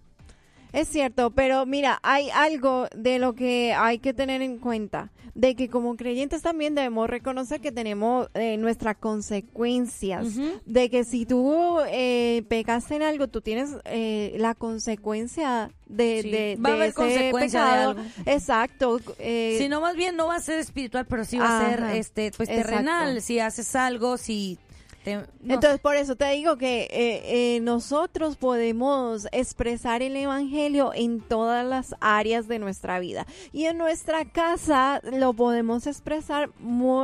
Es 0.73 0.87
cierto, 0.89 1.29
pero 1.31 1.65
mira, 1.65 1.99
hay 2.03 2.29
algo 2.31 2.87
de 2.95 3.19
lo 3.19 3.33
que 3.35 3.73
hay 3.73 3.99
que 3.99 4.13
tener 4.13 4.41
en 4.41 4.57
cuenta, 4.57 5.11
de 5.35 5.55
que 5.55 5.69
como 5.69 5.95
creyentes 5.95 6.41
también 6.41 6.73
debemos 6.75 7.07
reconocer 7.09 7.61
que 7.61 7.71
tenemos 7.71 8.27
eh, 8.33 8.57
nuestras 8.57 8.97
consecuencias, 8.97 10.27
de 10.65 10.89
que 10.89 11.03
si 11.03 11.25
tú 11.25 11.77
eh, 11.89 12.43
pecaste 12.49 12.95
en 12.95 13.03
algo, 13.03 13.27
tú 13.27 13.41
tienes 13.41 13.69
eh, 13.85 14.35
la 14.39 14.55
consecuencia 14.55 15.71
de, 15.87 16.21
Sí, 16.23 16.31
de, 16.31 16.57
va 16.59 16.69
a 16.69 16.71
de 16.71 16.77
haber 16.77 16.87
ese 16.89 16.95
consecuencia 16.95 17.63
de 17.65 17.69
pecado. 17.71 17.89
algo. 17.91 18.03
Exacto. 18.25 18.99
eh, 19.19 19.55
Si 19.59 19.69
no, 19.69 19.79
más 19.81 19.95
bien 19.95 20.15
no 20.15 20.27
va 20.27 20.35
a 20.37 20.39
ser 20.39 20.57
espiritual, 20.59 21.05
pero 21.07 21.23
sí 21.25 21.37
va 21.37 21.59
a 21.59 21.69
ser 21.69 21.83
este 21.97 22.31
pues 22.35 22.49
exacto. 22.49 22.69
terrenal. 22.69 23.21
Si 23.21 23.39
haces 23.39 23.75
algo, 23.75 24.17
si 24.17 24.57
te, 25.03 25.15
no 25.15 25.53
Entonces, 25.53 25.79
por 25.79 25.95
eso 25.95 26.15
te 26.15 26.29
digo 26.31 26.57
que 26.57 26.83
eh, 26.83 27.55
eh, 27.55 27.59
nosotros 27.59 28.37
podemos 28.37 29.27
expresar 29.31 30.01
el 30.01 30.15
Evangelio 30.15 30.91
en 30.93 31.19
todas 31.19 31.65
las 31.65 31.95
áreas 31.99 32.47
de 32.47 32.59
nuestra 32.59 32.99
vida. 32.99 33.25
Y 33.51 33.65
en 33.65 33.77
nuestra 33.77 34.25
casa 34.25 35.01
lo 35.03 35.33
podemos 35.33 35.87
expresar 35.87 36.49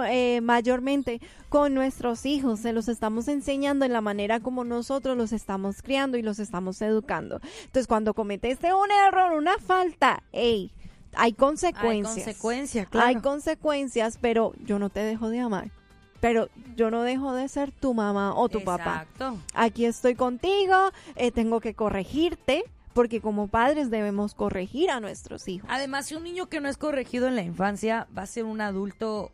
eh, 0.09 0.41
mayormente 0.41 1.21
con 1.49 1.73
nuestros 1.73 2.25
hijos. 2.25 2.61
Se 2.61 2.73
los 2.73 2.87
estamos 2.87 3.27
enseñando 3.27 3.85
en 3.85 3.93
la 3.93 4.01
manera 4.01 4.39
como 4.39 4.63
nosotros 4.63 5.17
los 5.17 5.31
estamos 5.31 5.81
criando 5.81 6.17
y 6.17 6.21
los 6.21 6.39
estamos 6.39 6.81
educando. 6.81 7.41
Entonces, 7.65 7.87
cuando 7.87 8.13
cometiste 8.13 8.73
un 8.73 8.89
error, 9.07 9.33
una 9.33 9.57
falta, 9.57 10.23
hey, 10.31 10.71
hay 11.13 11.33
consecuencias. 11.33 12.17
Hay 12.17 12.23
consecuencias, 12.23 12.87
claro. 12.87 13.07
Hay 13.07 13.15
consecuencias, 13.15 14.17
pero 14.21 14.53
yo 14.63 14.79
no 14.79 14.89
te 14.89 15.01
dejo 15.01 15.29
de 15.29 15.39
amar. 15.39 15.71
Pero 16.19 16.49
yo 16.75 16.91
no 16.91 17.03
dejo 17.03 17.33
de 17.33 17.47
ser 17.47 17.71
tu 17.71 17.93
mamá 17.93 18.35
o 18.35 18.49
tu 18.49 18.63
papá. 18.63 19.05
Exacto. 19.07 19.37
Aquí 19.53 19.85
estoy 19.85 20.15
contigo, 20.15 20.91
eh, 21.15 21.31
tengo 21.31 21.61
que 21.61 21.73
corregirte, 21.73 22.65
porque 22.93 23.21
como 23.21 23.47
padres 23.47 23.89
debemos 23.89 24.33
corregir 24.33 24.89
a 24.89 24.99
nuestros 24.99 25.47
hijos. 25.47 25.69
Además, 25.71 26.07
si 26.07 26.15
un 26.15 26.23
niño 26.23 26.47
que 26.47 26.59
no 26.59 26.67
es 26.67 26.77
corregido 26.77 27.27
en 27.27 27.35
la 27.35 27.43
infancia 27.43 28.07
va 28.17 28.23
a 28.23 28.27
ser 28.27 28.43
un 28.43 28.61
adulto 28.61 29.31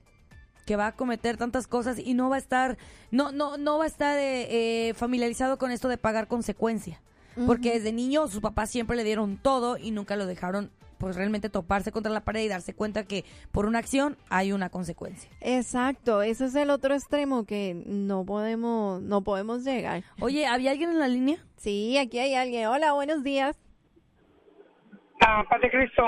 que 0.65 0.75
va 0.75 0.87
a 0.87 0.91
cometer 0.93 1.37
tantas 1.37 1.67
cosas 1.67 1.99
y 1.99 2.13
no 2.15 2.29
va 2.29 2.35
a 2.35 2.39
estar, 2.39 2.77
no, 3.11 3.31
no, 3.31 3.57
no 3.57 3.77
va 3.77 3.85
a 3.85 3.87
estar 3.87 4.17
eh, 4.17 4.89
eh, 4.89 4.93
familiarizado 4.95 5.57
con 5.57 5.71
esto 5.71 5.87
de 5.87 5.97
pagar 5.97 6.27
consecuencia. 6.27 7.01
Porque 7.45 7.73
desde 7.73 7.91
niño 7.91 8.29
sus 8.29 8.39
papás 8.39 8.69
siempre 8.69 8.95
le 8.95 9.03
dieron 9.03 9.35
todo 9.35 9.77
y 9.77 9.91
nunca 9.91 10.15
lo 10.15 10.25
dejaron 10.25 10.71
pues 11.05 11.17
realmente 11.17 11.51
toparse 11.51 11.91
contra 11.91 12.11
la 12.11 12.21
pared 12.21 12.41
y 12.41 12.47
darse 12.47 12.73
cuenta 12.73 13.05
que 13.05 13.25
por 13.51 13.67
una 13.67 13.77
acción 13.77 14.17
hay 14.31 14.53
una 14.53 14.71
consecuencia. 14.71 15.29
Exacto, 15.39 16.23
ese 16.23 16.45
es 16.45 16.55
el 16.55 16.71
otro 16.71 16.95
extremo 16.95 17.45
que 17.45 17.79
no 17.85 18.25
podemos, 18.25 19.03
no 19.03 19.21
podemos 19.21 19.63
llegar. 19.63 20.01
Oye, 20.19 20.47
¿había 20.47 20.71
alguien 20.71 20.89
en 20.89 20.97
la 20.97 21.07
línea? 21.07 21.37
Sí, 21.57 21.95
aquí 21.99 22.17
hay 22.17 22.33
alguien. 22.33 22.65
Hola, 22.69 22.93
buenos 22.93 23.23
días. 23.23 23.55
Ah, 25.23 25.43
Paz 25.47 25.61
de 25.61 25.69
Cristo, 25.69 26.01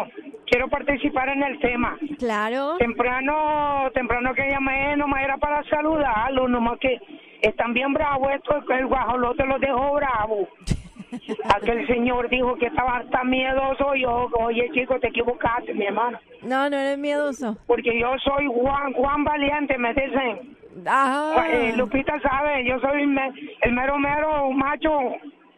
quiero 0.48 0.68
participar 0.68 1.30
en 1.30 1.44
el 1.44 1.60
tema. 1.60 1.96
Claro. 2.18 2.78
Temprano, 2.80 3.92
temprano 3.94 4.34
que 4.34 4.50
llamé, 4.50 4.98
nomás 4.98 5.22
era 5.22 5.38
para 5.38 5.64
saludarlo, 5.70 6.48
nomás 6.48 6.80
que 6.80 7.00
están 7.44 7.72
bien 7.76 7.94
bravos 7.94 8.32
estos, 8.34 8.66
que 8.66 8.74
el 8.74 8.88
guajolote 8.88 9.46
los 9.46 9.62
dejó 9.62 9.94
bravo. 9.94 10.48
Aquel 11.56 11.88
señor 11.88 12.30
dijo 12.30 12.56
que 12.56 12.68
estaba 12.68 13.04
tan 13.12 13.30
miedoso, 13.30 13.96
yo, 13.96 14.30
oye 14.40 14.70
chico, 14.74 15.00
te 15.00 15.08
equivocaste, 15.08 15.74
mi 15.74 15.86
hermano. 15.86 16.20
No, 16.42 16.70
no 16.70 16.78
eres 16.78 16.98
miedoso. 16.98 17.58
Porque 17.68 17.98
yo 18.00 18.14
soy 18.24 18.48
Juan, 18.48 18.94
Juan 18.94 19.24
Valiente, 19.24 19.78
me 19.78 19.94
dicen. 19.94 20.58
Ah, 20.86 21.44
Eh, 21.50 21.74
Lupita 21.76 22.20
sabe, 22.22 22.64
yo 22.66 22.80
soy 22.80 23.08
me- 23.08 23.32
el 23.62 23.72
mero 23.74 23.98
mero 23.98 24.52
macho, 24.52 24.92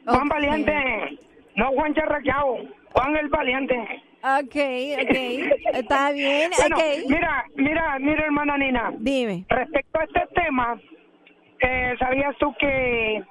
Juan. 0.06 0.28
Valiente, 0.30 1.20
no 1.56 1.72
Juan 1.72 1.94
Charraqueado, 1.94 2.58
Juan 2.94 3.16
el 3.18 3.28
Valiente. 3.30 3.76
ok, 4.24 4.56
ok. 5.02 5.16
Está 5.74 6.12
bien, 6.12 6.52
Bueno, 6.58 6.78
ok. 6.78 6.84
mira, 7.10 7.46
mira, 7.56 8.00
mira, 8.00 8.24
hermana 8.26 8.58
Nina. 8.58 8.94
Dime. 9.00 9.46
Respecto 9.50 10.00
a 10.00 10.04
este 10.04 10.22
tema, 10.36 10.80
eh, 11.62 11.96
¿sabías 12.00 12.36
tú 12.38 12.54
que 12.60 13.22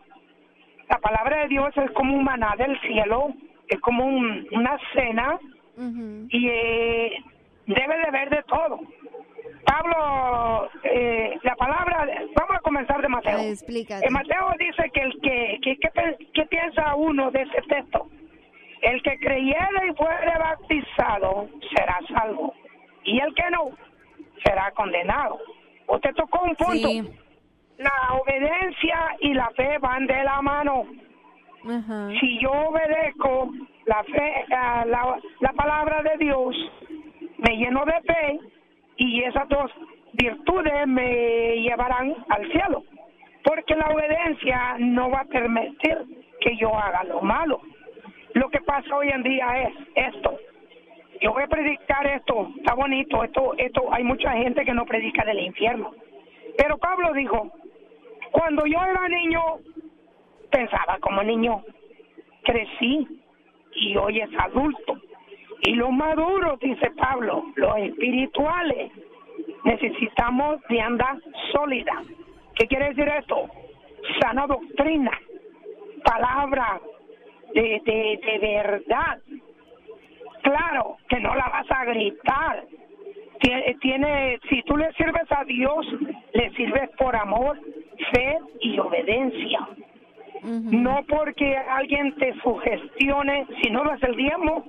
la 0.88 0.98
palabra 0.98 1.42
de 1.42 1.48
Dios 1.48 1.76
es 1.76 1.90
como 1.92 2.14
un 2.16 2.24
maná 2.24 2.54
del 2.56 2.78
cielo? 2.80 3.32
Es 3.68 3.78
como 3.80 4.04
un- 4.04 4.46
una 4.52 4.78
cena 4.94 5.38
y 6.30 6.48
eh, 6.48 7.12
debe 7.66 7.96
de 7.98 8.10
ver 8.10 8.30
de 8.30 8.42
todo. 8.44 8.80
Pablo, 9.64 10.70
eh, 10.84 11.38
la 11.42 11.54
palabra, 11.56 12.06
vamos 12.34 12.56
a 12.56 12.60
comenzar 12.60 13.02
de 13.02 13.08
Mateo. 13.08 13.38
En 14.06 14.12
Mateo 14.12 14.50
dice 14.58 14.90
que 14.92 15.00
el 15.00 15.20
que, 15.20 15.58
que, 15.62 15.76
que 15.76 15.88
pe- 15.90 16.16
¿qué 16.32 16.46
piensa 16.46 16.94
uno 16.94 17.30
de 17.30 17.42
ese 17.42 17.60
texto? 17.68 18.06
El 18.80 19.02
que 19.02 19.18
creyere 19.18 19.88
y 19.90 19.94
fuere 19.94 20.32
bautizado 20.38 21.48
será 21.74 21.98
salvo, 22.08 22.54
y 23.04 23.18
el 23.20 23.34
que 23.34 23.50
no 23.50 23.70
será 24.44 24.70
condenado. 24.70 25.38
Usted 25.88 26.14
tocó 26.14 26.42
un 26.44 26.54
punto. 26.54 26.88
Sí. 26.88 27.18
La 27.78 28.14
obediencia 28.14 29.16
y 29.20 29.34
la 29.34 29.50
fe 29.50 29.78
van 29.78 30.06
de 30.06 30.24
la 30.24 30.42
mano. 30.42 30.86
Si 32.20 32.38
yo 32.38 32.50
obedezco 32.50 33.50
la 33.86 34.02
fe, 34.04 34.44
la, 34.48 35.18
la 35.40 35.52
palabra 35.52 36.02
de 36.02 36.16
Dios, 36.24 36.56
me 37.38 37.56
lleno 37.56 37.84
de 37.84 38.00
fe 38.02 38.40
y 38.96 39.22
esas 39.22 39.48
dos 39.48 39.70
virtudes 40.12 40.86
me 40.86 41.60
llevarán 41.60 42.14
al 42.28 42.50
cielo. 42.50 42.82
Porque 43.44 43.76
la 43.76 43.88
obediencia 43.88 44.76
no 44.78 45.10
va 45.10 45.20
a 45.20 45.24
permitir 45.24 45.98
que 46.40 46.56
yo 46.56 46.76
haga 46.76 47.04
lo 47.04 47.20
malo. 47.20 47.60
Lo 48.34 48.48
que 48.50 48.60
pasa 48.60 48.96
hoy 48.96 49.08
en 49.08 49.22
día 49.22 49.46
es 49.62 49.74
esto. 49.94 50.38
Yo 51.20 51.32
voy 51.32 51.42
a 51.42 51.48
predicar 51.48 52.06
esto, 52.06 52.50
está 52.56 52.74
bonito, 52.74 53.24
esto, 53.24 53.54
esto, 53.56 53.92
hay 53.92 54.04
mucha 54.04 54.32
gente 54.32 54.64
que 54.64 54.72
no 54.72 54.84
predica 54.84 55.24
del 55.24 55.40
infierno. 55.40 55.92
Pero 56.56 56.78
Pablo 56.78 57.12
dijo, 57.12 57.50
cuando 58.30 58.64
yo 58.66 58.78
era 58.82 59.08
niño, 59.08 59.40
pensaba 60.50 60.98
como 61.00 61.22
niño, 61.22 61.62
crecí 62.44 63.06
y 63.74 63.96
hoy 63.96 64.20
es 64.20 64.30
adulto. 64.38 64.96
Y 65.62 65.74
los 65.74 65.90
maduros, 65.90 66.58
dice 66.60 66.90
Pablo, 66.92 67.44
los 67.56 67.76
espirituales, 67.78 68.92
necesitamos 69.64 70.60
vianda 70.68 71.18
sólida. 71.52 72.02
¿Qué 72.54 72.66
quiere 72.66 72.88
decir 72.88 73.08
esto? 73.08 73.48
Sana 74.20 74.46
doctrina, 74.46 75.10
palabra 76.04 76.80
de, 77.54 77.82
de, 77.84 78.20
de 78.24 78.38
verdad. 78.38 79.18
Claro 80.42 80.96
que 81.08 81.20
no 81.20 81.34
la 81.34 81.48
vas 81.48 81.70
a 81.70 81.84
gritar. 81.84 82.64
Tiene, 83.40 83.74
tiene, 83.80 84.38
si 84.48 84.62
tú 84.62 84.76
le 84.76 84.92
sirves 84.94 85.30
a 85.30 85.44
Dios, 85.44 85.86
le 86.32 86.50
sirves 86.54 86.90
por 86.96 87.14
amor, 87.14 87.58
fe 88.12 88.38
y 88.60 88.78
obediencia. 88.78 89.68
No 90.42 91.04
porque 91.08 91.56
alguien 91.56 92.14
te 92.14 92.32
sugestione, 92.40 93.46
si 93.62 93.70
no 93.70 93.84
lo 93.84 93.92
hace 93.92 94.06
el 94.06 94.16
diezmo, 94.16 94.64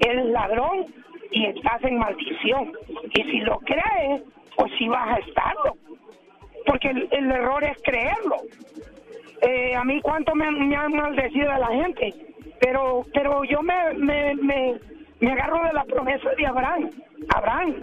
el 0.00 0.32
ladrón 0.32 0.86
y 1.30 1.46
estás 1.46 1.84
en 1.84 1.98
maldición. 1.98 2.72
Y 3.14 3.22
si 3.24 3.40
lo 3.40 3.58
crees, 3.58 4.22
pues 4.56 4.72
sí 4.78 4.88
vas 4.88 5.16
a 5.16 5.20
estarlo. 5.20 5.76
Porque 6.66 6.88
el, 6.88 7.08
el 7.10 7.30
error 7.30 7.62
es 7.64 7.76
creerlo. 7.82 8.36
Eh, 9.42 9.74
a 9.74 9.84
mí 9.84 10.00
cuánto 10.00 10.34
me, 10.34 10.50
me 10.50 10.76
han 10.76 10.92
maldecido 10.92 11.50
a 11.50 11.58
la 11.58 11.66
gente, 11.66 12.14
pero 12.60 13.04
pero 13.12 13.42
yo 13.42 13.60
me, 13.60 13.92
me, 13.94 14.34
me, 14.36 14.74
me 15.18 15.32
agarro 15.32 15.64
de 15.64 15.72
la 15.72 15.84
promesa 15.84 16.30
de 16.36 16.46
Abraham. 16.46 16.90
Abraham, 17.34 17.74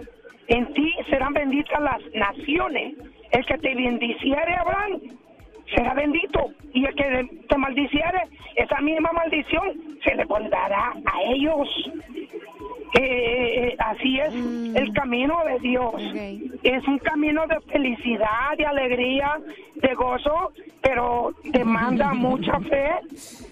en 0.48 0.72
ti 0.72 0.94
serán 1.10 1.34
benditas 1.34 1.80
las 1.80 2.00
naciones. 2.14 2.94
El 3.30 3.46
que 3.46 3.58
te 3.58 3.74
bendiciere, 3.74 4.54
Abraham, 4.54 5.00
será 5.74 5.94
bendito. 5.94 6.50
Y 6.72 6.84
el 6.84 6.94
que 6.94 7.28
te 7.48 7.56
maldiciere, 7.56 8.22
esa 8.56 8.80
misma 8.80 9.10
maldición 9.12 9.72
se 10.04 10.14
le 10.14 10.24
dará 10.50 10.94
a 11.04 11.22
ellos. 11.22 11.68
Eh, 12.98 13.76
así 13.78 14.18
es 14.18 14.34
el 14.34 14.92
camino 14.92 15.38
de 15.46 15.58
Dios. 15.60 15.94
Es 16.62 16.86
un 16.88 16.98
camino 16.98 17.46
de 17.46 17.60
felicidad, 17.72 18.56
de 18.58 18.66
alegría, 18.66 19.38
de 19.76 19.94
gozo, 19.94 20.52
pero 20.80 21.32
demanda 21.44 22.12
mucha 22.14 22.58
fe, 22.60 22.90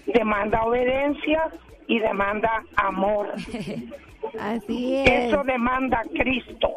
demanda 0.07 0.63
obediencia 0.63 1.49
y 1.87 1.99
demanda 1.99 2.63
amor. 2.75 3.33
Así 4.39 4.97
es. 4.97 5.09
Eso 5.09 5.43
demanda 5.43 6.03
Cristo. 6.13 6.75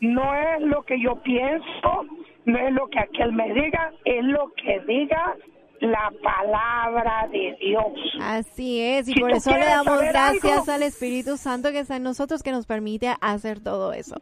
No 0.00 0.34
es 0.34 0.62
lo 0.62 0.82
que 0.82 1.00
yo 1.00 1.16
pienso, 1.16 2.06
no 2.44 2.58
es 2.58 2.72
lo 2.72 2.86
que 2.88 2.98
aquel 2.98 3.32
me 3.32 3.52
diga, 3.52 3.92
es 4.04 4.24
lo 4.24 4.52
que 4.54 4.80
diga 4.86 5.36
la 5.80 6.10
palabra 6.22 7.28
de 7.30 7.56
Dios. 7.60 7.84
Así 8.20 8.80
es, 8.80 9.08
y 9.08 9.12
Si 9.14 9.20
por 9.20 9.32
eso 9.32 9.50
le 9.50 9.64
damos 9.66 10.00
gracias 10.00 10.44
algo- 10.60 10.72
al 10.72 10.82
Espíritu 10.82 11.36
Santo 11.36 11.70
que 11.72 11.80
está 11.80 11.96
en 11.96 12.02
nosotros, 12.04 12.42
que 12.42 12.52
nos 12.52 12.66
permite 12.66 13.12
hacer 13.20 13.60
todo 13.62 13.92
eso. 13.92 14.16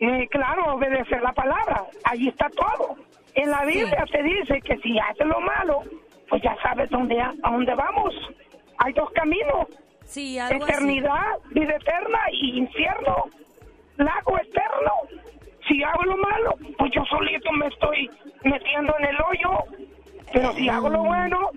Eh, 0.00 0.26
claro, 0.30 0.74
obedecer 0.74 1.22
la 1.22 1.32
palabra. 1.32 1.84
Allí 2.04 2.28
está 2.28 2.48
todo. 2.50 2.96
En 3.34 3.50
la 3.50 3.64
Biblia 3.64 4.04
te 4.10 4.22
dice 4.22 4.60
que 4.62 4.76
si 4.78 4.98
haces 4.98 5.26
lo 5.26 5.40
malo, 5.40 5.82
pues 6.28 6.42
ya 6.42 6.56
sabes 6.62 6.90
dónde, 6.90 7.20
a 7.20 7.32
dónde 7.50 7.74
vamos. 7.74 8.12
Hay 8.78 8.92
dos 8.94 9.10
caminos. 9.12 9.66
Sí, 10.04 10.38
algo 10.38 10.64
así. 10.64 10.72
Eternidad, 10.72 11.38
vida 11.50 11.76
eterna 11.76 12.18
y 12.32 12.58
infierno, 12.58 13.26
lago 13.96 14.38
eterno. 14.38 14.92
Si 15.68 15.82
hago 15.82 16.02
lo 16.04 16.16
malo, 16.16 16.54
pues 16.78 16.92
yo 16.94 17.04
solito 17.06 17.52
me 17.52 17.66
estoy 17.68 18.10
metiendo 18.44 18.94
en 18.98 19.04
el 19.06 19.16
hoyo. 19.16 19.64
Pero 20.32 20.52
si 20.54 20.68
hago 20.68 20.88
lo 20.88 21.02
bueno, 21.04 21.50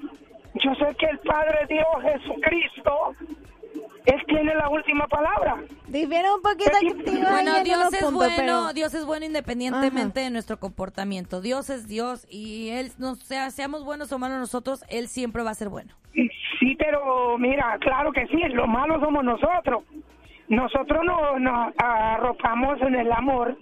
yo 0.55 0.75
sé 0.75 0.95
que 0.97 1.05
el 1.07 1.19
Padre 1.19 1.65
Dios 1.69 1.85
Jesucristo, 2.03 3.15
Él 4.05 4.23
tiene 4.27 4.53
la 4.53 4.69
última 4.69 5.07
palabra. 5.07 5.57
Difiere 5.87 6.31
un 6.31 6.41
poquito 6.41 6.71
activo 6.75 7.29
Bueno, 7.31 7.63
Dios 7.63 7.93
es 7.93 7.99
puntos, 8.03 8.13
bueno, 8.13 8.33
pero- 8.37 8.73
Dios 8.73 8.93
es 8.93 9.05
bueno 9.05 9.25
independientemente 9.25 10.19
de 10.19 10.29
nuestro 10.29 10.59
comportamiento. 10.59 11.41
Dios 11.41 11.69
es 11.69 11.87
Dios 11.87 12.27
y 12.29 12.69
Él, 12.69 12.91
no 12.99 13.15
sea, 13.15 13.49
seamos 13.49 13.83
buenos 13.85 14.11
o 14.11 14.19
malos 14.19 14.37
nosotros, 14.39 14.83
Él 14.89 15.07
siempre 15.07 15.41
va 15.43 15.51
a 15.51 15.55
ser 15.55 15.69
bueno. 15.69 15.95
Sí, 16.59 16.75
pero 16.77 17.37
mira, 17.37 17.77
claro 17.79 18.11
que 18.11 18.27
sí, 18.27 18.37
lo 18.49 18.67
malo 18.67 18.99
somos 18.99 19.23
nosotros. 19.23 19.83
Nosotros 20.47 21.01
no- 21.03 21.39
nos 21.39 21.73
arropamos 21.77 22.79
en 22.81 22.95
el 22.95 23.11
amor. 23.11 23.57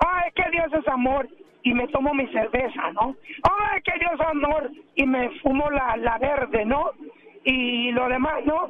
Ah, 0.00 0.22
es 0.26 0.34
que 0.34 0.50
Dios 0.50 0.66
es 0.72 0.86
amor 0.88 1.28
y 1.62 1.74
me 1.74 1.88
tomo 1.88 2.14
mi 2.14 2.26
cerveza, 2.28 2.92
¿no? 2.92 3.16
Ah, 3.44 3.76
es 3.76 3.82
que 3.84 3.98
Dios 3.98 4.12
es 4.14 4.20
amor 4.26 4.70
y 4.94 5.06
me 5.06 5.30
fumo 5.40 5.70
la, 5.70 5.96
la 5.96 6.18
verde, 6.18 6.64
¿no? 6.64 6.90
Y 7.44 7.90
lo 7.92 8.08
demás, 8.08 8.44
¿no? 8.44 8.68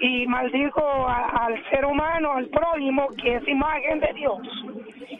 Y 0.00 0.26
maldigo 0.26 0.82
a- 1.08 1.46
al 1.46 1.70
ser 1.70 1.84
humano, 1.86 2.32
al 2.32 2.46
prójimo, 2.48 3.08
que 3.22 3.36
es 3.36 3.48
imagen 3.48 4.00
de 4.00 4.12
Dios. 4.14 4.40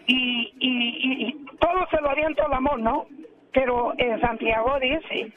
Y, 0.06 0.52
y, 0.58 0.68
y- 0.68 1.26
y 1.28 1.46
todo 1.58 1.86
se 1.90 2.00
lo 2.00 2.10
aviento 2.10 2.44
al 2.44 2.52
amor, 2.52 2.78
¿no? 2.80 3.06
Pero 3.52 3.94
en 3.98 4.20
Santiago 4.20 4.78
dice, 4.80 5.32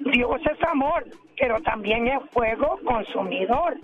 Dios 0.00 0.40
es 0.50 0.62
amor, 0.68 1.04
pero 1.38 1.60
también 1.62 2.08
es 2.08 2.18
fuego 2.32 2.78
consumidor, 2.84 3.76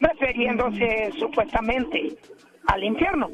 refiriéndose 0.00 1.12
supuestamente 1.18 2.14
al 2.68 2.84
infierno. 2.84 3.28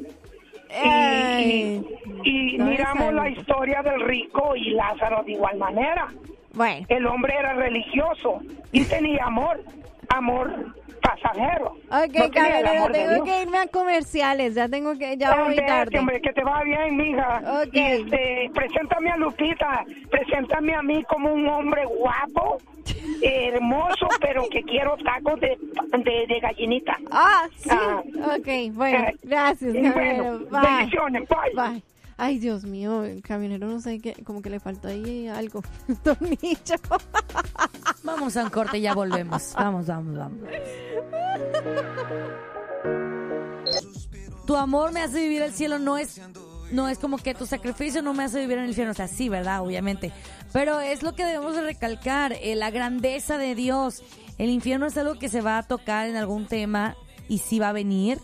Y, 0.71 1.83
y- 2.25 2.59
miramos 2.59 3.13
la 3.15 3.29
historia 3.31 3.83
del 3.83 4.01
rico 4.03 4.55
y 4.57 4.71
Lázaro 4.71 5.23
de 5.25 5.33
igual 5.33 5.57
manera. 5.59 6.09
Bueno, 6.55 6.87
El 6.89 7.07
hombre 7.07 7.35
era 7.39 7.55
religioso 7.55 8.41
y 8.73 8.85
tenía 8.85 9.25
amor, 9.25 9.61
amor 10.09 10.75
pasajero. 11.03 11.67
ok, 11.91 12.15
No 12.15 12.31
caballero, 12.31 12.93
tengo 12.93 13.25
que 13.25 13.43
irme 13.43 13.59
a 13.59 13.67
comerciales, 13.69 14.55
ya 14.55 14.69
tengo 14.69 14.97
que, 14.99 15.17
ya 15.17 15.43
voy 15.45 15.57
tarde. 15.57 15.99
hombre, 15.99 16.21
que 16.21 16.33
te 16.33 16.43
va 16.45 16.63
bien, 16.65 16.97
mija. 16.97 17.41
Ok. 17.63 17.71
Este, 17.73 18.51
preséntame 18.55 19.11
a 19.11 19.17
Lupita, 19.17 19.85
preséntame 20.11 20.75
a 20.75 20.83
mí 20.83 21.03
como 21.05 21.33
un 21.33 21.47
hombre 21.49 21.85
guapo, 21.87 22.59
hermoso, 23.23 24.09
pero 24.21 24.45
que 24.51 24.63
quiero 24.63 24.97
tacos 24.99 25.41
de, 25.41 25.57
de, 25.99 26.27
de 26.27 26.41
gallinita. 26.41 26.97
Ah, 27.11 27.47
sí, 27.57 27.69
Ah. 27.73 28.03
ok, 28.37 28.75
bueno, 28.75 28.99
Eh, 29.09 29.17
gracias, 29.23 29.73
caballero, 29.75 29.95
bueno, 30.39 30.39
bye. 30.51 30.61
bendiciones, 30.77 31.29
bye. 31.29 31.55
Bye. 31.71 31.83
Ay, 32.21 32.41
Dios 32.41 32.65
mío, 32.65 33.05
el 33.05 33.23
camionero 33.23 33.69
no 33.69 33.81
sé 33.81 34.01
qué, 34.01 34.13
como 34.25 34.43
que 34.43 34.51
le 34.51 34.59
faltó 34.59 34.89
ahí 34.89 35.29
algo, 35.29 35.63
tornillo. 36.03 36.75
Vamos 38.03 38.37
a 38.37 38.43
un 38.43 38.51
corte 38.51 38.79
y 38.79 38.81
ya 38.81 38.93
volvemos. 38.93 39.55
Vamos, 39.55 39.87
vamos, 39.87 40.19
vamos. 40.19 40.41
Tu 44.47 44.57
amor 44.57 44.93
me 44.93 45.03
hace 45.03 45.21
vivir 45.21 45.43
el 45.43 45.53
cielo 45.53 45.79
no 45.79 45.97
es 45.97 46.21
no 46.73 46.89
es 46.89 46.99
como 46.99 47.19
que 47.19 47.35
tu 47.35 47.47
sacrificio 47.47 48.03
no 48.03 48.15
me 48.15 48.25
hace 48.25 48.41
vivir 48.41 48.59
en 48.59 48.65
el 48.65 48.71
infierno, 48.71 48.93
o 48.93 48.97
sea, 48.97 49.09
sí, 49.09 49.29
¿verdad? 49.29 49.63
Obviamente. 49.63 50.13
Pero 50.53 50.81
es 50.81 51.03
lo 51.03 51.15
que 51.15 51.25
debemos 51.25 51.55
de 51.55 51.63
recalcar, 51.63 52.33
eh, 52.33 52.57
la 52.57 52.71
grandeza 52.71 53.39
de 53.39 53.55
Dios. 53.55 54.03
El 54.39 54.51
infierno 54.51 54.87
es 54.87 54.97
algo 54.97 55.19
que 55.19 55.29
se 55.29 55.41
va 55.41 55.59
a 55.59 55.63
tocar 55.63 56.09
en 56.09 56.17
algún 56.17 56.47
tema 56.47 56.97
y 57.29 57.39
sí 57.39 57.59
va 57.59 57.71
a 57.71 57.73
venir, 57.73 58.19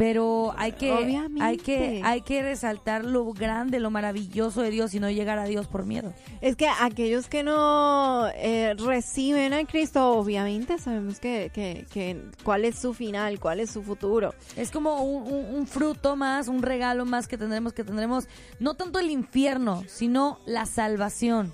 pero 0.00 0.54
hay 0.56 0.72
que 0.72 0.92
Obviamente. 0.92 1.44
hay 1.44 1.58
que 1.58 2.00
hay 2.02 2.22
que 2.22 2.42
resaltar 2.42 3.04
lo 3.04 3.34
grande, 3.34 3.80
lo 3.80 3.90
maravilloso 3.90 4.62
de 4.62 4.70
Dios 4.70 4.94
y 4.94 4.98
no 4.98 5.10
llegar 5.10 5.38
a 5.38 5.44
Dios 5.44 5.66
por 5.66 5.84
miedo. 5.84 6.14
Es 6.40 6.56
que 6.56 6.68
aquellos 6.80 7.28
que 7.28 7.42
no 7.42 8.26
eh, 8.34 8.74
reciben 8.78 9.52
a 9.52 9.62
Cristo, 9.66 10.12
obviamente 10.12 10.78
sabemos 10.78 11.20
que, 11.20 11.50
que, 11.52 11.84
que 11.92 12.18
cuál 12.44 12.64
es 12.64 12.76
su 12.78 12.94
final, 12.94 13.38
cuál 13.38 13.60
es 13.60 13.70
su 13.72 13.82
futuro. 13.82 14.32
Es 14.56 14.70
como 14.70 15.02
un, 15.02 15.30
un- 15.30 15.54
un 15.54 15.66
fruto 15.66 16.16
más, 16.16 16.48
un 16.48 16.62
regalo 16.62 17.04
más 17.04 17.28
que 17.28 17.36
tendremos, 17.36 17.74
que 17.74 17.84
tendremos 17.84 18.26
no 18.58 18.72
tanto 18.72 19.00
el 19.00 19.10
infierno, 19.10 19.84
sino 19.86 20.40
la 20.46 20.64
salvación. 20.64 21.52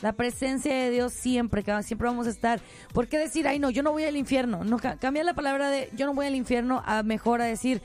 La 0.00 0.12
presencia 0.12 0.74
de 0.74 0.90
Dios 0.90 1.12
siempre, 1.12 1.64
siempre 1.82 2.06
vamos 2.08 2.26
a 2.26 2.30
estar. 2.30 2.60
¿Por 2.92 3.08
qué 3.08 3.18
decir, 3.18 3.46
ay 3.46 3.58
no, 3.58 3.70
yo 3.70 3.82
no 3.82 3.92
voy 3.92 4.04
al 4.04 4.16
infierno? 4.16 4.64
No, 4.64 4.78
ca- 4.78 4.96
cambia 4.96 5.22
la 5.24 5.34
palabra 5.34 5.68
de 5.70 5.90
yo 5.96 6.06
no 6.06 6.14
voy 6.14 6.26
al 6.26 6.34
infierno 6.34 6.82
a 6.86 7.02
mejor 7.02 7.42
a 7.42 7.44
decir 7.46 7.82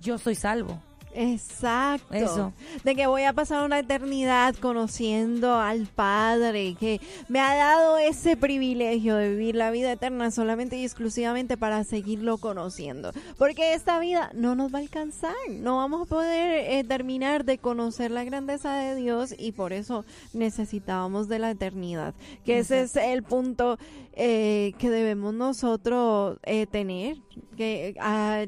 yo 0.00 0.18
soy 0.18 0.34
salvo. 0.34 0.80
Exacto. 1.14 2.14
Eso. 2.14 2.52
De 2.82 2.94
que 2.94 3.06
voy 3.06 3.22
a 3.22 3.32
pasar 3.32 3.64
una 3.64 3.78
eternidad 3.78 4.54
conociendo 4.56 5.54
al 5.54 5.86
Padre, 5.86 6.76
que 6.78 7.00
me 7.28 7.40
ha 7.40 7.54
dado 7.54 7.98
ese 7.98 8.36
privilegio 8.36 9.16
de 9.16 9.30
vivir 9.30 9.54
la 9.54 9.70
vida 9.70 9.92
eterna 9.92 10.30
solamente 10.30 10.76
y 10.76 10.84
exclusivamente 10.84 11.56
para 11.56 11.84
seguirlo 11.84 12.38
conociendo. 12.38 13.12
Porque 13.38 13.74
esta 13.74 13.98
vida 13.98 14.30
no 14.34 14.54
nos 14.54 14.74
va 14.74 14.78
a 14.78 14.82
alcanzar, 14.82 15.34
no 15.50 15.76
vamos 15.76 16.02
a 16.02 16.10
poder 16.10 16.64
eh, 16.68 16.84
terminar 16.84 17.44
de 17.44 17.58
conocer 17.58 18.10
la 18.10 18.24
grandeza 18.24 18.76
de 18.76 18.96
Dios 18.96 19.34
y 19.38 19.52
por 19.52 19.72
eso 19.72 20.04
necesitábamos 20.32 21.28
de 21.28 21.38
la 21.38 21.50
eternidad. 21.50 22.14
Que 22.44 22.58
ese 22.58 22.82
es 22.82 22.96
el 22.96 23.22
punto 23.22 23.78
eh, 24.16 24.74
que 24.78 24.90
debemos 24.90 25.34
nosotros 25.34 26.38
eh, 26.44 26.66
tener, 26.66 27.16
que 27.56 27.94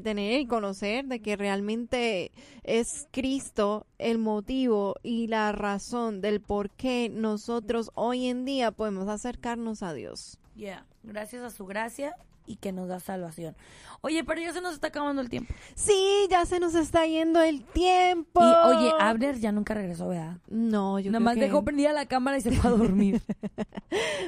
tener 0.03 0.41
y 0.41 0.45
conocer 0.45 1.05
de 1.05 1.19
que 1.19 1.35
realmente 1.35 2.31
es 2.67 3.07
Cristo 3.11 3.87
el 3.97 4.17
motivo 4.19 4.95
y 5.01 5.27
la 5.27 5.51
razón 5.51 6.21
del 6.21 6.41
por 6.41 6.69
qué 6.69 7.09
nosotros 7.09 7.91
hoy 7.95 8.27
en 8.27 8.45
día 8.45 8.71
podemos 8.71 9.07
acercarnos 9.09 9.81
a 9.83 9.93
Dios. 9.93 10.37
Yeah. 10.55 10.85
Gracias 11.03 11.41
a 11.43 11.49
su 11.49 11.65
gracia 11.65 12.15
y 12.45 12.55
que 12.57 12.71
nos 12.71 12.87
da 12.87 12.99
salvación. 13.01 13.55
Oye, 14.01 14.23
pero 14.23 14.39
ya 14.41 14.53
se 14.53 14.61
nos 14.61 14.73
está 14.73 14.87
acabando 14.87 15.21
el 15.21 15.29
tiempo. 15.29 15.53
Sí, 15.75 16.27
ya 16.29 16.45
se 16.45 16.59
nos 16.59 16.75
está 16.75 17.05
yendo 17.05 17.41
el 17.41 17.63
tiempo. 17.63 18.41
Y 18.41 18.67
oye, 18.69 18.91
Abner 18.99 19.37
ya 19.39 19.51
nunca 19.51 19.73
regresó, 19.73 20.07
¿verdad? 20.09 20.37
No, 20.47 20.97
yo 20.99 21.11
Nada 21.11 21.19
más 21.19 21.35
que- 21.35 21.41
dejó 21.41 21.63
prendida 21.63 21.91
la 21.93 22.05
cámara 22.05 22.37
y 22.37 22.41
se 22.41 22.51
fue 22.51 22.69
a 22.69 22.73
dormir. 22.73 23.21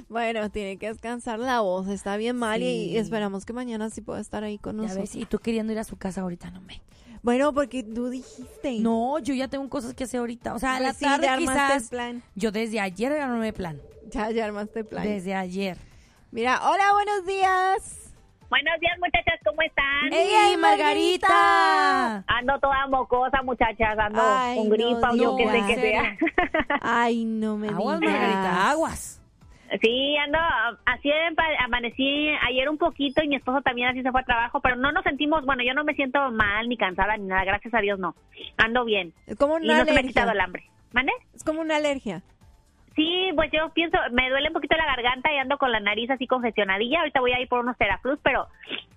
Bueno, 0.07 0.49
tiene 0.49 0.77
que 0.77 0.87
descansar 0.87 1.39
la 1.39 1.59
voz, 1.61 1.87
está 1.89 2.15
bien 2.17 2.35
mal 2.37 2.59
Sí. 2.61 2.65
y 2.91 2.97
esperamos 2.97 3.45
que 3.45 3.53
mañana 3.53 3.89
sí 3.89 4.01
pueda 4.01 4.19
estar 4.19 4.43
ahí 4.43 4.57
con 4.57 4.77
ya 4.77 4.83
nosotros. 4.83 5.03
ves, 5.13 5.15
y 5.15 5.25
tú 5.25 5.39
queriendo 5.39 5.71
ir 5.73 5.79
a 5.79 5.83
su 5.83 5.97
casa 5.97 6.21
ahorita, 6.21 6.49
no 6.51 6.61
me. 6.61 6.81
Bueno, 7.21 7.53
porque 7.53 7.83
tú 7.83 8.09
dijiste. 8.09 8.79
No, 8.79 9.19
yo 9.19 9.33
ya 9.33 9.47
tengo 9.47 9.67
cosas 9.69 9.93
que 9.93 10.05
hacer 10.05 10.19
ahorita. 10.21 10.53
O 10.53 10.59
sea, 10.59 10.77
a 10.77 10.79
la 10.79 10.93
sí, 10.93 11.05
tarde 11.05 11.25
ya 11.25 11.33
el 11.35 11.39
quizás. 11.41 11.89
plan. 11.89 12.23
Yo 12.35 12.51
desde 12.51 12.79
ayer 12.79 13.11
armé 13.13 13.51
plan. 13.53 13.79
Ya, 14.09 14.31
ya 14.31 14.45
armaste 14.45 14.83
plan. 14.83 15.03
Desde 15.03 15.35
ayer. 15.35 15.77
Mira, 16.31 16.61
hola, 16.69 16.93
buenos 16.93 17.25
días. 17.25 17.95
Buenos 18.49 18.79
días, 18.79 18.93
muchachas, 18.97 19.39
¿cómo 19.45 19.61
están? 19.61 20.11
¡Ey, 20.11 20.57
Margarita! 20.57 22.23
Ando 22.25 22.59
toda 22.59 22.87
mocosa, 22.87 23.43
muchachas, 23.43 23.95
ando 23.99 24.19
Ay, 24.23 24.57
con 24.57 24.69
no 24.69 24.73
gripa 24.73 25.11
o 25.11 25.15
yo 25.15 25.35
qué 25.35 25.47
sé 25.51 25.63
qué 25.67 25.75
sea. 25.75 26.17
Ay, 26.81 27.25
no 27.25 27.57
me 27.57 27.69
Aguas, 27.69 27.99
digas. 27.99 28.13
Margarita, 28.15 28.69
aguas. 28.71 29.18
Sí, 29.81 30.17
ando, 30.17 30.39
así 30.85 31.11
amanecí 31.63 32.29
ayer 32.47 32.69
un 32.69 32.77
poquito 32.77 33.23
y 33.23 33.27
mi 33.27 33.35
esposo 33.35 33.61
también 33.61 33.89
así 33.89 34.01
se 34.01 34.11
fue 34.11 34.21
a 34.21 34.25
trabajo, 34.25 34.59
pero 34.61 34.75
no 34.75 34.91
nos 34.91 35.03
sentimos, 35.03 35.45
bueno, 35.45 35.63
yo 35.63 35.73
no 35.73 35.83
me 35.83 35.93
siento 35.93 36.31
mal 36.31 36.67
ni 36.67 36.75
cansada 36.75 37.17
ni 37.17 37.27
nada, 37.27 37.43
gracias 37.43 37.73
a 37.73 37.81
Dios 37.81 37.99
no. 37.99 38.15
Ando 38.57 38.83
bien. 38.83 39.13
Es 39.27 39.37
como 39.37 39.59
Y 39.59 39.65
una 39.65 39.79
no 39.79 39.85
se 39.85 39.93
me 39.93 39.99
ha 39.99 40.03
quitado 40.03 40.31
el 40.31 40.39
hambre. 40.39 40.63
¿Mande? 40.91 41.11
Es 41.35 41.43
como 41.43 41.61
una 41.61 41.75
alergia. 41.75 42.23
Sí, 42.99 43.31
pues 43.33 43.49
yo 43.53 43.69
pienso, 43.69 43.97
me 44.11 44.29
duele 44.29 44.49
un 44.49 44.53
poquito 44.53 44.75
la 44.75 44.85
garganta 44.85 45.31
y 45.31 45.37
ando 45.37 45.57
con 45.57 45.71
la 45.71 45.79
nariz 45.79 46.09
así 46.09 46.27
congestionadilla. 46.27 46.99
Ahorita 46.99 47.21
voy 47.21 47.31
a 47.31 47.39
ir 47.39 47.47
por 47.47 47.61
unos 47.61 47.77
Teraflus, 47.77 48.19
pero 48.21 48.47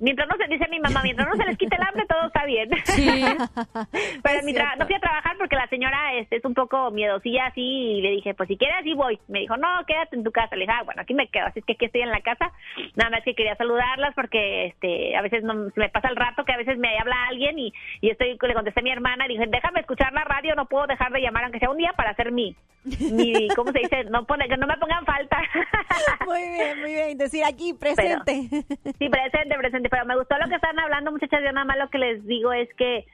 mientras 0.01 0.29
no 0.29 0.37
se 0.37 0.51
dice 0.51 0.67
mi 0.69 0.81
mamá, 0.81 1.03
mientras 1.05 1.29
no 1.29 1.37
se 1.37 1.45
les 1.45 1.57
quite 1.57 1.77
el 1.77 1.83
hambre, 1.87 2.05
todo 2.09 2.27
está 2.27 2.45
bien. 2.45 2.69
Sí. 2.85 3.07
pero 4.25 4.39
Es 4.41 4.45
mi 4.45 4.55
no 4.55 4.87
fui 4.87 4.97
a 4.97 4.99
trabajar 4.99 5.37
porque 5.39 5.55
la 5.55 5.69
señora 5.69 6.15
este, 6.15 6.35
es 6.35 6.45
un 6.45 6.55
poco 6.55 6.91
miedosilla 6.91 7.47
así 7.47 7.61
y 7.61 8.03
le 8.03 8.11
dije, 8.11 8.35
pues 8.35 8.49
si 8.49 8.57
quieres 8.57 8.79
así 8.81 8.93
voy. 8.93 9.21
Me 9.29 9.39
dijo, 9.39 9.57
no, 9.57 9.69
quédate 9.87 10.17
en 10.17 10.25
tu 10.25 10.33
casa. 10.33 10.57
Le 10.57 10.63
dije, 10.63 10.77
ah, 10.77 10.83
bueno, 10.83 11.03
aquí 11.03 11.15
me 11.15 11.29
quedo. 11.29 11.47
Así 11.47 11.61
es 11.61 11.65
que 11.65 11.75
aquí 11.75 11.85
estoy 11.85 12.01
en 12.01 12.11
la 12.11 12.23
casa. 12.23 12.51
Nada 12.97 13.11
más 13.11 13.23
que 13.23 13.37
quería 13.37 13.55
saludarlas 13.55 14.17
porque 14.17 14.67
este 14.67 15.15
a 15.17 15.23
veces 15.23 15.45
no, 15.45 15.55
me 15.77 15.89
pasa 15.91 16.09
el 16.09 16.17
rato 16.17 16.45
que 16.45 16.53
a 16.53 16.59
veces 16.59 16.77
me 16.77 16.99
habla 16.99 17.29
alguien 17.29 17.57
y, 17.57 17.73
y 18.01 18.11
estoy 18.11 18.37
le 18.37 18.55
contesté 18.55 18.81
a 18.81 18.83
mi 18.83 18.91
hermana 18.91 19.27
y 19.27 19.37
dije, 19.37 19.47
déjame 19.49 19.79
escuchar 19.79 20.13
la 20.13 20.25
radio, 20.25 20.57
no 20.57 20.67
puedo 20.67 20.89
dejar 20.89 21.13
de 21.13 21.21
llamar 21.21 21.45
aunque 21.45 21.61
sea 21.61 21.71
un 21.71 21.77
día 21.77 21.93
para 21.97 22.11
hacer 22.11 22.33
mi, 22.33 22.57
mi 22.85 23.49
¿cómo 23.55 23.71
se 23.71 23.79
dice? 23.79 23.92
No 24.11 24.25
pone, 24.25 24.49
que 24.49 24.57
no 24.57 24.67
me 24.67 24.77
pongan 24.79 25.05
falta. 25.05 25.39
Muy 26.27 26.41
bien, 26.41 26.81
muy 26.81 26.95
bien. 26.95 27.19
Decir 27.19 27.45
aquí 27.45 27.75
presente. 27.75 28.49
Sí, 28.99 29.09
presente, 29.09 29.57
presente. 29.59 29.89
Pero 29.91 30.07
me 30.07 30.17
gustó 30.17 30.37
lo 30.39 30.49
que 30.49 30.55
están 30.55 30.79
hablando, 30.79 31.13
muchachas. 31.13 31.41
Yo 31.45 31.53
nada 31.53 31.65
más 31.65 31.77
lo 31.77 31.91
que 31.91 31.99
les 31.99 32.27
digo 32.27 32.53
es 32.53 32.73
que, 32.75 33.05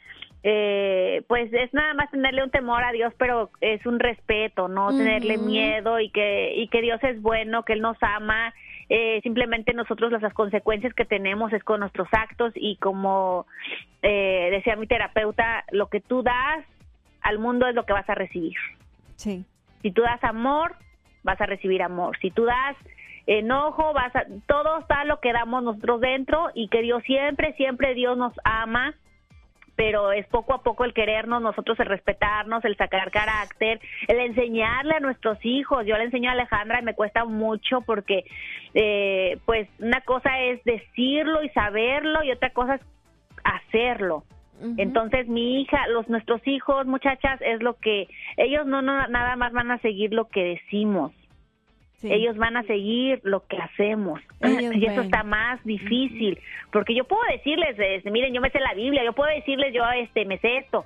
eh, 0.44 1.22
pues 1.26 1.52
es 1.52 1.72
nada 1.74 1.94
más 1.94 2.10
tenerle 2.10 2.44
un 2.44 2.50
temor 2.50 2.84
a 2.84 2.92
Dios, 2.92 3.12
pero 3.18 3.50
es 3.60 3.84
un 3.86 3.98
respeto, 3.98 4.68
no 4.68 4.90
tenerle 4.90 5.36
miedo 5.36 5.98
y 5.98 6.10
que, 6.10 6.54
y 6.54 6.68
que 6.68 6.80
Dios 6.80 7.02
es 7.02 7.20
bueno, 7.20 7.64
que 7.64 7.72
Él 7.72 7.80
nos 7.80 7.96
ama. 8.00 8.54
Eh, 8.88 9.20
simplemente 9.22 9.74
nosotros 9.74 10.12
las, 10.12 10.22
las 10.22 10.32
consecuencias 10.32 10.94
que 10.94 11.04
tenemos 11.04 11.52
es 11.52 11.62
con 11.64 11.80
nuestros 11.80 12.08
actos 12.12 12.52
y 12.54 12.76
como 12.76 13.46
eh, 14.02 14.48
decía 14.50 14.76
mi 14.76 14.86
terapeuta, 14.86 15.64
lo 15.72 15.88
que 15.88 16.00
tú 16.00 16.22
das 16.22 16.64
al 17.20 17.38
mundo 17.38 17.66
es 17.66 17.74
lo 17.74 17.84
que 17.84 17.92
vas 17.92 18.08
a 18.08 18.14
recibir. 18.14 18.56
Sí. 19.16 19.44
Si 19.82 19.90
tú 19.90 20.02
das 20.02 20.22
amor, 20.24 20.76
vas 21.22 21.40
a 21.40 21.46
recibir 21.46 21.82
amor. 21.82 22.16
Si 22.20 22.30
tú 22.30 22.44
das 22.44 22.76
enojo, 23.26 23.92
vas 23.92 24.14
a 24.16 24.24
todo 24.46 24.78
está 24.78 25.04
lo 25.04 25.20
que 25.20 25.32
damos 25.32 25.62
nosotros 25.62 26.00
dentro 26.00 26.50
y 26.54 26.68
que 26.68 26.80
Dios 26.80 27.02
siempre, 27.04 27.52
siempre 27.54 27.94
Dios 27.94 28.16
nos 28.16 28.32
ama, 28.42 28.94
pero 29.76 30.12
es 30.12 30.26
poco 30.26 30.54
a 30.54 30.62
poco 30.62 30.84
el 30.84 30.94
querernos, 30.94 31.40
nosotros 31.40 31.78
el 31.78 31.86
respetarnos, 31.86 32.64
el 32.64 32.76
sacar 32.76 33.10
carácter, 33.10 33.80
el 34.08 34.18
enseñarle 34.18 34.96
a 34.96 35.00
nuestros 35.00 35.38
hijos. 35.44 35.86
Yo 35.86 35.96
le 35.96 36.04
enseño 36.04 36.30
a 36.30 36.32
Alejandra 36.32 36.80
y 36.80 36.84
me 36.84 36.94
cuesta 36.94 37.24
mucho 37.26 37.82
porque, 37.82 38.24
eh, 38.74 39.38
pues, 39.44 39.68
una 39.78 40.00
cosa 40.00 40.40
es 40.40 40.64
decirlo 40.64 41.44
y 41.44 41.50
saberlo 41.50 42.24
y 42.24 42.32
otra 42.32 42.50
cosa 42.50 42.76
es 42.76 42.80
hacerlo. 43.44 44.24
Entonces 44.76 45.28
mi 45.28 45.60
hija, 45.60 45.86
los 45.88 46.08
nuestros 46.08 46.46
hijos, 46.46 46.86
muchachas, 46.86 47.40
es 47.42 47.62
lo 47.62 47.74
que 47.74 48.08
ellos 48.36 48.66
no, 48.66 48.82
no 48.82 49.06
nada 49.08 49.36
más 49.36 49.52
van 49.52 49.70
a 49.70 49.78
seguir 49.78 50.12
lo 50.12 50.28
que 50.28 50.44
decimos. 50.44 51.12
Sí. 51.98 52.12
Ellos 52.12 52.36
van 52.36 52.56
a 52.56 52.62
seguir 52.62 53.20
lo 53.24 53.44
que 53.46 53.56
hacemos. 53.56 54.20
Ellos 54.40 54.74
y 54.76 54.84
eso 54.84 54.96
ven. 54.96 55.04
está 55.06 55.24
más 55.24 55.62
difícil, 55.64 56.38
porque 56.70 56.94
yo 56.94 57.04
puedo 57.04 57.22
decirles, 57.32 57.76
este, 57.76 58.10
miren, 58.10 58.32
yo 58.32 58.40
me 58.40 58.50
sé 58.50 58.60
la 58.60 58.74
Biblia, 58.74 59.04
yo 59.04 59.12
puedo 59.12 59.34
decirles, 59.34 59.74
yo 59.74 59.82
este 59.90 60.24
me 60.24 60.38
sé 60.38 60.58
esto, 60.58 60.84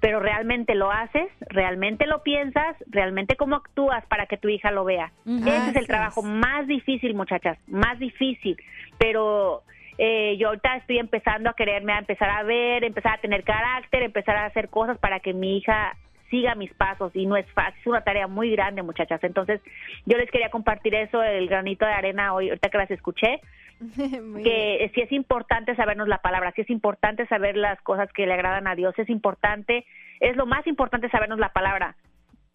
pero 0.00 0.20
realmente 0.20 0.74
lo 0.74 0.90
haces, 0.90 1.28
realmente 1.40 2.06
lo 2.06 2.22
piensas, 2.22 2.76
realmente 2.88 3.36
cómo 3.36 3.56
actúas 3.56 4.04
para 4.06 4.26
que 4.26 4.36
tu 4.36 4.48
hija 4.48 4.70
lo 4.70 4.84
vea. 4.84 5.12
Ese 5.26 5.70
es 5.70 5.76
el 5.76 5.86
trabajo 5.86 6.20
es. 6.20 6.26
más 6.26 6.66
difícil, 6.66 7.14
muchachas, 7.14 7.58
más 7.66 7.98
difícil, 7.98 8.56
pero 8.98 9.62
eh, 10.02 10.38
yo 10.38 10.48
ahorita 10.48 10.76
estoy 10.76 10.98
empezando 10.98 11.50
a 11.50 11.52
quererme, 11.52 11.92
a 11.92 11.98
empezar 11.98 12.30
a 12.30 12.42
ver, 12.42 12.84
empezar 12.84 13.18
a 13.18 13.20
tener 13.20 13.44
carácter, 13.44 14.02
empezar 14.02 14.34
a 14.34 14.46
hacer 14.46 14.70
cosas 14.70 14.96
para 14.96 15.20
que 15.20 15.34
mi 15.34 15.58
hija 15.58 15.94
siga 16.30 16.54
mis 16.54 16.72
pasos 16.72 17.14
y 17.14 17.26
no 17.26 17.36
es 17.36 17.44
fácil, 17.52 17.78
es 17.78 17.86
una 17.86 18.00
tarea 18.00 18.26
muy 18.26 18.50
grande, 18.50 18.82
muchachas. 18.82 19.22
Entonces, 19.22 19.60
yo 20.06 20.16
les 20.16 20.30
quería 20.30 20.48
compartir 20.48 20.94
eso, 20.94 21.22
el 21.22 21.48
granito 21.48 21.84
de 21.84 21.92
arena 21.92 22.32
hoy, 22.32 22.48
ahorita 22.48 22.70
que 22.70 22.78
las 22.78 22.90
escuché, 22.90 23.42
que 24.42 24.90
sí 24.94 25.02
es 25.02 25.12
importante 25.12 25.76
sabernos 25.76 26.08
la 26.08 26.22
palabra, 26.22 26.52
sí 26.56 26.62
es 26.62 26.70
importante 26.70 27.26
saber 27.26 27.58
las 27.58 27.78
cosas 27.82 28.10
que 28.10 28.24
le 28.24 28.32
agradan 28.32 28.68
a 28.68 28.74
Dios, 28.74 28.98
es 28.98 29.10
importante, 29.10 29.84
es 30.20 30.34
lo 30.34 30.46
más 30.46 30.66
importante 30.66 31.10
sabernos 31.10 31.38
la 31.38 31.52
palabra, 31.52 31.94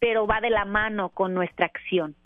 pero 0.00 0.26
va 0.26 0.40
de 0.40 0.50
la 0.50 0.64
mano 0.64 1.10
con 1.10 1.32
nuestra 1.32 1.66
acción. 1.66 2.16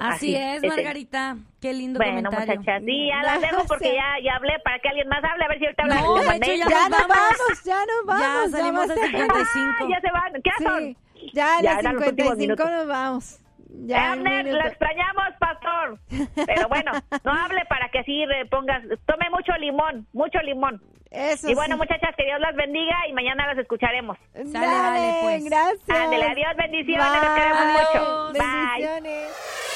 Así, 0.00 0.34
Así, 0.34 0.36
es. 0.36 0.62
Margarita. 0.64 1.36
Qué 1.60 1.72
lindo 1.72 1.98
Bueno, 1.98 2.30
comentario. 2.30 2.60
muchachas, 2.60 2.82
sí, 2.84 3.08
ya 3.08 3.22
las 3.22 3.40
dejo 3.50 3.64
porque 3.66 3.94
ya, 3.94 4.04
ya 4.22 4.36
hablé 4.36 4.52
para 4.62 4.78
que 4.80 4.88
alguien 4.88 5.08
más 5.08 5.24
hable, 5.24 5.44
a 5.44 5.48
ver 5.48 5.58
si 5.58 5.64
ahorita 5.64 5.82
habla. 5.84 6.00
No, 6.02 6.14
de 6.16 6.36
hecho, 6.36 6.52
ya 6.54 6.68
Ya 6.68 6.88
nos 6.88 6.90
vamos. 6.90 7.08
vamos, 7.08 7.64
ya 7.64 7.78
nos 7.86 8.06
vamos. 8.06 8.50
Ya 8.52 8.58
salimos 8.58 8.78
va 8.80 8.80
a 8.80 8.82
al 8.82 9.00
ser- 9.00 9.10
55. 9.10 9.76
Ah, 9.80 9.86
ya 9.88 10.00
se 10.00 10.10
van, 10.12 10.42
¿qué 10.42 10.50
son? 10.64 10.96
Sí, 11.14 11.30
ya 11.32 11.56
a 11.56 11.62
Ya 11.62 11.70
las 11.72 11.78
eran 11.80 11.94
los 11.96 12.06
últimos 12.06 12.36
55 12.36 12.38
minutos. 12.38 12.70
nos 12.70 12.86
vamos. 12.86 13.40
Ya 13.68 14.12
Abner, 14.12 14.46
lo 14.46 14.66
extrañamos, 14.66 15.24
pastor. 15.38 15.98
Pero 16.46 16.68
bueno, 16.68 16.92
no 17.24 17.32
hable 17.32 17.64
para 17.68 17.88
que 17.88 18.00
así 18.00 18.24
pongas, 18.50 18.82
tome 19.06 19.28
mucho 19.30 19.52
limón, 19.58 20.06
mucho 20.12 20.38
limón. 20.40 20.80
Eso 21.10 21.48
Y 21.48 21.54
bueno, 21.54 21.76
sí. 21.76 21.78
muchachas, 21.78 22.14
que 22.16 22.24
Dios 22.24 22.40
las 22.40 22.54
bendiga 22.56 23.06
y 23.08 23.12
mañana 23.12 23.46
las 23.46 23.58
escucharemos. 23.58 24.18
Dale, 24.34 24.66
vale, 24.66 25.18
pues. 25.22 25.44
gracias. 25.44 25.88
Ándele, 25.88 26.24
adiós, 26.26 26.56
bendiciones, 26.56 27.06
Bye. 27.06 27.20
los 27.20 27.34
queremos 27.34 27.66
mucho. 27.72 28.32
Bye. 28.32 29.75